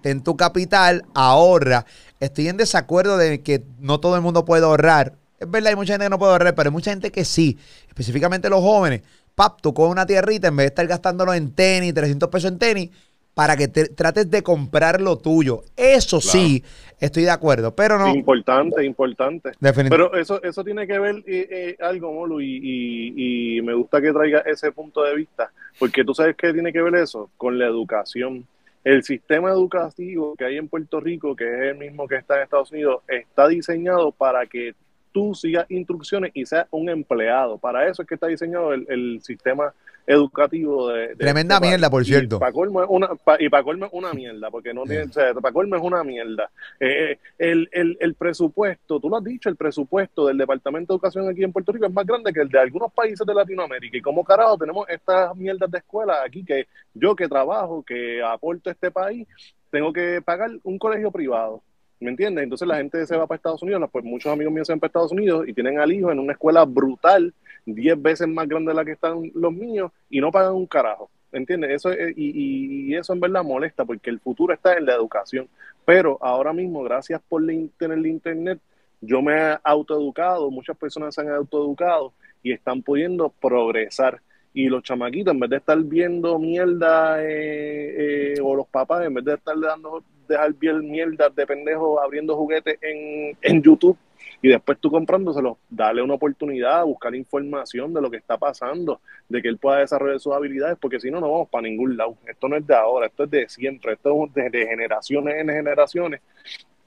Ten 0.00 0.22
tu 0.22 0.34
capital, 0.34 1.04
ahorra. 1.14 1.84
Estoy 2.20 2.48
en 2.48 2.56
desacuerdo 2.56 3.18
de 3.18 3.42
que 3.42 3.62
no 3.80 4.00
todo 4.00 4.16
el 4.16 4.22
mundo 4.22 4.46
puede 4.46 4.64
ahorrar. 4.64 5.12
Es 5.38 5.50
verdad, 5.50 5.68
hay 5.68 5.76
mucha 5.76 5.92
gente 5.92 6.06
que 6.06 6.10
no 6.10 6.18
puede 6.18 6.32
ahorrar, 6.32 6.54
pero 6.54 6.68
hay 6.68 6.72
mucha 6.72 6.90
gente 6.90 7.12
que 7.12 7.26
sí. 7.26 7.58
Específicamente 7.86 8.48
los 8.48 8.62
jóvenes. 8.62 9.02
Pap, 9.34 9.60
tú 9.60 9.74
con 9.74 9.90
una 9.90 10.06
tierrita, 10.06 10.48
en 10.48 10.56
vez 10.56 10.64
de 10.64 10.68
estar 10.68 10.86
gastándolo 10.86 11.34
en 11.34 11.52
tenis, 11.52 11.92
300 11.92 12.30
pesos 12.30 12.50
en 12.50 12.58
tenis, 12.58 12.90
para 13.36 13.54
que 13.54 13.68
trates 13.68 14.30
de 14.30 14.42
comprar 14.42 14.98
lo 14.98 15.18
tuyo. 15.18 15.60
Eso 15.76 16.22
sí, 16.22 16.64
estoy 16.98 17.24
de 17.24 17.30
acuerdo, 17.30 17.76
pero 17.76 17.98
no. 17.98 18.08
Importante, 18.14 18.82
importante. 18.82 19.52
Pero 19.60 20.14
eso, 20.14 20.42
eso 20.42 20.64
tiene 20.64 20.86
que 20.86 20.98
ver 20.98 21.16
eh, 21.26 21.46
eh, 21.50 21.76
algo, 21.80 22.14
Molu, 22.14 22.40
y, 22.40 23.60
me 23.62 23.74
gusta 23.74 24.00
que 24.00 24.10
traiga 24.10 24.38
ese 24.40 24.72
punto 24.72 25.02
de 25.02 25.14
vista, 25.16 25.52
porque 25.78 26.02
tú 26.02 26.14
sabes 26.14 26.34
qué 26.34 26.50
tiene 26.54 26.72
que 26.72 26.80
ver 26.80 26.94
eso 26.94 27.28
con 27.36 27.58
la 27.58 27.66
educación. 27.66 28.46
El 28.82 29.02
sistema 29.02 29.50
educativo 29.50 30.34
que 30.34 30.46
hay 30.46 30.56
en 30.56 30.68
Puerto 30.68 30.98
Rico, 30.98 31.36
que 31.36 31.44
es 31.44 31.60
el 31.72 31.76
mismo 31.76 32.08
que 32.08 32.16
está 32.16 32.36
en 32.36 32.44
Estados 32.44 32.72
Unidos, 32.72 33.02
está 33.06 33.48
diseñado 33.48 34.12
para 34.12 34.46
que 34.46 34.74
tú 35.12 35.34
sigas 35.34 35.66
instrucciones 35.68 36.30
y 36.32 36.46
seas 36.46 36.68
un 36.70 36.88
empleado. 36.88 37.58
Para 37.58 37.86
eso 37.86 38.00
es 38.00 38.08
que 38.08 38.14
está 38.14 38.28
diseñado 38.28 38.72
el, 38.72 38.86
el 38.88 39.20
sistema 39.22 39.64
educativo 39.64 39.86
de... 40.06 41.16
Tremenda 41.16 41.56
este 41.56 41.66
mierda, 41.66 41.90
por 41.90 42.04
cierto. 42.04 42.36
Y 42.36 42.38
para 42.38 42.52
colmo 42.52 42.82
es 42.82 42.88
una, 42.88 43.08
y 43.40 43.48
para 43.48 43.62
colmo 43.64 43.86
es 43.86 43.92
una 43.92 44.12
mierda, 44.12 44.50
porque 44.50 44.72
no 44.72 44.84
tiene, 44.84 45.04
o 45.04 45.12
sea, 45.12 45.34
para 45.34 45.52
colmo 45.52 45.76
es 45.76 45.82
una 45.82 46.04
mierda. 46.04 46.50
Eh, 46.78 47.12
eh, 47.12 47.18
el, 47.38 47.68
el, 47.72 47.96
el, 48.00 48.14
presupuesto, 48.14 49.00
tú 49.00 49.08
lo 49.08 49.16
has 49.16 49.24
dicho, 49.24 49.48
el 49.48 49.56
presupuesto 49.56 50.26
del 50.26 50.38
Departamento 50.38 50.92
de 50.92 50.96
Educación 50.96 51.28
aquí 51.28 51.42
en 51.42 51.52
Puerto 51.52 51.72
Rico 51.72 51.86
es 51.86 51.92
más 51.92 52.06
grande 52.06 52.32
que 52.32 52.40
el 52.40 52.48
de 52.48 52.60
algunos 52.60 52.92
países 52.92 53.26
de 53.26 53.34
Latinoamérica. 53.34 53.96
Y 53.96 54.02
como 54.02 54.24
carajo 54.24 54.56
tenemos 54.56 54.88
estas 54.88 55.34
mierdas 55.36 55.70
de 55.70 55.78
escuela 55.78 56.22
aquí 56.24 56.44
que 56.44 56.68
yo 56.94 57.16
que 57.16 57.28
trabajo, 57.28 57.82
que 57.82 58.22
aporto 58.22 58.70
a 58.70 58.72
este 58.72 58.90
país, 58.90 59.26
tengo 59.70 59.92
que 59.92 60.22
pagar 60.24 60.50
un 60.62 60.78
colegio 60.78 61.10
privado. 61.10 61.62
¿Me 61.98 62.10
entiendes? 62.10 62.44
Entonces 62.44 62.68
la 62.68 62.76
gente 62.76 63.06
se 63.06 63.16
va 63.16 63.26
para 63.26 63.36
Estados 63.36 63.62
Unidos, 63.62 63.88
pues 63.90 64.04
muchos 64.04 64.30
amigos 64.30 64.52
míos 64.52 64.66
se 64.66 64.72
van 64.72 64.80
para 64.80 64.88
Estados 64.88 65.12
Unidos 65.12 65.48
y 65.48 65.54
tienen 65.54 65.78
al 65.78 65.92
hijo 65.92 66.12
en 66.12 66.18
una 66.18 66.32
escuela 66.32 66.64
brutal 66.64 67.32
10 67.64 68.00
veces 68.00 68.28
más 68.28 68.48
grande 68.48 68.70
de 68.70 68.76
la 68.76 68.84
que 68.84 68.92
están 68.92 69.30
los 69.34 69.52
míos 69.52 69.90
y 70.08 70.20
no 70.20 70.30
pagan 70.30 70.54
un 70.54 70.66
carajo. 70.66 71.10
¿Entiendes? 71.32 71.70
Eso 71.70 71.90
y, 72.16 72.94
eso 72.94 73.12
en 73.12 73.20
verdad 73.20 73.44
molesta 73.44 73.84
porque 73.84 74.10
el 74.10 74.20
futuro 74.20 74.54
está 74.54 74.76
en 74.76 74.86
la 74.86 74.94
educación. 74.94 75.48
Pero 75.84 76.18
ahora 76.20 76.52
mismo, 76.52 76.82
gracias 76.82 77.20
por 77.28 77.44
tener 77.44 77.98
el 77.98 78.06
internet, 78.06 78.60
yo 79.00 79.20
me 79.20 79.34
he 79.34 79.58
autoeducado, 79.62 80.50
muchas 80.50 80.76
personas 80.76 81.14
se 81.14 81.20
han 81.20 81.30
autoeducado 81.30 82.12
y 82.42 82.52
están 82.52 82.82
pudiendo 82.82 83.28
progresar. 83.28 84.20
y 84.54 84.70
los 84.70 84.82
chamaquitos, 84.82 85.34
en 85.34 85.40
vez 85.40 85.50
de 85.50 85.56
estar 85.58 85.78
viendo 85.82 86.38
mierda, 86.38 87.22
eh, 87.22 88.34
eh, 88.36 88.40
o 88.42 88.54
los 88.56 88.66
papás, 88.66 89.04
en 89.04 89.12
vez 89.12 89.24
de 89.26 89.34
estar 89.34 89.58
dando, 89.60 90.02
dejar 90.26 90.52
bien 90.54 90.90
mierda 90.90 91.28
de 91.28 91.46
pendejo 91.46 92.00
abriendo 92.00 92.36
juguetes 92.36 92.78
en, 92.82 93.36
en 93.40 93.62
YouTube, 93.62 93.96
y 94.42 94.48
después 94.48 94.78
tú 94.78 94.90
comprándoselo, 94.90 95.58
dale 95.70 96.02
una 96.02 96.14
oportunidad, 96.14 96.84
buscar 96.84 97.14
información 97.14 97.92
de 97.94 98.02
lo 98.02 98.10
que 98.10 98.18
está 98.18 98.36
pasando, 98.36 99.00
de 99.28 99.40
que 99.40 99.48
él 99.48 99.58
pueda 99.58 99.78
desarrollar 99.78 100.20
sus 100.20 100.34
habilidades, 100.34 100.76
porque 100.80 101.00
si 101.00 101.10
no, 101.10 101.20
no 101.20 101.30
vamos 101.30 101.48
para 101.48 101.62
ningún 101.62 101.96
lado. 101.96 102.16
Esto 102.26 102.48
no 102.48 102.56
es 102.56 102.66
de 102.66 102.74
ahora, 102.74 103.06
esto 103.06 103.24
es 103.24 103.30
de 103.30 103.48
siempre, 103.48 103.94
esto 103.94 104.26
es 104.26 104.34
de, 104.34 104.50
de 104.50 104.66
generaciones 104.66 105.36
en 105.36 105.48
generaciones 105.48 106.20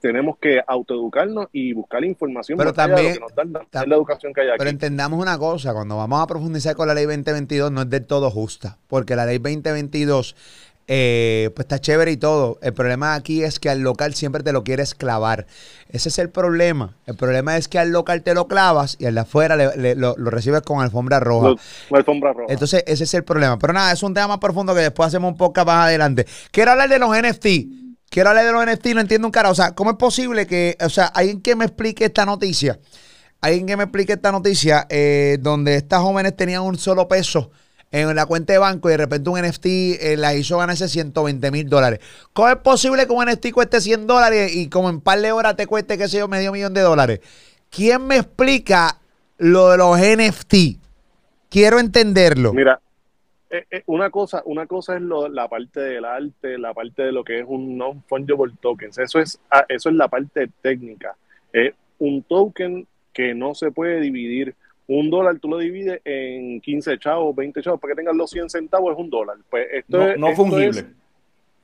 tenemos 0.00 0.38
que 0.38 0.60
autoeducarnos 0.66 1.48
y 1.52 1.72
buscar 1.72 2.02
información 2.04 2.58
pero 2.58 2.72
también 2.72 3.14
que 3.14 3.20
nos 3.20 3.34
dan, 3.34 3.52
la 3.52 3.94
educación 3.94 4.32
que 4.32 4.40
hay 4.40 4.48
aquí. 4.48 4.58
Pero 4.58 4.70
entendamos 4.70 5.20
una 5.20 5.38
cosa, 5.38 5.72
cuando 5.72 5.96
vamos 5.96 6.20
a 6.22 6.26
profundizar 6.26 6.74
con 6.74 6.88
la 6.88 6.94
ley 6.94 7.04
2022 7.04 7.70
no 7.70 7.82
es 7.82 7.90
del 7.90 8.06
todo 8.06 8.30
justa, 8.30 8.78
porque 8.88 9.14
la 9.14 9.26
ley 9.26 9.38
2022 9.38 10.34
eh, 10.92 11.50
pues 11.54 11.66
está 11.66 11.78
chévere 11.78 12.10
y 12.10 12.16
todo. 12.16 12.58
El 12.62 12.74
problema 12.74 13.14
aquí 13.14 13.44
es 13.44 13.60
que 13.60 13.70
al 13.70 13.78
local 13.78 14.12
siempre 14.14 14.42
te 14.42 14.50
lo 14.50 14.64
quieres 14.64 14.96
clavar. 14.96 15.46
Ese 15.88 16.08
es 16.08 16.18
el 16.18 16.30
problema. 16.30 16.96
El 17.06 17.14
problema 17.14 17.56
es 17.56 17.68
que 17.68 17.78
al 17.78 17.92
local 17.92 18.22
te 18.22 18.34
lo 18.34 18.48
clavas 18.48 18.96
y 18.98 19.06
al 19.06 19.14
de 19.14 19.20
afuera 19.20 19.54
lo, 19.56 20.14
recibes 20.16 20.62
con 20.62 20.80
alfombra 20.80 21.20
roja. 21.20 21.54
alfombra 21.92 22.32
roja. 22.32 22.52
Entonces, 22.52 22.82
ese 22.88 23.04
es 23.04 23.14
el 23.14 23.22
problema. 23.22 23.56
Pero 23.56 23.72
nada, 23.72 23.92
es 23.92 24.02
un 24.02 24.12
tema 24.14 24.26
más 24.26 24.38
profundo 24.38 24.74
que 24.74 24.80
después 24.80 25.06
hacemos 25.06 25.30
un 25.30 25.36
poco 25.36 25.64
más 25.64 25.86
adelante. 25.86 26.26
Quiero 26.50 26.72
hablar 26.72 26.88
de 26.88 26.98
los 26.98 27.16
NFT. 27.16 27.46
Quiero 28.08 28.30
hablar 28.30 28.44
de 28.46 28.50
los 28.50 28.66
NFT, 28.66 28.86
no 28.86 29.00
entiendo 29.00 29.28
un 29.28 29.32
cara. 29.32 29.50
O 29.50 29.54
sea, 29.54 29.76
¿cómo 29.76 29.90
es 29.90 29.96
posible 29.96 30.48
que, 30.48 30.76
o 30.80 30.88
sea, 30.88 31.06
alguien 31.06 31.40
que 31.40 31.54
me 31.54 31.66
explique 31.66 32.06
esta 32.06 32.26
noticia, 32.26 32.80
alguien 33.40 33.64
que 33.64 33.76
me 33.76 33.84
explique 33.84 34.14
esta 34.14 34.32
noticia, 34.32 34.88
eh, 34.90 35.38
donde 35.40 35.76
estas 35.76 36.00
jóvenes 36.00 36.34
tenían 36.34 36.62
un 36.62 36.76
solo 36.76 37.06
peso 37.06 37.52
en 37.92 38.14
la 38.14 38.26
cuenta 38.26 38.52
de 38.52 38.58
banco 38.58 38.88
y 38.88 38.92
de 38.92 38.98
repente 38.98 39.30
un 39.30 39.40
NFT 39.40 39.66
eh, 39.66 40.16
la 40.16 40.34
hizo 40.34 40.58
ganarse 40.58 40.88
120 40.88 41.50
mil 41.50 41.68
dólares. 41.68 42.00
¿Cómo 42.32 42.48
es 42.48 42.56
posible 42.56 43.06
que 43.06 43.12
un 43.12 43.24
NFT 43.24 43.50
cueste 43.52 43.80
100 43.80 44.06
dólares 44.06 44.54
y 44.54 44.68
como 44.68 44.90
en 44.90 45.00
par 45.00 45.20
de 45.20 45.32
horas 45.32 45.56
te 45.56 45.66
cueste, 45.66 45.98
qué 45.98 46.08
sé 46.08 46.18
yo, 46.18 46.28
medio 46.28 46.52
millón 46.52 46.72
de 46.72 46.82
dólares? 46.82 47.20
¿Quién 47.68 48.06
me 48.06 48.16
explica 48.16 48.98
lo 49.38 49.70
de 49.70 49.78
los 49.78 49.98
NFT? 49.98 50.78
Quiero 51.48 51.80
entenderlo. 51.80 52.52
Mira, 52.52 52.80
eh, 53.50 53.64
eh, 53.70 53.82
una 53.86 54.10
cosa, 54.10 54.42
una 54.44 54.66
cosa 54.66 54.96
es 54.96 55.02
la 55.02 55.48
parte 55.48 55.80
del 55.80 56.04
arte, 56.04 56.58
la 56.58 56.72
parte 56.72 57.02
de 57.02 57.12
lo 57.12 57.24
que 57.24 57.40
es 57.40 57.44
un 57.46 57.76
non-fungible 57.76 58.54
tokens. 58.60 58.98
Eso 58.98 59.18
es, 59.18 59.40
ah, 59.50 59.64
eso 59.68 59.88
es 59.88 59.96
la 59.96 60.06
parte 60.06 60.48
técnica. 60.62 61.16
Un 61.98 62.22
token 62.22 62.86
que 63.12 63.34
no 63.34 63.54
se 63.54 63.72
puede 63.72 64.00
dividir. 64.00 64.54
Un 64.92 65.08
dólar 65.08 65.38
tú 65.38 65.48
lo 65.48 65.58
divides 65.58 66.00
en 66.04 66.60
15 66.60 66.98
chavos, 66.98 67.36
20 67.36 67.62
chavos, 67.62 67.78
para 67.78 67.92
que 67.92 67.98
tengas 67.98 68.16
los 68.16 68.28
100 68.28 68.50
centavos 68.50 68.92
es 68.92 68.98
un 68.98 69.08
dólar. 69.08 69.36
Pues 69.48 69.68
esto 69.70 69.98
no, 69.98 70.08
es, 70.08 70.18
no 70.18 70.34
fungible. 70.34 70.84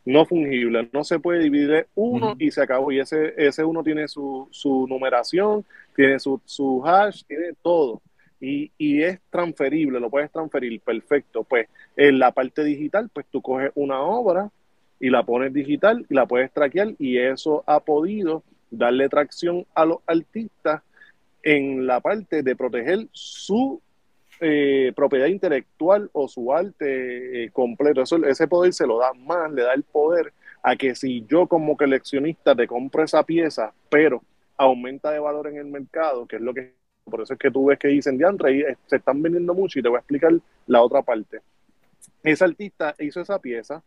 no 0.05 0.25
fungible, 0.27 0.89
no 0.93 1.03
se 1.03 1.19
puede 1.19 1.41
dividir 1.41 1.89
uno 1.97 2.37
y 2.39 2.53
se 2.53 2.63
acabó. 2.63 2.93
Y 2.93 3.01
ese, 3.01 3.35
ese 3.37 3.65
uno 3.65 3.83
tiene 3.83 4.07
su, 4.07 4.47
su 4.53 4.87
numeración, 4.87 5.65
tiene 5.97 6.21
su, 6.21 6.41
su 6.45 6.81
hash, 6.87 7.25
tiene 7.25 7.49
todo 7.63 8.01
y, 8.41 8.71
y, 8.79 9.03
es 9.03 9.19
transferible, 9.29 9.99
lo 9.99 10.09
puedes 10.09 10.31
transferir, 10.31 10.81
perfecto. 10.81 11.43
Pues 11.43 11.69
en 11.97 12.21
la 12.21 12.31
parte 12.31 12.63
digital, 12.63 13.11
pues 13.13 13.27
tú 13.29 13.43
coges 13.43 13.73
una 13.75 14.03
obra 14.03 14.53
y 15.01 15.11
la 15.11 15.25
pones 15.25 15.53
digital 15.53 16.07
y 16.09 16.15
la 16.15 16.27
puedes 16.27 16.53
traquear 16.53 16.95
y 17.01 17.19
eso 17.19 17.65
ha 17.67 17.81
podido 17.81 18.45
darle 18.71 19.09
tracción 19.09 19.67
a 19.75 19.85
los 19.85 19.99
artistas 20.07 20.83
en 21.47 21.87
la 21.87 22.01
parte 22.01 22.43
de 22.43 22.57
proteger 22.57 23.07
su 23.13 23.81
eh, 24.41 24.93
propiedad 24.97 25.29
intelectual 25.29 26.11
o 26.13 26.27
su 26.27 26.53
arte 26.53 27.45
eh, 27.45 27.51
completo. 27.53 28.03
Eso, 28.03 28.17
ese 28.25 28.49
poder 28.49 28.73
se 28.73 28.85
lo 28.85 28.99
da 28.99 29.13
más, 29.15 29.53
le 29.53 29.63
da 29.63 29.73
el 29.73 29.85
poder 29.85 30.33
a 30.61 30.75
que 30.75 30.97
si 30.97 31.25
yo 31.27 31.47
como 31.47 31.77
coleccionista 31.77 32.57
te 32.57 32.67
compro 32.67 33.05
esa 33.05 33.23
pieza, 33.23 33.73
pero 33.89 34.25
aumenta 34.57 35.13
de 35.13 35.21
valor 35.21 35.47
en 35.47 35.59
el 35.59 35.67
mercado, 35.67 36.27
que 36.27 36.35
es 36.35 36.43
lo 36.43 36.53
que 36.53 36.75
por 37.05 37.21
eso 37.21 37.35
es 37.35 37.39
que 37.39 37.53
tú 37.53 37.67
ves 37.67 37.79
que 37.79 37.87
dicen, 37.87 38.19
diantre, 38.19 38.53
y 38.53 38.61
eh, 38.63 38.77
se 38.89 38.97
están 38.97 39.23
vendiendo 39.23 39.55
mucho 39.55 39.79
y 39.79 39.83
te 39.83 39.89
voy 39.89 39.99
a 39.99 40.01
explicar 40.01 40.33
la 40.67 40.83
otra 40.83 41.03
parte. 41.03 41.43
Ese 42.25 42.43
artista 42.43 42.97
hizo 42.99 43.21
esa 43.21 43.39
pieza, 43.39 43.85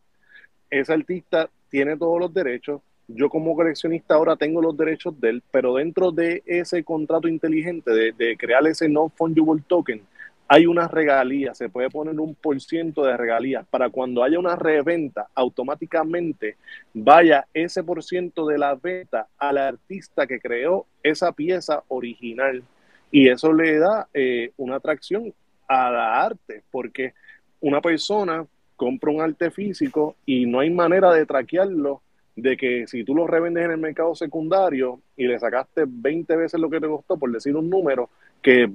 ese 0.69 0.93
artista 0.93 1.49
tiene 1.69 1.97
todos 1.97 2.21
los 2.21 2.33
derechos, 2.33 2.79
yo 3.09 3.27
como 3.29 3.55
coleccionista 3.55 4.13
ahora 4.13 4.35
tengo 4.35 4.61
los 4.61 4.77
derechos 4.77 5.19
de 5.19 5.29
él, 5.29 5.43
pero 5.51 5.75
dentro 5.75 6.11
de 6.11 6.43
ese 6.45 6.83
contrato 6.83 7.27
inteligente 7.27 7.91
de, 7.91 8.37
crear 8.37 8.65
ese 8.67 8.87
non-fungible 8.87 9.63
token, 9.67 10.01
hay 10.47 10.65
una 10.65 10.87
regalía, 10.87 11.53
se 11.53 11.69
puede 11.69 11.89
poner 11.89 12.19
un 12.19 12.35
por 12.35 12.59
ciento 12.61 13.03
de 13.03 13.17
regalías 13.17 13.65
para 13.67 13.89
cuando 13.89 14.23
haya 14.23 14.39
una 14.39 14.55
reventa, 14.55 15.27
automáticamente 15.35 16.57
vaya 16.93 17.45
ese 17.53 17.83
por 17.83 18.03
ciento 18.03 18.47
de 18.47 18.57
la 18.57 18.75
venta 18.75 19.27
al 19.37 19.57
artista 19.57 20.25
que 20.25 20.39
creó 20.39 20.85
esa 21.03 21.31
pieza 21.31 21.83
original. 21.87 22.63
Y 23.11 23.27
eso 23.29 23.53
le 23.53 23.77
da 23.77 24.07
eh, 24.13 24.51
una 24.57 24.75
atracción 24.75 25.33
a 25.67 25.91
la 25.91 26.21
arte, 26.21 26.63
porque 26.71 27.13
una 27.59 27.81
persona 27.81 28.45
compra 28.75 29.11
un 29.11 29.21
arte 29.21 29.51
físico 29.51 30.15
y 30.25 30.45
no 30.45 30.59
hay 30.59 30.69
manera 30.69 31.11
de 31.11 31.25
traquearlo 31.25 32.01
de 32.35 32.55
que 32.57 32.87
si 32.87 33.03
tú 33.03 33.15
lo 33.15 33.27
revendes 33.27 33.65
en 33.65 33.71
el 33.71 33.77
mercado 33.77 34.15
secundario 34.15 35.01
y 35.17 35.27
le 35.27 35.39
sacaste 35.39 35.83
20 35.87 36.35
veces 36.35 36.59
lo 36.59 36.69
que 36.69 36.79
te 36.79 36.87
costó, 36.87 37.17
por 37.17 37.31
decir 37.31 37.55
un 37.55 37.69
número, 37.69 38.09
que 38.41 38.69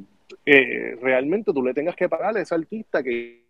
eh, 0.45 0.99
realmente 1.01 1.53
tú 1.53 1.63
le 1.63 1.75
tengas 1.75 1.97
que 1.97 2.09
pagar 2.09 2.37
a 2.37 2.41
ese 2.41 2.55
artista 2.55 3.03
que... 3.03 3.45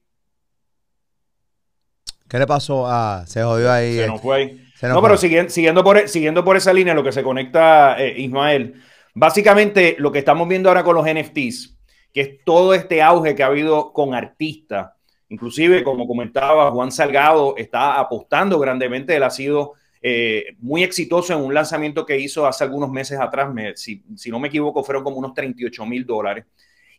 ¿Qué 2.28 2.38
le 2.38 2.46
pasó 2.46 2.86
a... 2.86 3.24
Se 3.26 3.42
jodió 3.42 3.70
ahí. 3.70 3.96
Se 3.96 4.06
nos 4.06 4.20
fue 4.20 4.36
ahí. 4.36 4.66
no, 4.82 5.02
pero 5.02 5.16
siguiendo, 5.16 5.50
siguiendo, 5.50 5.84
por, 5.84 6.08
siguiendo 6.08 6.44
por 6.44 6.56
esa 6.56 6.72
línea, 6.72 6.94
lo 6.94 7.04
que 7.04 7.12
se 7.12 7.22
conecta, 7.22 8.02
eh, 8.02 8.14
Ismael, 8.20 8.82
Básicamente, 9.16 9.94
lo 9.98 10.10
que 10.10 10.18
estamos 10.18 10.48
viendo 10.48 10.68
ahora 10.68 10.82
con 10.82 10.96
los 10.96 11.06
NFTs, 11.06 11.78
que 12.12 12.20
es 12.20 12.44
todo 12.44 12.74
este 12.74 13.00
auge 13.00 13.36
que 13.36 13.44
ha 13.44 13.46
habido 13.46 13.92
con 13.92 14.12
artistas, 14.12 14.90
inclusive, 15.28 15.84
como 15.84 16.08
comentaba 16.08 16.72
Juan 16.72 16.90
Salgado, 16.90 17.54
está 17.56 18.00
apostando 18.00 18.58
grandemente, 18.58 19.14
él 19.14 19.22
ha 19.22 19.30
sido 19.30 19.74
eh, 20.06 20.54
muy 20.58 20.82
exitoso 20.82 21.32
en 21.32 21.40
un 21.40 21.54
lanzamiento 21.54 22.04
que 22.04 22.18
hizo 22.18 22.46
hace 22.46 22.62
algunos 22.62 22.90
meses 22.90 23.18
atrás, 23.18 23.48
si, 23.76 24.02
si, 24.16 24.30
no 24.30 24.38
me 24.38 24.48
equivoco, 24.48 24.84
fueron 24.84 25.02
como 25.02 25.16
unos 25.16 25.32
38 25.32 25.86
mil 25.86 26.04
dólares. 26.04 26.44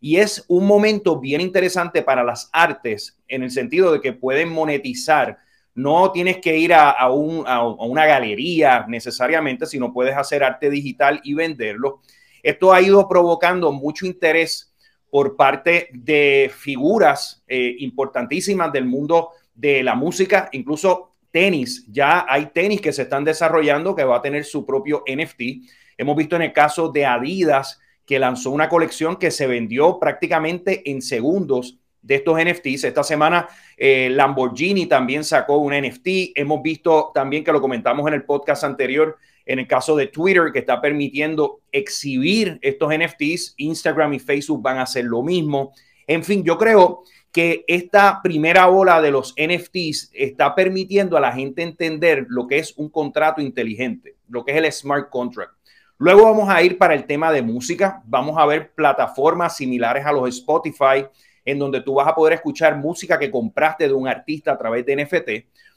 Y 0.01 0.17
es 0.17 0.43
un 0.47 0.65
momento 0.65 1.19
bien 1.19 1.39
interesante 1.39 2.01
para 2.01 2.23
las 2.23 2.49
artes 2.51 3.19
en 3.27 3.43
el 3.43 3.51
sentido 3.51 3.91
de 3.91 4.01
que 4.01 4.13
pueden 4.13 4.49
monetizar 4.49 5.37
no 5.75 6.11
tienes 6.11 6.37
que 6.37 6.57
ir 6.57 6.73
a, 6.73 7.11
una 7.11 8.05
galería 8.05 8.85
necesariamente, 8.87 9.65
sino 9.67 9.93
puedes 9.93 10.15
hacer 10.15 10.43
arte 10.43 10.69
digital 10.69 11.19
y 11.23 11.35
venderlo. 11.35 12.01
Esto 12.41 12.73
ha 12.73 12.81
ido 12.81 13.07
provocando 13.07 13.71
mucho 13.71 14.05
interés 14.05 14.73
por 15.11 15.35
parte 15.35 15.89
de 15.93 16.49
figuras 16.55 17.43
eh, 17.47 17.75
importantísimas 17.79 18.71
del 18.71 18.85
mundo 18.85 19.29
de 19.53 19.83
la 19.83 19.95
música, 19.95 20.49
incluso 20.53 21.14
tenis. 21.35 21.85
Ya 21.91 22.25
hay 22.29 22.45
tenis 22.45 22.79
que 22.79 22.93
se 22.93 23.01
están 23.01 23.25
desarrollando 23.25 23.93
que 23.93 24.05
va 24.05 24.15
a 24.15 24.21
tener 24.21 24.45
su 24.45 24.65
propio 24.65 25.03
NFT. 25.05 25.67
Hemos 25.97 26.15
visto 26.15 26.37
en 26.37 26.43
el 26.43 26.53
caso 26.53 26.87
de 26.87 27.05
Adidas 27.05 27.81
que 28.05 28.19
lanzó 28.19 28.51
una 28.51 28.69
colección 28.69 29.17
que 29.17 29.31
se 29.31 29.45
vendió 29.45 29.99
prácticamente 29.99 30.89
en 30.89 31.01
segundos 31.01 31.77
de 32.01 32.15
estos 32.15 32.41
NFTs. 32.41 32.85
Esta 32.85 33.03
semana 33.03 33.49
eh, 33.75 34.07
Lamborghini 34.11 34.85
también 34.85 35.25
sacó 35.25 35.57
un 35.57 35.73
NFT. 35.73 36.31
Hemos 36.35 36.61
visto 36.61 37.11
también 37.13 37.43
que 37.43 37.51
lo 37.51 37.59
comentamos 37.59 38.07
en 38.07 38.13
el 38.13 38.23
podcast 38.23 38.63
anterior, 38.63 39.17
en 39.45 39.59
el 39.59 39.67
caso 39.67 39.93
de 39.97 40.07
Twitter, 40.07 40.53
que 40.53 40.59
está 40.59 40.79
permitiendo 40.79 41.59
exhibir 41.69 42.59
estos 42.61 42.93
NFTs. 42.97 43.55
Instagram 43.57 44.13
y 44.13 44.19
Facebook 44.19 44.61
van 44.61 44.77
a 44.77 44.83
hacer 44.83 45.03
lo 45.03 45.21
mismo. 45.21 45.73
En 46.07 46.23
fin, 46.23 46.45
yo 46.45 46.57
creo 46.57 47.03
que 47.35 47.65
esta 47.67 48.21
primera 48.23 48.69
ola 48.69 49.01
de 49.01 49.11
los 49.11 49.35
NFTs 49.37 50.09
está 50.13 50.55
permitiendo 50.55 51.17
a 51.17 51.19
la 51.19 51.33
gente 51.33 51.63
entender 51.63 52.25
lo 52.29 52.47
que 52.47 52.59
es 52.59 52.73
un 52.77 52.87
contrato 52.87 53.41
inteligente, 53.41 54.15
lo 54.29 54.45
que 54.45 54.53
es 54.53 54.57
el 54.57 54.71
smart 54.71 55.09
contract. 55.09 55.51
Luego 55.97 56.23
vamos 56.23 56.47
a 56.47 56.63
ir 56.63 56.77
para 56.77 56.93
el 56.93 57.03
tema 57.03 57.33
de 57.33 57.41
música. 57.41 58.01
Vamos 58.05 58.37
a 58.37 58.45
ver 58.45 58.71
plataformas 58.71 59.57
similares 59.57 60.05
a 60.05 60.13
los 60.13 60.29
Spotify, 60.29 61.07
en 61.43 61.59
donde 61.59 61.81
tú 61.81 61.95
vas 61.95 62.07
a 62.07 62.15
poder 62.15 62.35
escuchar 62.35 62.77
música 62.77 63.19
que 63.19 63.29
compraste 63.29 63.89
de 63.89 63.93
un 63.93 64.07
artista 64.07 64.53
a 64.53 64.57
través 64.57 64.85
de 64.85 64.95
NFT. 64.95 65.29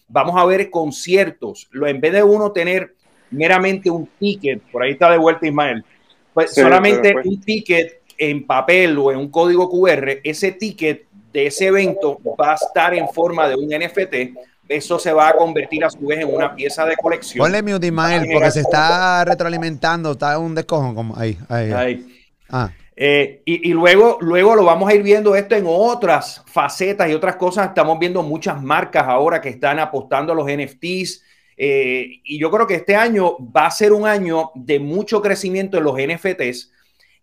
Vamos 0.07 0.40
a 0.40 0.47
ver 0.47 0.71
conciertos. 0.71 1.68
En 1.73 2.01
vez 2.01 2.12
de 2.12 2.23
uno 2.23 2.53
tener 2.53 2.94
meramente 3.33 3.90
un 3.90 4.09
ticket, 4.21 4.62
por 4.71 4.85
ahí 4.85 4.92
está 4.92 5.11
de 5.11 5.18
vuelta 5.18 5.44
Ismael, 5.44 5.85
pues 6.33 6.55
solamente 6.55 7.16
un 7.25 7.40
ticket 7.40 8.01
en 8.16 8.47
papel 8.47 8.97
o 8.97 9.11
en 9.11 9.18
un 9.18 9.29
código 9.29 9.68
QR, 9.68 10.21
ese 10.23 10.53
ticket 10.53 11.08
de 11.33 11.47
ese 11.47 11.67
evento 11.67 12.21
va 12.41 12.53
a 12.53 12.55
estar 12.55 12.95
en 12.95 13.09
forma 13.09 13.49
de 13.49 13.55
un 13.55 13.69
NFT. 13.69 14.37
Eso 14.69 14.99
se 14.99 15.12
va 15.12 15.29
a 15.29 15.37
convertir 15.37 15.85
a 15.85 15.91
su 15.91 16.07
vez 16.07 16.21
en 16.21 16.35
una 16.35 16.55
pieza 16.55 16.85
de 16.85 16.97
colección. 16.97 17.43
Ponle 17.43 17.62
mute, 17.62 17.87
Ismael, 17.87 18.29
porque 18.33 18.51
se 18.51 18.61
está 18.61 19.25
retroalimentando, 19.25 20.12
está 20.12 20.38
un 20.38 20.55
descojo 20.55 20.95
como 20.95 21.17
ahí. 21.17 21.38
ahí. 21.49 21.73
ahí. 21.73 22.25
Ah. 22.51 22.71
Eh, 23.01 23.43
y, 23.45 23.73
luego, 23.73 24.19
luego 24.21 24.57
lo 24.57 24.64
vamos 24.64 24.91
a 24.91 24.95
ir 24.95 25.05
viendo 25.05 25.37
esto 25.37 25.55
en 25.55 25.64
otras 25.69 26.43
facetas 26.47 27.09
y 27.09 27.14
otras 27.14 27.37
cosas. 27.37 27.69
Estamos 27.69 27.97
viendo 27.99 28.25
muchas 28.25 28.61
marcas 28.61 29.05
ahora 29.07 29.41
que 29.41 29.51
están 29.51 29.79
apostando 29.79 30.33
a 30.33 30.35
los 30.35 30.47
NFTs. 30.47 31.23
Eh, 31.57 32.21
y 32.25 32.41
yo 32.41 32.51
creo 32.51 32.67
que 32.67 32.75
este 32.75 32.97
año 32.97 33.37
va 33.57 33.67
a 33.67 33.71
ser 33.71 33.93
un 33.93 34.05
año 34.05 34.51
de 34.57 34.81
mucho 34.81 35.23
crecimiento 35.23 35.79
en 35.79 35.85
los 35.85 35.95
NFTs. 35.95 36.73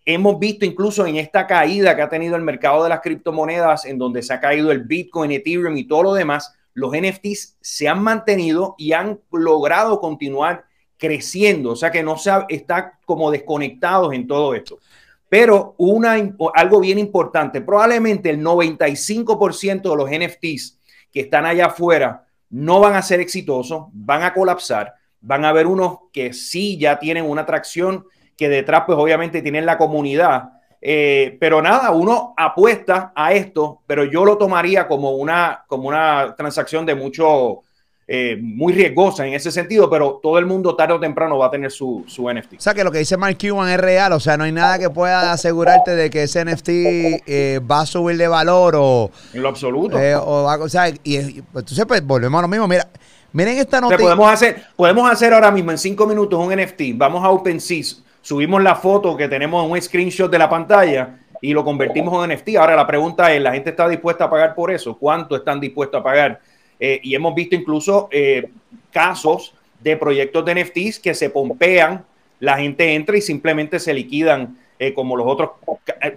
Hemos 0.05 0.37
visto 0.37 0.65
incluso 0.65 1.05
en 1.07 1.15
esta 1.15 1.47
caída 1.47 1.95
que 1.95 2.03
ha 2.03 2.09
tenido 2.09 2.35
el 2.35 2.43
mercado 2.43 2.83
de 2.83 2.89
las 2.89 3.01
criptomonedas, 3.01 3.85
en 3.85 3.97
donde 3.97 4.21
se 4.21 4.33
ha 4.33 4.39
caído 4.39 4.71
el 4.71 4.83
Bitcoin, 4.83 5.31
Ethereum 5.31 5.75
y 5.77 5.87
todo 5.87 6.03
lo 6.03 6.13
demás, 6.13 6.53
los 6.75 6.91
NFTs 6.91 7.57
se 7.59 7.87
han 7.87 8.03
mantenido 8.03 8.75
y 8.77 8.91
han 8.93 9.19
logrado 9.31 9.99
continuar 9.99 10.65
creciendo. 10.97 11.71
O 11.71 11.75
sea 11.75 11.91
que 11.91 12.03
no 12.03 12.17
se 12.17 12.31
está 12.49 12.99
como 13.05 13.31
desconectados 13.31 14.13
en 14.13 14.27
todo 14.27 14.53
esto. 14.53 14.79
Pero 15.27 15.73
una, 15.77 16.15
algo 16.53 16.79
bien 16.79 16.99
importante, 16.99 17.61
probablemente 17.61 18.29
el 18.29 18.41
95% 18.41 19.89
de 19.89 19.95
los 19.95 20.09
NFTs 20.09 20.79
que 21.11 21.21
están 21.21 21.45
allá 21.45 21.67
afuera 21.67 22.27
no 22.49 22.79
van 22.79 22.93
a 22.93 23.01
ser 23.01 23.19
exitosos, 23.19 23.87
van 23.91 24.23
a 24.23 24.33
colapsar, 24.33 24.93
van 25.19 25.43
a 25.43 25.49
haber 25.49 25.65
unos 25.65 25.97
que 26.13 26.31
sí 26.31 26.77
ya 26.77 26.99
tienen 26.99 27.25
una 27.25 27.41
atracción, 27.41 28.05
que 28.37 28.49
detrás 28.49 28.83
pues 28.85 28.97
obviamente 28.97 29.41
tienen 29.41 29.65
la 29.65 29.77
comunidad. 29.77 30.49
Eh, 30.81 31.37
pero 31.39 31.61
nada, 31.61 31.91
uno 31.91 32.33
apuesta 32.37 33.11
a 33.15 33.33
esto, 33.33 33.81
pero 33.87 34.03
yo 34.05 34.23
lo 34.23 34.37
tomaría 34.37 34.87
como 34.87 35.11
una, 35.11 35.63
como 35.67 35.87
una 35.87 36.35
transacción 36.37 36.85
de 36.85 36.93
mucho, 36.93 37.63
eh, 38.07 38.37
muy 38.39 38.71
riesgosa 38.71 39.25
en 39.25 39.33
ese 39.33 39.51
sentido, 39.51 39.89
pero 39.89 40.19
todo 40.21 40.37
el 40.37 40.45
mundo 40.45 40.75
tarde 40.75 40.93
o 40.93 40.99
temprano 40.99 41.39
va 41.39 41.47
a 41.47 41.49
tener 41.49 41.71
su, 41.71 42.03
su, 42.05 42.31
NFT. 42.31 42.53
O 42.57 42.61
sea, 42.61 42.75
que 42.75 42.83
lo 42.83 42.91
que 42.91 42.99
dice 42.99 43.17
Mark 43.17 43.35
Cuban 43.41 43.67
es 43.67 43.79
real, 43.79 44.13
o 44.13 44.19
sea, 44.19 44.37
no 44.37 44.43
hay 44.43 44.51
nada 44.51 44.77
que 44.77 44.91
pueda 44.91 45.31
asegurarte 45.31 45.95
de 45.95 46.11
que 46.11 46.21
ese 46.21 46.45
NFT 46.45 46.69
eh, 46.69 47.59
va 47.59 47.81
a 47.81 47.85
subir 47.87 48.17
de 48.17 48.27
valor 48.27 48.75
o... 48.77 49.09
En 49.33 49.41
lo 49.41 49.49
absoluto. 49.49 49.97
Eh, 49.97 50.15
o, 50.15 50.69
sea, 50.69 50.89
y, 50.89 51.41
pues, 51.41 51.63
entonces 51.63 51.83
pues 51.87 52.05
volvemos 52.05 52.37
a 52.37 52.41
lo 52.43 52.47
mismo, 52.47 52.67
mira, 52.67 52.87
miren 53.33 53.57
esta 53.57 53.81
noticia. 53.81 54.03
podemos, 54.03 54.31
hacer, 54.31 54.63
podemos 54.75 55.09
hacer 55.09 55.33
ahora 55.33 55.49
mismo 55.49 55.71
en 55.71 55.79
cinco 55.79 56.05
minutos 56.05 56.39
un 56.39 56.55
NFT, 56.55 56.81
vamos 56.93 57.23
a 57.23 57.31
OpenSea, 57.31 58.04
subimos 58.25 58.63
la 58.63 58.73
foto 58.73 59.15
que 59.15 59.27
tenemos 59.27 59.63
en 59.63 59.71
un 59.71 59.79
screenshot 59.79 60.31
de 60.31 60.39
la 60.39 60.49
pantalla 60.49 61.19
y 61.41 61.53
lo 61.53 61.63
convertimos 61.63 62.25
en 62.25 62.35
NFT. 62.35 62.55
Ahora 62.55 62.75
la 62.75 62.87
pregunta 62.87 63.31
es, 63.31 63.39
¿la 63.39 63.53
gente 63.53 63.69
está 63.69 63.87
dispuesta 63.87 64.23
a 64.23 64.29
pagar 64.31 64.55
por 64.55 64.71
eso? 64.71 64.97
¿Cuánto 64.97 65.35
están 65.35 65.59
dispuestos 65.59 65.99
a 65.99 66.03
pagar? 66.03 66.41
Eh, 66.79 66.99
y 67.03 67.13
hemos 67.13 67.35
visto 67.35 67.55
incluso 67.55 68.09
eh, 68.11 68.49
casos 68.91 69.53
de 69.79 69.95
proyectos 69.95 70.43
de 70.43 70.55
NFTs 70.55 70.99
que 70.99 71.13
se 71.13 71.29
pompean, 71.29 72.03
la 72.39 72.57
gente 72.57 72.95
entra 72.95 73.15
y 73.15 73.21
simplemente 73.21 73.79
se 73.79 73.93
liquidan, 73.93 74.57
eh, 74.79 74.91
como 74.91 75.15
los 75.15 75.27
otros 75.27 75.51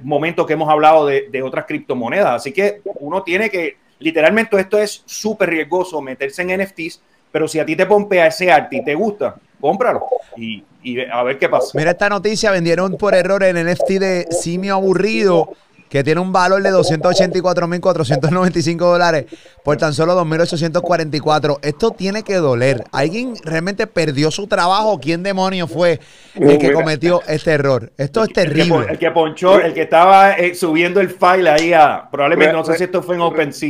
momentos 0.01 0.47
que 0.47 0.55
hemos 0.55 0.71
hablado 0.71 1.05
de, 1.05 1.29
de, 1.31 1.43
otras 1.43 1.67
criptomonedas. 1.67 2.37
Así 2.37 2.53
que 2.53 2.81
uno 3.01 3.23
tiene 3.23 3.51
que, 3.51 3.77
literalmente 3.99 4.59
esto 4.59 4.79
es 4.79 5.03
súper 5.05 5.51
riesgoso 5.51 6.01
meterse 6.01 6.41
en 6.41 6.59
NFTs, 6.59 7.03
pero 7.31 7.47
si 7.47 7.59
a 7.59 7.67
ti 7.67 7.77
te 7.77 7.85
pompea 7.85 8.29
ese 8.29 8.51
arte 8.51 8.77
y 8.77 8.83
te 8.83 8.95
gusta, 8.95 9.37
cómpralo 9.61 10.07
y, 10.37 10.65
y 10.83 11.01
a 11.01 11.23
ver 11.23 11.39
qué 11.39 11.49
pasa. 11.49 11.71
Mira 11.75 11.93
esta 11.93 12.09
noticia, 12.09 12.51
vendieron 12.51 12.97
por 12.97 13.15
error 13.15 13.43
el 13.43 13.65
NFT 13.65 13.89
de 13.91 14.27
Simio 14.31 14.75
Aburrido 14.75 15.51
que 15.89 16.05
tiene 16.05 16.21
un 16.21 16.33
valor 16.33 16.63
de 16.63 16.71
284.495 16.71 18.77
dólares 18.77 19.27
por 19.65 19.77
tan 19.77 19.93
solo 19.95 20.21
2.844. 20.23 21.59
Esto 21.63 21.91
tiene 21.93 22.23
que 22.23 22.37
doler. 22.37 22.85
¿Alguien 22.93 23.35
realmente 23.43 23.87
perdió 23.87 24.31
su 24.31 24.47
trabajo? 24.47 25.01
¿Quién 25.01 25.23
demonio 25.23 25.67
fue 25.67 25.99
el 26.35 26.59
que 26.59 26.73
cometió 26.73 27.23
este 27.27 27.53
error? 27.53 27.91
Esto 27.97 28.25
es 28.25 28.33
terrible. 28.33 28.87
El 28.91 28.99
que, 28.99 29.11
ponchó, 29.11 29.61
el 29.61 29.73
que 29.75 29.83
estaba 29.83 30.33
eh, 30.33 30.55
subiendo 30.55 31.01
el 31.01 31.11
file 31.11 31.51
ahí 31.51 31.73
a, 31.73 32.09
probablemente, 32.11 32.53
no 32.53 32.65
sé 32.65 32.77
si 32.77 32.85
esto 32.85 33.03
fue 33.03 33.17
en 33.17 33.23
OpenSea. 33.23 33.69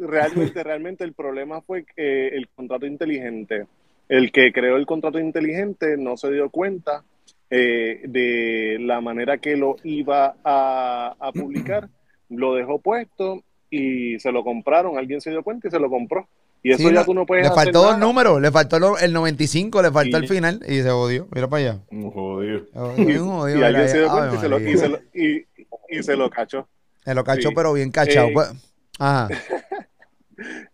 Realmente, 0.00 0.62
realmente 0.64 1.04
el 1.04 1.12
problema 1.12 1.60
fue 1.60 1.84
que 1.84 2.28
el 2.28 2.48
contrato 2.48 2.84
inteligente, 2.84 3.66
el 4.08 4.32
que 4.32 4.52
creó 4.52 4.76
el 4.76 4.86
contrato 4.86 5.18
inteligente 5.18 5.96
no 5.96 6.16
se 6.16 6.30
dio 6.30 6.50
cuenta 6.50 7.04
eh, 7.50 8.00
de 8.04 8.78
la 8.80 9.00
manera 9.00 9.38
que 9.38 9.56
lo 9.56 9.76
iba 9.84 10.34
a, 10.44 11.30
publicar, 11.34 11.88
lo 12.28 12.54
dejó 12.54 12.78
puesto 12.78 13.42
y 13.70 14.18
se 14.18 14.32
lo 14.32 14.42
compraron, 14.44 14.98
alguien 14.98 15.20
se 15.20 15.30
dio 15.30 15.42
cuenta 15.42 15.68
y 15.68 15.70
se 15.70 15.78
lo 15.78 15.88
compró. 15.90 16.26
Y 16.62 16.72
eso 16.72 16.90
ya 16.90 17.04
tú 17.04 17.12
no 17.12 17.26
puedes 17.26 17.46
Le 17.46 17.54
faltó 17.54 17.82
dos 17.82 17.98
números, 17.98 18.40
le 18.40 18.50
faltó 18.50 18.98
el 18.98 19.12
95, 19.12 19.82
le 19.82 19.90
faltó 19.92 20.16
el 20.16 20.26
final 20.26 20.62
y 20.66 20.80
se 20.80 20.88
jodió. 20.88 21.28
Mira 21.30 21.46
para 21.46 21.60
allá. 21.62 21.80
Jodido. 21.90 22.64
y 23.54 23.62
alguien 23.62 23.88
se 23.88 23.98
dio 23.98 24.10
cuenta 24.10 24.34
y 24.34 24.38
se, 24.38 24.48
lo, 24.48 24.60
y, 24.60 24.78
se 24.78 24.88
lo, 24.88 24.98
y, 25.12 26.02
se 26.02 26.16
lo 26.16 26.30
cachó. 26.30 26.66
Se 27.04 27.14
lo 27.14 27.22
cachó, 27.22 27.50
pero 27.54 27.74
bien 27.74 27.90
cachado. 27.90 28.28
Eh, 28.28 28.32
pues. 28.32 28.52
Ajá. 28.98 29.28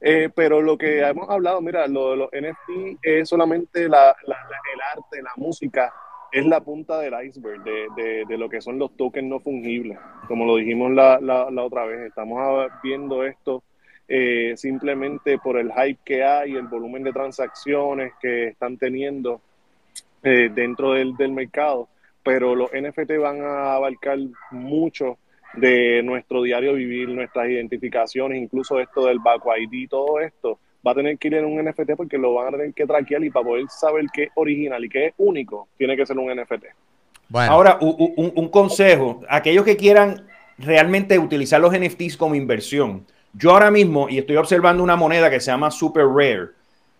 Eh, 0.00 0.30
pero 0.34 0.60
lo 0.60 0.78
que 0.78 1.00
hemos 1.00 1.28
hablado, 1.28 1.60
mira, 1.60 1.86
lo 1.86 2.10
de 2.10 2.16
los 2.16 2.30
NFT 2.30 2.98
es 3.02 3.28
solamente 3.28 3.88
la, 3.88 4.16
la, 4.26 4.36
el 4.74 4.80
arte, 4.98 5.22
la 5.22 5.32
música, 5.36 5.92
es 6.32 6.46
la 6.46 6.60
punta 6.60 6.98
del 6.98 7.14
iceberg 7.24 7.62
de, 7.64 8.24
de, 8.26 8.38
lo 8.38 8.48
que 8.48 8.60
son 8.60 8.78
los 8.78 8.96
tokens 8.96 9.28
no 9.28 9.40
fungibles. 9.40 9.98
Como 10.28 10.44
lo 10.44 10.56
dijimos 10.56 10.92
la, 10.92 11.18
la, 11.20 11.62
otra 11.62 11.84
vez, 11.86 12.00
estamos 12.00 12.70
viendo 12.82 13.24
esto 13.24 13.62
eh, 14.06 14.54
simplemente 14.56 15.38
por 15.38 15.58
el 15.58 15.72
hype 15.72 16.00
que 16.04 16.24
hay, 16.24 16.54
el 16.54 16.68
volumen 16.68 17.02
de 17.02 17.12
transacciones 17.12 18.12
que 18.20 18.48
están 18.48 18.76
teniendo 18.76 19.40
eh, 20.22 20.50
dentro 20.54 20.92
del, 20.92 21.16
del 21.16 21.32
mercado, 21.32 21.88
pero 22.22 22.54
los 22.54 22.70
NFT 22.70 23.16
van 23.18 23.42
a 23.42 23.74
abarcar 23.74 24.18
mucho 24.50 25.18
de 25.54 26.02
nuestro 26.02 26.42
diario 26.42 26.74
vivir, 26.74 27.08
nuestras 27.08 27.48
identificaciones, 27.48 28.40
incluso 28.40 28.78
esto 28.78 29.06
del 29.06 29.18
back 29.18 29.42
ID, 29.58 29.88
todo 29.88 30.20
esto 30.20 30.58
va 30.86 30.92
a 30.92 30.94
tener 30.94 31.18
que 31.18 31.28
ir 31.28 31.34
en 31.34 31.44
un 31.44 31.64
NFT 31.64 31.92
porque 31.96 32.18
lo 32.18 32.34
van 32.34 32.48
a 32.48 32.56
tener 32.56 32.72
que 32.72 32.86
traquear 32.86 33.22
y 33.22 33.30
para 33.30 33.46
poder 33.46 33.64
saber 33.68 34.06
qué 34.12 34.24
es 34.24 34.30
original 34.34 34.84
y 34.84 34.88
qué 34.88 35.06
es 35.06 35.14
único, 35.18 35.68
tiene 35.76 35.96
que 35.96 36.06
ser 36.06 36.18
un 36.18 36.34
NFT. 36.34 36.64
Bueno. 37.28 37.52
Ahora, 37.52 37.78
un, 37.80 38.32
un, 38.34 38.48
consejo, 38.48 39.22
aquellos 39.28 39.64
que 39.64 39.76
quieran 39.76 40.26
realmente 40.58 41.18
utilizar 41.18 41.60
los 41.60 41.78
NFTs 41.78 42.16
como 42.16 42.34
inversión, 42.34 43.06
yo 43.32 43.52
ahora 43.52 43.70
mismo, 43.70 44.08
y 44.08 44.18
estoy 44.18 44.36
observando 44.36 44.82
una 44.82 44.96
moneda 44.96 45.30
que 45.30 45.38
se 45.38 45.50
llama 45.50 45.70
Super 45.70 46.06
Rare, 46.06 46.48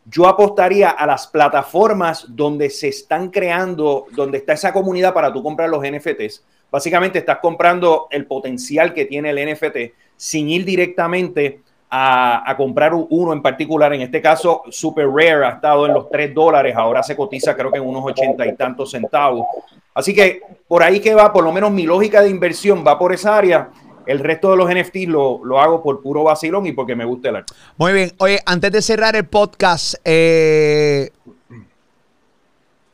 yo 0.07 0.27
apostaría 0.27 0.91
a 0.91 1.07
las 1.07 1.27
plataformas 1.27 2.27
donde 2.29 2.71
se 2.71 2.89
están 2.89 3.31
creando, 3.31 4.07
donde 4.13 4.39
está 4.39 4.53
esa 4.53 4.73
comunidad 4.73 5.13
para 5.13 5.33
tú 5.33 5.43
comprar 5.43 5.69
los 5.69 5.83
NFTs. 5.83 6.45
Básicamente 6.71 7.19
estás 7.19 7.39
comprando 7.39 8.09
el 8.11 8.27
potencial 8.27 8.95
que 8.95 9.07
tiene 9.07 9.31
el 9.31 9.53
NFT 9.53 9.95
sin 10.17 10.49
ir 10.49 10.65
directamente 10.65 11.61
a, 11.91 12.55
comprar 12.57 12.95
uno 12.95 13.33
en 13.33 13.43
particular. 13.43 13.93
En 13.93 14.03
este 14.03 14.23
caso, 14.23 14.63
Super 14.71 15.09
Rare 15.09 15.47
ha 15.47 15.51
estado 15.51 15.87
en 15.87 15.95
los 15.95 16.09
3 16.09 16.33
dólares, 16.35 16.75
ahora 16.77 17.03
se 17.03 17.17
cotiza 17.17 17.57
creo 17.57 17.71
que 17.71 17.79
en 17.79 17.87
unos 17.87 18.05
ochenta 18.05 18.47
y 18.47 18.55
tantos 18.55 18.91
centavos. 18.93 19.47
Así 19.95 20.15
que 20.15 20.41
por 20.69 20.83
ahí 20.83 21.01
que 21.01 21.15
va, 21.15 21.33
por 21.33 21.43
lo 21.43 21.53
menos 21.53 21.71
mi 21.73 21.83
lógica 21.83 22.23
de 22.23 22.31
inversión 22.31 22.85
va 22.87 22.99
por 22.99 23.13
esa 23.13 23.37
área. 23.37 23.71
El 24.07 24.21
resto 24.21 24.51
de 24.51 24.57
los 24.57 24.73
NFTs 24.73 25.09
lo, 25.09 25.45
lo 25.45 25.61
hago 25.61 25.83
por 25.83 26.01
puro 26.01 26.25
vacilón 26.25 26.67
y 26.67 26.73
porque 26.73 26.97
me 26.97 27.05
gusta 27.05 27.29
el 27.29 27.37
arte. 27.37 27.53
Muy 27.77 27.93
bien. 27.93 28.13
Oye, 28.19 28.41
antes 28.47 28.73
de 28.73 28.83
cerrar 28.83 29.15
el 29.15 29.27
podcast, 29.27 29.95
eh, 30.05 31.11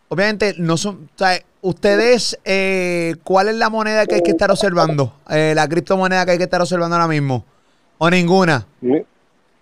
obviamente 0.08 0.54
no 0.58 0.76
son... 0.76 1.08
Ustedes, 1.66 2.38
eh, 2.44 3.16
¿cuál 3.24 3.48
es 3.48 3.56
la 3.56 3.68
moneda 3.70 4.06
que 4.06 4.14
hay 4.14 4.22
que 4.22 4.30
estar 4.30 4.52
observando? 4.52 5.14
Eh, 5.28 5.52
la 5.52 5.68
criptomoneda 5.68 6.24
que 6.24 6.30
hay 6.30 6.38
que 6.38 6.44
estar 6.44 6.60
observando 6.60 6.94
ahora 6.94 7.08
mismo. 7.08 7.44
¿O 7.98 8.08
ninguna? 8.08 8.64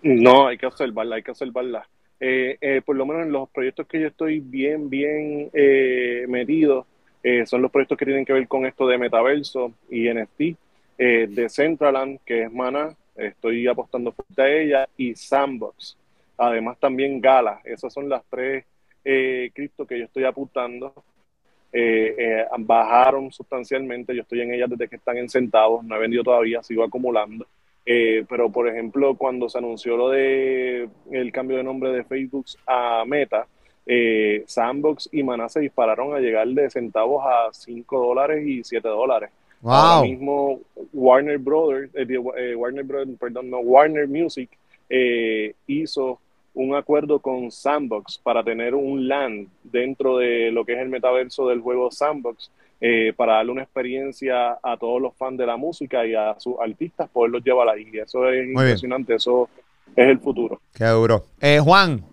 No, 0.03 0.45
hay 0.45 0.55
que 0.59 0.67
observarla, 0.67 1.15
hay 1.15 1.23
que 1.23 1.31
observarla. 1.31 1.87
Eh, 2.19 2.59
eh, 2.61 2.83
por 2.85 2.95
lo 2.95 3.07
menos 3.07 3.23
en 3.23 3.31
los 3.31 3.49
proyectos 3.49 3.87
que 3.87 3.99
yo 3.99 4.09
estoy 4.09 4.39
bien, 4.39 4.87
bien 4.87 5.49
eh, 5.51 6.27
metido, 6.29 6.85
eh, 7.23 7.43
son 7.47 7.63
los 7.63 7.71
proyectos 7.71 7.97
que 7.97 8.05
tienen 8.05 8.23
que 8.23 8.33
ver 8.33 8.47
con 8.47 8.67
esto 8.67 8.85
de 8.85 8.99
metaverso 8.99 9.71
y 9.89 10.07
NFT, 10.07 10.55
de 10.99 11.47
Centraland, 11.49 12.19
que 12.23 12.43
es 12.43 12.53
Mana, 12.53 12.95
estoy 13.15 13.65
apostando 13.65 14.11
fuerte 14.11 14.43
a 14.43 14.47
ella, 14.47 14.89
y 14.95 15.15
Sandbox. 15.15 15.97
Además 16.37 16.77
también 16.79 17.19
Gala, 17.19 17.61
esas 17.63 17.91
son 17.91 18.07
las 18.09 18.21
tres 18.29 18.63
cripto 19.03 19.87
que 19.87 19.97
yo 19.97 20.05
estoy 20.05 20.25
apuntando. 20.25 20.93
Bajaron 22.59 23.31
sustancialmente, 23.31 24.15
yo 24.15 24.21
estoy 24.21 24.41
en 24.41 24.53
ellas 24.53 24.69
desde 24.69 24.87
que 24.87 24.95
están 24.95 25.17
en 25.17 25.29
centavos, 25.29 25.83
no 25.83 25.95
he 25.95 25.99
vendido 25.99 26.23
todavía, 26.23 26.63
sigo 26.63 26.83
acumulando. 26.83 27.45
Eh, 27.85 28.25
pero, 28.27 28.51
por 28.51 28.67
ejemplo, 28.67 29.15
cuando 29.15 29.47
se 29.47 29.59
anunció 29.59 29.95
lo 29.95 30.09
de 30.09 30.89
el 31.11 31.31
cambio 31.31 31.57
de 31.57 31.63
nombre 31.63 31.91
de 31.91 32.03
Facebook 32.03 32.45
a 32.65 33.03
Meta, 33.05 33.45
eh, 33.85 34.43
Sandbox 34.47 35.09
y 35.11 35.21
Maná 35.21 35.47
se 35.47 35.59
dispararon 35.59 36.15
a 36.15 36.19
llegar 36.19 36.47
de 36.47 36.69
centavos 36.71 37.23
a 37.23 37.53
5 37.53 37.99
dólares 37.99 38.45
y 38.45 38.63
7 38.63 38.87
dólares. 38.87 39.29
Ahora 39.63 40.07
mismo 40.07 40.59
Warner 40.93 41.37
Brothers, 41.37 41.91
eh, 41.95 42.55
Warner 42.55 42.83
Brothers, 42.83 43.19
perdón, 43.19 43.49
no, 43.49 43.59
Warner 43.59 44.07
Music 44.07 44.49
hizo 45.67 46.19
un 46.55 46.73
acuerdo 46.73 47.19
con 47.19 47.51
Sandbox 47.51 48.17
para 48.17 48.43
tener 48.43 48.73
un 48.73 49.07
LAN 49.07 49.47
dentro 49.63 50.17
de 50.17 50.51
lo 50.51 50.65
que 50.65 50.73
es 50.73 50.79
el 50.79 50.89
metaverso 50.89 51.47
del 51.47 51.61
juego 51.61 51.91
Sandbox 51.91 52.49
eh, 52.81 53.13
para 53.15 53.35
darle 53.35 53.51
una 53.51 53.63
experiencia 53.63 54.57
a 54.61 54.77
todos 54.77 55.01
los 55.01 55.15
fans 55.15 55.37
de 55.37 55.45
la 55.45 55.57
música 55.57 56.05
y 56.05 56.15
a 56.15 56.35
sus 56.39 56.55
artistas, 56.59 57.09
poderlos 57.09 57.43
llevar 57.43 57.69
ahí. 57.69 57.89
Eso 57.93 58.27
es 58.29 58.47
impresionante, 58.47 59.15
eso 59.15 59.49
es 59.95 60.07
el 60.09 60.19
futuro. 60.19 60.61
Qué 60.73 60.85
duro. 60.85 61.25
Eh, 61.39 61.59
Juan, 61.59 62.03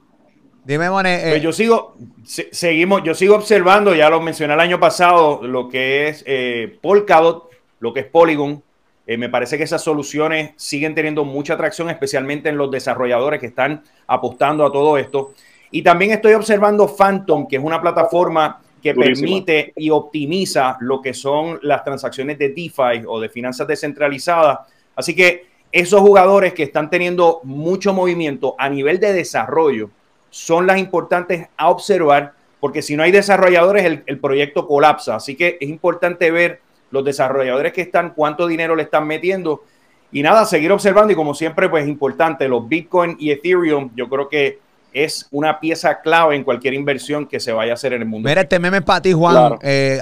dime, 0.64 0.90
Monet. 0.90 1.24
Eh, 1.24 1.30
pues 1.30 1.42
yo 1.42 1.52
sigo, 1.52 1.96
seguimos, 2.24 3.02
yo 3.04 3.14
sigo 3.14 3.36
observando, 3.36 3.94
ya 3.94 4.08
lo 4.10 4.20
mencioné 4.20 4.54
el 4.54 4.60
año 4.60 4.78
pasado, 4.80 5.46
lo 5.46 5.68
que 5.68 6.08
es 6.08 6.24
eh, 6.26 6.78
Polkadot, 6.80 7.50
lo 7.80 7.92
que 7.92 8.00
es 8.00 8.06
Polygon. 8.06 8.62
Me 9.06 9.28
parece 9.28 9.58
que 9.58 9.64
esas 9.64 9.82
soluciones 9.82 10.52
siguen 10.56 10.94
teniendo 10.94 11.24
mucha 11.24 11.54
atracción, 11.54 11.90
especialmente 11.90 12.48
en 12.48 12.56
los 12.56 12.70
desarrolladores 12.70 13.40
que 13.40 13.46
están 13.46 13.82
apostando 14.06 14.64
a 14.64 14.72
todo 14.72 14.96
esto. 14.96 15.34
Y 15.70 15.82
también 15.82 16.12
estoy 16.12 16.34
observando 16.34 16.86
Phantom, 16.86 17.48
que 17.48 17.56
es 17.56 17.62
una 17.62 17.80
plataforma 17.80 18.60
que 18.82 18.94
permite 18.94 19.72
y 19.76 19.90
optimiza 19.90 20.76
lo 20.80 21.00
que 21.00 21.14
son 21.14 21.58
las 21.62 21.84
transacciones 21.84 22.38
de 22.38 22.48
DeFi 22.48 23.04
o 23.06 23.20
de 23.20 23.28
finanzas 23.28 23.66
descentralizadas. 23.66 24.58
Así 24.96 25.14
que 25.14 25.46
esos 25.70 26.00
jugadores 26.00 26.52
que 26.52 26.64
están 26.64 26.90
teniendo 26.90 27.40
mucho 27.44 27.94
movimiento 27.94 28.54
a 28.58 28.68
nivel 28.68 29.00
de 29.00 29.12
desarrollo 29.12 29.90
son 30.28 30.66
las 30.66 30.78
importantes 30.78 31.48
a 31.56 31.70
observar, 31.70 32.34
porque 32.60 32.82
si 32.82 32.96
no 32.96 33.02
hay 33.02 33.12
desarrolladores, 33.12 34.00
el, 34.06 34.18
proyecto 34.18 34.66
colapsa. 34.66 35.16
Así 35.16 35.36
que 35.36 35.58
es 35.60 35.68
importante 35.68 36.30
ver 36.30 36.60
los 36.92 37.04
desarrolladores 37.04 37.72
que 37.72 37.80
están, 37.80 38.12
cuánto 38.14 38.46
dinero 38.46 38.76
le 38.76 38.84
están 38.84 39.06
metiendo. 39.06 39.64
Y 40.12 40.22
nada, 40.22 40.44
seguir 40.44 40.70
observando 40.70 41.12
y 41.12 41.16
como 41.16 41.34
siempre, 41.34 41.68
pues 41.68 41.84
es 41.84 41.88
importante, 41.88 42.46
los 42.46 42.68
Bitcoin 42.68 43.16
y 43.18 43.32
Ethereum, 43.32 43.90
yo 43.96 44.08
creo 44.08 44.28
que 44.28 44.60
es 44.92 45.26
una 45.30 45.58
pieza 45.58 46.00
clave 46.02 46.36
en 46.36 46.44
cualquier 46.44 46.74
inversión 46.74 47.26
que 47.26 47.40
se 47.40 47.50
vaya 47.50 47.72
a 47.72 47.74
hacer 47.74 47.94
en 47.94 48.02
el 48.02 48.08
mundo. 48.08 48.28
Mira, 48.28 48.42
este 48.42 48.58
meme 48.58 48.78
es 48.78 48.82
para 48.84 49.00
ti, 49.00 49.12
Juan. 49.12 49.58
Eh, 49.62 49.98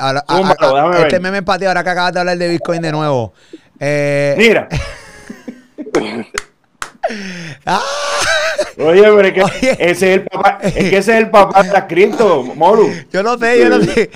este 0.99 1.21
meme 1.21 1.39
es 1.39 1.45
para 1.45 1.59
ti, 1.61 1.65
ahora 1.65 1.85
que 1.85 1.91
acabas 1.91 2.13
de 2.13 2.21
hablar 2.21 2.37
de 2.37 2.49
Bitcoin 2.49 2.83
de 2.83 2.93
nuevo. 2.93 3.33
Eh, 3.79 4.35
Mira. 4.37 4.69
Ah. 7.67 7.81
Oye, 8.81 9.03
pero 9.03 9.21
es 9.21 9.33
que 9.33 9.77
ese 9.79 9.91
es 9.91 10.03
el 10.03 10.23
papá, 10.23 10.59
es 10.63 10.73
que 10.73 10.97
ese 10.97 10.99
es 10.99 11.19
el 11.19 11.31
papá 11.31 11.63
de 11.63 11.73
la 11.73 11.87
cripto, 11.87 12.43
Moru. 12.43 12.91
Yo 13.13 13.23
no 13.23 13.37
sé, 13.39 13.61
yo 13.61 13.69
no 13.69 13.83
sé. 13.83 14.11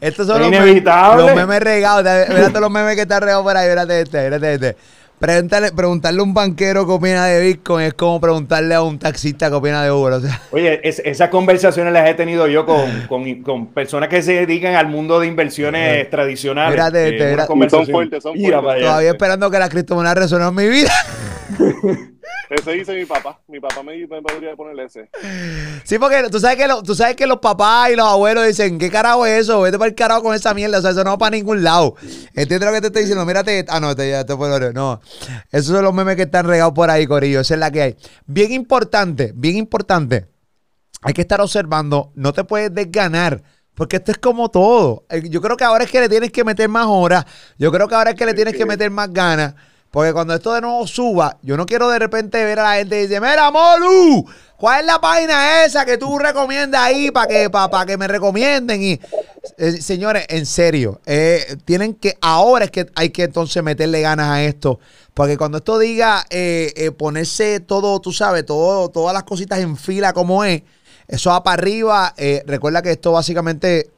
Estos 0.00 0.26
son 0.26 0.40
los, 0.40 0.50
los, 0.50 1.34
memes 1.34 1.62
regados. 1.62 2.04
Mírate 2.28 2.60
los 2.60 2.70
memes 2.70 2.94
que 2.94 3.02
están 3.02 3.22
regados 3.22 3.44
por 3.44 3.56
ahí, 3.56 3.68
mírate 3.68 4.00
este, 4.00 4.24
mírate 4.24 4.54
este. 4.54 4.76
Preguntarle, 5.22 6.20
a 6.20 6.22
un 6.24 6.34
banquero 6.34 6.84
qué 6.84 6.92
opina 6.92 7.26
de 7.26 7.40
Bitcoin 7.40 7.86
es 7.86 7.94
como 7.94 8.20
preguntarle 8.20 8.74
a 8.74 8.82
un 8.82 8.98
taxista 8.98 9.50
qué 9.50 9.54
opina 9.54 9.84
de 9.84 9.92
Uber. 9.92 10.14
Oye, 10.50 10.80
esas 10.82 11.28
conversaciones 11.28 11.92
las 11.92 12.08
he 12.08 12.14
tenido 12.14 12.48
yo 12.48 12.66
con, 12.66 13.68
personas 13.68 14.08
que 14.08 14.20
se 14.20 14.32
dedican 14.32 14.74
al 14.74 14.88
mundo 14.88 15.20
de 15.20 15.28
inversiones 15.28 16.10
tradicionales. 16.10 16.72
Mírate, 16.72 17.34
eh, 17.34 17.36
son 17.70 17.86
fuertes, 17.86 18.20
son 18.20 18.36
fuertes. 18.36 18.82
Todavía 18.82 19.10
esperando 19.10 19.48
que 19.48 19.60
la 19.60 19.68
criptomoneda 19.68 20.14
resuene 20.14 20.48
en 20.48 20.54
mi 20.56 20.66
vida. 20.66 20.92
Ese 22.50 22.72
dice 22.72 22.94
mi 22.94 23.04
papá. 23.04 23.40
Mi 23.48 23.60
papá 23.60 23.82
me, 23.82 23.96
me 24.06 24.22
podría 24.22 24.54
poner 24.54 24.78
ese. 24.84 25.08
Sí, 25.84 25.98
porque 25.98 26.28
tú 26.30 26.38
sabes, 26.38 26.56
que 26.56 26.68
tú 26.84 26.94
sabes 26.94 27.16
que 27.16 27.26
los 27.26 27.38
papás 27.38 27.90
y 27.90 27.96
los 27.96 28.06
abuelos 28.06 28.46
dicen, 28.46 28.78
¿qué 28.78 28.90
carajo 28.90 29.24
es 29.26 29.42
eso? 29.42 29.62
Vete 29.62 29.78
para 29.78 29.88
el 29.88 29.94
carajo 29.94 30.22
con 30.22 30.34
esa 30.34 30.52
mierda. 30.54 30.78
O 30.78 30.82
sea, 30.82 30.90
eso 30.90 31.02
no 31.04 31.10
va 31.10 31.18
para 31.18 31.36
ningún 31.36 31.62
lado. 31.62 31.96
¿Entiendes 32.34 32.68
lo 32.68 32.72
que 32.72 32.80
te 32.80 32.86
estoy 32.88 33.02
diciendo? 33.02 33.24
Mírate. 33.24 33.64
Ah, 33.68 33.80
no, 33.80 33.94
te, 33.96 34.10
ya 34.10 34.24
te 34.24 34.36
puedo. 34.36 34.72
No. 34.72 35.00
Esos 35.50 35.74
son 35.74 35.84
los 35.84 35.94
memes 35.94 36.16
que 36.16 36.22
están 36.22 36.46
regados 36.46 36.74
por 36.74 36.90
ahí, 36.90 37.06
Corillo. 37.06 37.40
Esa 37.40 37.54
es 37.54 37.60
la 37.60 37.70
que 37.70 37.82
hay. 37.82 37.96
Bien 38.26 38.52
importante, 38.52 39.32
bien 39.34 39.56
importante. 39.56 40.28
Hay 41.02 41.14
que 41.14 41.22
estar 41.22 41.40
observando. 41.40 42.12
No 42.14 42.32
te 42.32 42.44
puedes 42.44 42.74
desganar. 42.74 43.42
Porque 43.74 43.96
esto 43.96 44.12
es 44.12 44.18
como 44.18 44.50
todo. 44.50 45.06
Eh, 45.08 45.22
yo 45.28 45.40
creo 45.40 45.56
que 45.56 45.64
ahora 45.64 45.84
es 45.84 45.90
que 45.90 46.00
le 46.00 46.08
tienes 46.08 46.30
que 46.30 46.44
meter 46.44 46.68
más 46.68 46.86
horas. 46.88 47.24
Yo 47.58 47.72
creo 47.72 47.88
que 47.88 47.94
ahora 47.94 48.10
es 48.10 48.16
que 48.16 48.26
le 48.26 48.34
tienes 48.34 48.54
que 48.54 48.66
meter 48.66 48.90
más 48.90 49.10
ganas. 49.12 49.54
Porque 49.92 50.14
cuando 50.14 50.32
esto 50.32 50.54
de 50.54 50.62
nuevo 50.62 50.86
suba, 50.86 51.36
yo 51.42 51.54
no 51.54 51.66
quiero 51.66 51.90
de 51.90 51.98
repente 51.98 52.42
ver 52.42 52.58
a 52.60 52.62
la 52.62 52.74
gente 52.76 52.96
y 52.96 53.02
decir, 53.02 53.20
mira, 53.20 53.50
Molu, 53.50 54.24
¿cuál 54.56 54.80
es 54.80 54.86
la 54.86 54.98
página 54.98 55.66
esa 55.66 55.84
que 55.84 55.98
tú 55.98 56.18
recomiendas 56.18 56.80
ahí 56.80 57.10
para 57.10 57.26
que, 57.26 57.50
para, 57.50 57.84
que 57.84 57.98
me 57.98 58.08
recomienden? 58.08 58.82
Y, 58.82 58.98
eh, 59.58 59.72
señores, 59.82 60.24
en 60.30 60.46
serio, 60.46 61.02
eh, 61.04 61.58
tienen 61.66 61.92
que, 61.92 62.16
ahora 62.22 62.64
es 62.64 62.70
que 62.70 62.86
hay 62.94 63.10
que 63.10 63.24
entonces 63.24 63.62
meterle 63.62 64.00
ganas 64.00 64.30
a 64.30 64.42
esto. 64.42 64.80
Porque 65.12 65.36
cuando 65.36 65.58
esto 65.58 65.78
diga 65.78 66.24
eh, 66.30 66.90
ponerse 66.96 67.60
todo, 67.60 68.00
tú 68.00 68.14
sabes, 68.14 68.46
todo, 68.46 68.88
todas 68.88 69.12
las 69.12 69.24
cositas 69.24 69.58
en 69.58 69.76
fila 69.76 70.14
como 70.14 70.42
es, 70.42 70.62
eso 71.06 71.28
va 71.28 71.42
para 71.42 71.60
arriba. 71.60 72.14
recuerda 72.46 72.80
que 72.80 72.92
esto 72.92 73.12
básicamente 73.12 73.90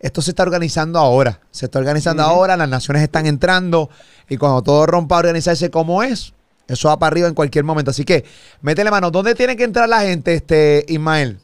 esto 0.00 0.22
se 0.22 0.30
está 0.30 0.42
organizando 0.42 0.98
ahora. 0.98 1.40
Se 1.50 1.66
está 1.66 1.78
organizando 1.78 2.22
ahora, 2.22 2.56
las 2.56 2.68
naciones 2.68 3.02
están 3.02 3.26
entrando 3.26 3.90
y 4.30 4.38
cuando 4.38 4.62
todo 4.62 4.86
rompa 4.86 5.16
a 5.16 5.18
organizarse 5.18 5.70
como 5.70 6.02
es, 6.02 6.32
eso 6.66 6.88
va 6.88 6.98
para 6.98 7.12
arriba 7.12 7.28
en 7.28 7.34
cualquier 7.34 7.64
momento. 7.64 7.90
Así 7.90 8.04
que, 8.04 8.24
métele 8.62 8.90
mano. 8.90 9.10
¿Dónde 9.10 9.34
tiene 9.34 9.56
que 9.56 9.64
entrar 9.64 9.88
la 9.88 10.00
gente, 10.00 10.32
este 10.34 10.86
Ismael? 10.88 11.36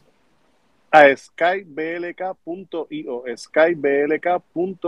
A 0.93 1.15
skyblk.io, 1.15 2.35
skyblk.io. 3.37 4.81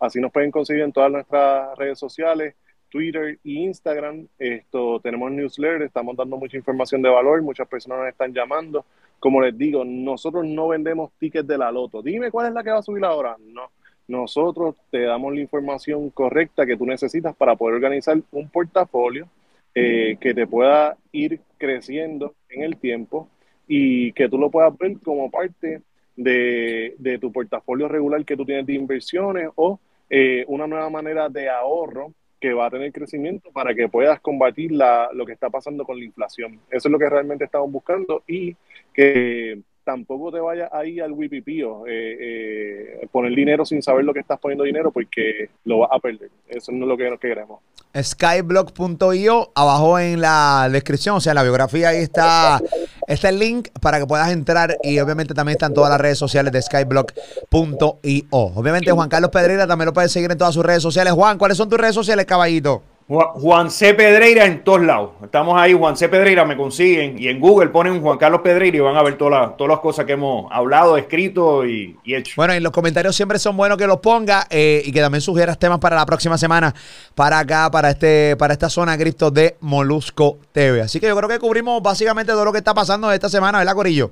Así 0.00 0.20
nos 0.20 0.32
pueden 0.32 0.50
conseguir 0.50 0.82
en 0.82 0.92
todas 0.92 1.12
nuestras 1.12 1.78
redes 1.78 1.98
sociales, 1.98 2.54
Twitter 2.88 3.38
e 3.44 3.50
Instagram. 3.50 4.26
Esto 4.38 4.98
tenemos 5.00 5.30
newsletter, 5.30 5.82
estamos 5.82 6.16
dando 6.16 6.36
mucha 6.38 6.56
información 6.56 7.02
de 7.02 7.10
valor, 7.10 7.42
muchas 7.42 7.68
personas 7.68 7.98
nos 8.00 8.08
están 8.08 8.32
llamando 8.32 8.84
como 9.22 9.40
les 9.40 9.56
digo, 9.56 9.84
nosotros 9.84 10.44
no 10.44 10.66
vendemos 10.66 11.12
tickets 11.12 11.46
de 11.46 11.56
la 11.56 11.70
loto. 11.70 12.02
Dime 12.02 12.32
cuál 12.32 12.48
es 12.48 12.54
la 12.54 12.64
que 12.64 12.70
va 12.72 12.78
a 12.78 12.82
subir 12.82 13.04
ahora. 13.04 13.36
No. 13.38 13.70
Nosotros 14.12 14.74
te 14.90 15.04
damos 15.04 15.34
la 15.34 15.40
información 15.40 16.10
correcta 16.10 16.66
que 16.66 16.76
tú 16.76 16.84
necesitas 16.84 17.34
para 17.34 17.56
poder 17.56 17.76
organizar 17.76 18.20
un 18.30 18.46
portafolio 18.50 19.26
eh, 19.74 20.18
que 20.20 20.34
te 20.34 20.46
pueda 20.46 20.98
ir 21.12 21.40
creciendo 21.56 22.34
en 22.50 22.62
el 22.62 22.76
tiempo 22.76 23.30
y 23.66 24.12
que 24.12 24.28
tú 24.28 24.36
lo 24.36 24.50
puedas 24.50 24.76
ver 24.76 24.98
como 25.02 25.30
parte 25.30 25.80
de, 26.14 27.18
tu 27.22 27.32
portafolio 27.32 27.88
regular 27.88 28.22
que 28.26 28.36
tú 28.36 28.44
tienes 28.44 28.66
de 28.66 28.74
inversiones 28.74 29.48
o 29.54 29.80
eh, 30.10 30.44
una 30.46 30.66
nueva 30.66 30.90
manera 30.90 31.30
de 31.30 31.48
ahorro 31.48 32.12
que 32.38 32.52
va 32.52 32.66
a 32.66 32.70
tener 32.70 32.92
crecimiento 32.92 33.50
para 33.50 33.74
que 33.74 33.88
puedas 33.88 34.20
combatir 34.20 34.72
la, 34.72 35.08
lo 35.14 35.24
que 35.24 35.32
está 35.32 35.48
pasando 35.48 35.86
con 35.86 35.98
la 35.98 36.04
inflación. 36.04 36.60
Eso 36.70 36.88
es 36.88 36.92
lo 36.92 36.98
que 36.98 37.08
realmente 37.08 37.46
estamos 37.46 37.72
buscando 37.72 38.24
y 38.26 38.54
que 38.92 39.62
tampoco 39.84 40.32
te 40.32 40.40
vayas 40.40 40.70
ahí 40.72 41.00
al 41.00 41.12
wipipío, 41.12 41.86
eh, 41.86 42.16
eh, 42.20 43.08
poner 43.10 43.34
dinero 43.34 43.64
sin 43.64 43.82
saber 43.82 44.04
lo 44.04 44.12
que 44.14 44.20
estás 44.20 44.38
poniendo 44.38 44.64
dinero 44.64 44.90
porque 44.90 45.50
lo 45.64 45.78
vas 45.78 45.90
a 45.92 45.98
perder. 45.98 46.30
Eso 46.48 46.72
no 46.72 46.84
es 46.84 46.88
lo 46.88 46.96
que, 46.96 47.28
queremos. 47.28 47.60
Skyblock.io, 47.94 49.52
abajo 49.54 49.98
en 49.98 50.20
la 50.20 50.68
descripción, 50.70 51.16
o 51.16 51.20
sea, 51.20 51.32
en 51.32 51.36
la 51.36 51.42
biografía 51.42 51.90
ahí 51.90 51.98
está, 51.98 52.60
está 53.06 53.28
el 53.28 53.38
link 53.38 53.68
para 53.80 53.98
que 53.98 54.06
puedas 54.06 54.30
entrar 54.30 54.76
y 54.82 54.98
obviamente 54.98 55.34
también 55.34 55.56
están 55.56 55.74
todas 55.74 55.90
las 55.90 56.00
redes 56.00 56.18
sociales 56.18 56.52
de 56.52 56.62
skyblock.io. 56.62 58.26
Obviamente 58.30 58.90
Juan 58.92 59.08
Carlos 59.08 59.30
Pedreira 59.30 59.66
también 59.66 59.86
lo 59.86 59.92
puedes 59.92 60.12
seguir 60.12 60.30
en 60.30 60.38
todas 60.38 60.54
sus 60.54 60.64
redes 60.64 60.82
sociales. 60.82 61.12
Juan, 61.12 61.38
¿cuáles 61.38 61.56
son 61.56 61.68
tus 61.68 61.78
redes 61.78 61.94
sociales, 61.94 62.24
caballito? 62.24 62.82
Juan 63.08 63.70
C. 63.70 63.94
Pedreira 63.94 64.46
en 64.46 64.64
todos 64.64 64.82
lados. 64.82 65.10
Estamos 65.22 65.60
ahí, 65.60 65.72
Juan 65.72 65.96
C. 65.96 66.08
Pedreira, 66.08 66.44
me 66.44 66.56
consiguen. 66.56 67.18
Y 67.18 67.28
en 67.28 67.40
Google 67.40 67.68
ponen 67.68 68.00
Juan 68.00 68.16
Carlos 68.16 68.40
Pedreira 68.42 68.76
y 68.76 68.80
van 68.80 68.96
a 68.96 69.02
ver 69.02 69.18
todas 69.18 69.40
las, 69.40 69.56
todas 69.56 69.70
las 69.70 69.80
cosas 69.80 70.06
que 70.06 70.12
hemos 70.12 70.50
hablado, 70.50 70.96
escrito 70.96 71.66
y, 71.66 71.96
hecho. 72.06 72.34
Bueno, 72.36 72.54
en 72.54 72.62
los 72.62 72.72
comentarios 72.72 73.14
siempre 73.14 73.38
son 73.38 73.56
buenos 73.56 73.76
que 73.76 73.86
los 73.86 73.98
ponga 73.98 74.46
eh, 74.48 74.82
y 74.84 74.92
que 74.92 75.00
también 75.00 75.20
sugieras 75.20 75.58
temas 75.58 75.78
para 75.78 75.96
la 75.96 76.06
próxima 76.06 76.38
semana, 76.38 76.74
para 77.14 77.40
acá, 77.40 77.70
para 77.70 77.90
este, 77.90 78.36
para 78.36 78.54
esta 78.54 78.70
zona 78.70 78.96
cripto 78.96 79.30
de 79.30 79.56
Molusco 79.60 80.38
TV. 80.52 80.80
Así 80.82 80.98
que 80.98 81.08
yo 81.08 81.16
creo 81.16 81.28
que 81.28 81.38
cubrimos 81.38 81.82
básicamente 81.82 82.32
todo 82.32 82.44
lo 82.44 82.52
que 82.52 82.58
está 82.58 82.72
pasando 82.72 83.12
esta 83.12 83.28
semana, 83.28 83.58
¿verdad, 83.58 83.74
Corillo? 83.74 84.10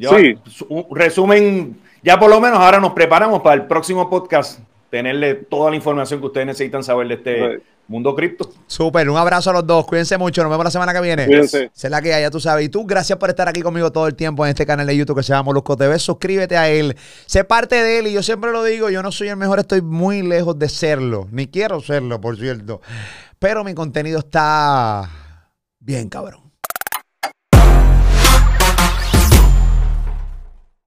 sí. 0.00 0.38
resumen, 0.90 1.78
ya 2.02 2.18
por 2.18 2.30
lo 2.30 2.40
menos 2.40 2.58
ahora 2.58 2.80
nos 2.80 2.92
preparamos 2.92 3.42
para 3.42 3.54
el 3.54 3.66
próximo 3.66 4.08
podcast 4.08 4.60
tenerle 4.92 5.34
toda 5.34 5.70
la 5.70 5.76
información 5.76 6.20
que 6.20 6.26
ustedes 6.26 6.46
necesitan 6.46 6.84
saber 6.84 7.08
de 7.08 7.14
este 7.14 7.62
mundo 7.88 8.14
cripto. 8.14 8.50
Súper, 8.66 9.08
un 9.10 9.16
abrazo 9.16 9.50
a 9.50 9.52
los 9.52 9.66
dos. 9.66 9.86
Cuídense 9.86 10.16
mucho. 10.18 10.42
Nos 10.42 10.50
vemos 10.50 10.64
la 10.64 10.70
semana 10.70 10.92
que 10.92 11.00
viene. 11.00 11.26
Cuídense. 11.26 11.70
Sé 11.74 11.90
la 11.90 12.00
que 12.00 12.14
haya, 12.14 12.30
tú 12.30 12.40
sabes. 12.40 12.66
Y 12.66 12.68
tú, 12.68 12.86
gracias 12.86 13.18
por 13.18 13.28
estar 13.30 13.48
aquí 13.48 13.60
conmigo 13.60 13.92
todo 13.92 14.06
el 14.06 14.14
tiempo 14.14 14.44
en 14.44 14.50
este 14.50 14.64
canal 14.66 14.86
de 14.86 14.96
YouTube 14.96 15.16
que 15.16 15.22
se 15.22 15.32
llama 15.32 15.44
Molusco 15.44 15.76
TV. 15.76 15.98
Suscríbete 15.98 16.56
a 16.56 16.68
él. 16.68 16.96
Sé 17.26 17.44
parte 17.44 17.76
de 17.76 17.98
él. 17.98 18.06
Y 18.06 18.12
yo 18.12 18.22
siempre 18.22 18.52
lo 18.52 18.64
digo, 18.64 18.90
yo 18.90 19.02
no 19.02 19.12
soy 19.12 19.28
el 19.28 19.36
mejor, 19.36 19.58
estoy 19.58 19.82
muy 19.82 20.22
lejos 20.22 20.58
de 20.58 20.68
serlo. 20.68 21.28
Ni 21.30 21.48
quiero 21.48 21.80
serlo, 21.80 22.20
por 22.20 22.38
cierto. 22.38 22.80
Pero 23.38 23.64
mi 23.64 23.74
contenido 23.74 24.20
está 24.20 25.10
bien, 25.80 26.08
cabrón. 26.08 26.51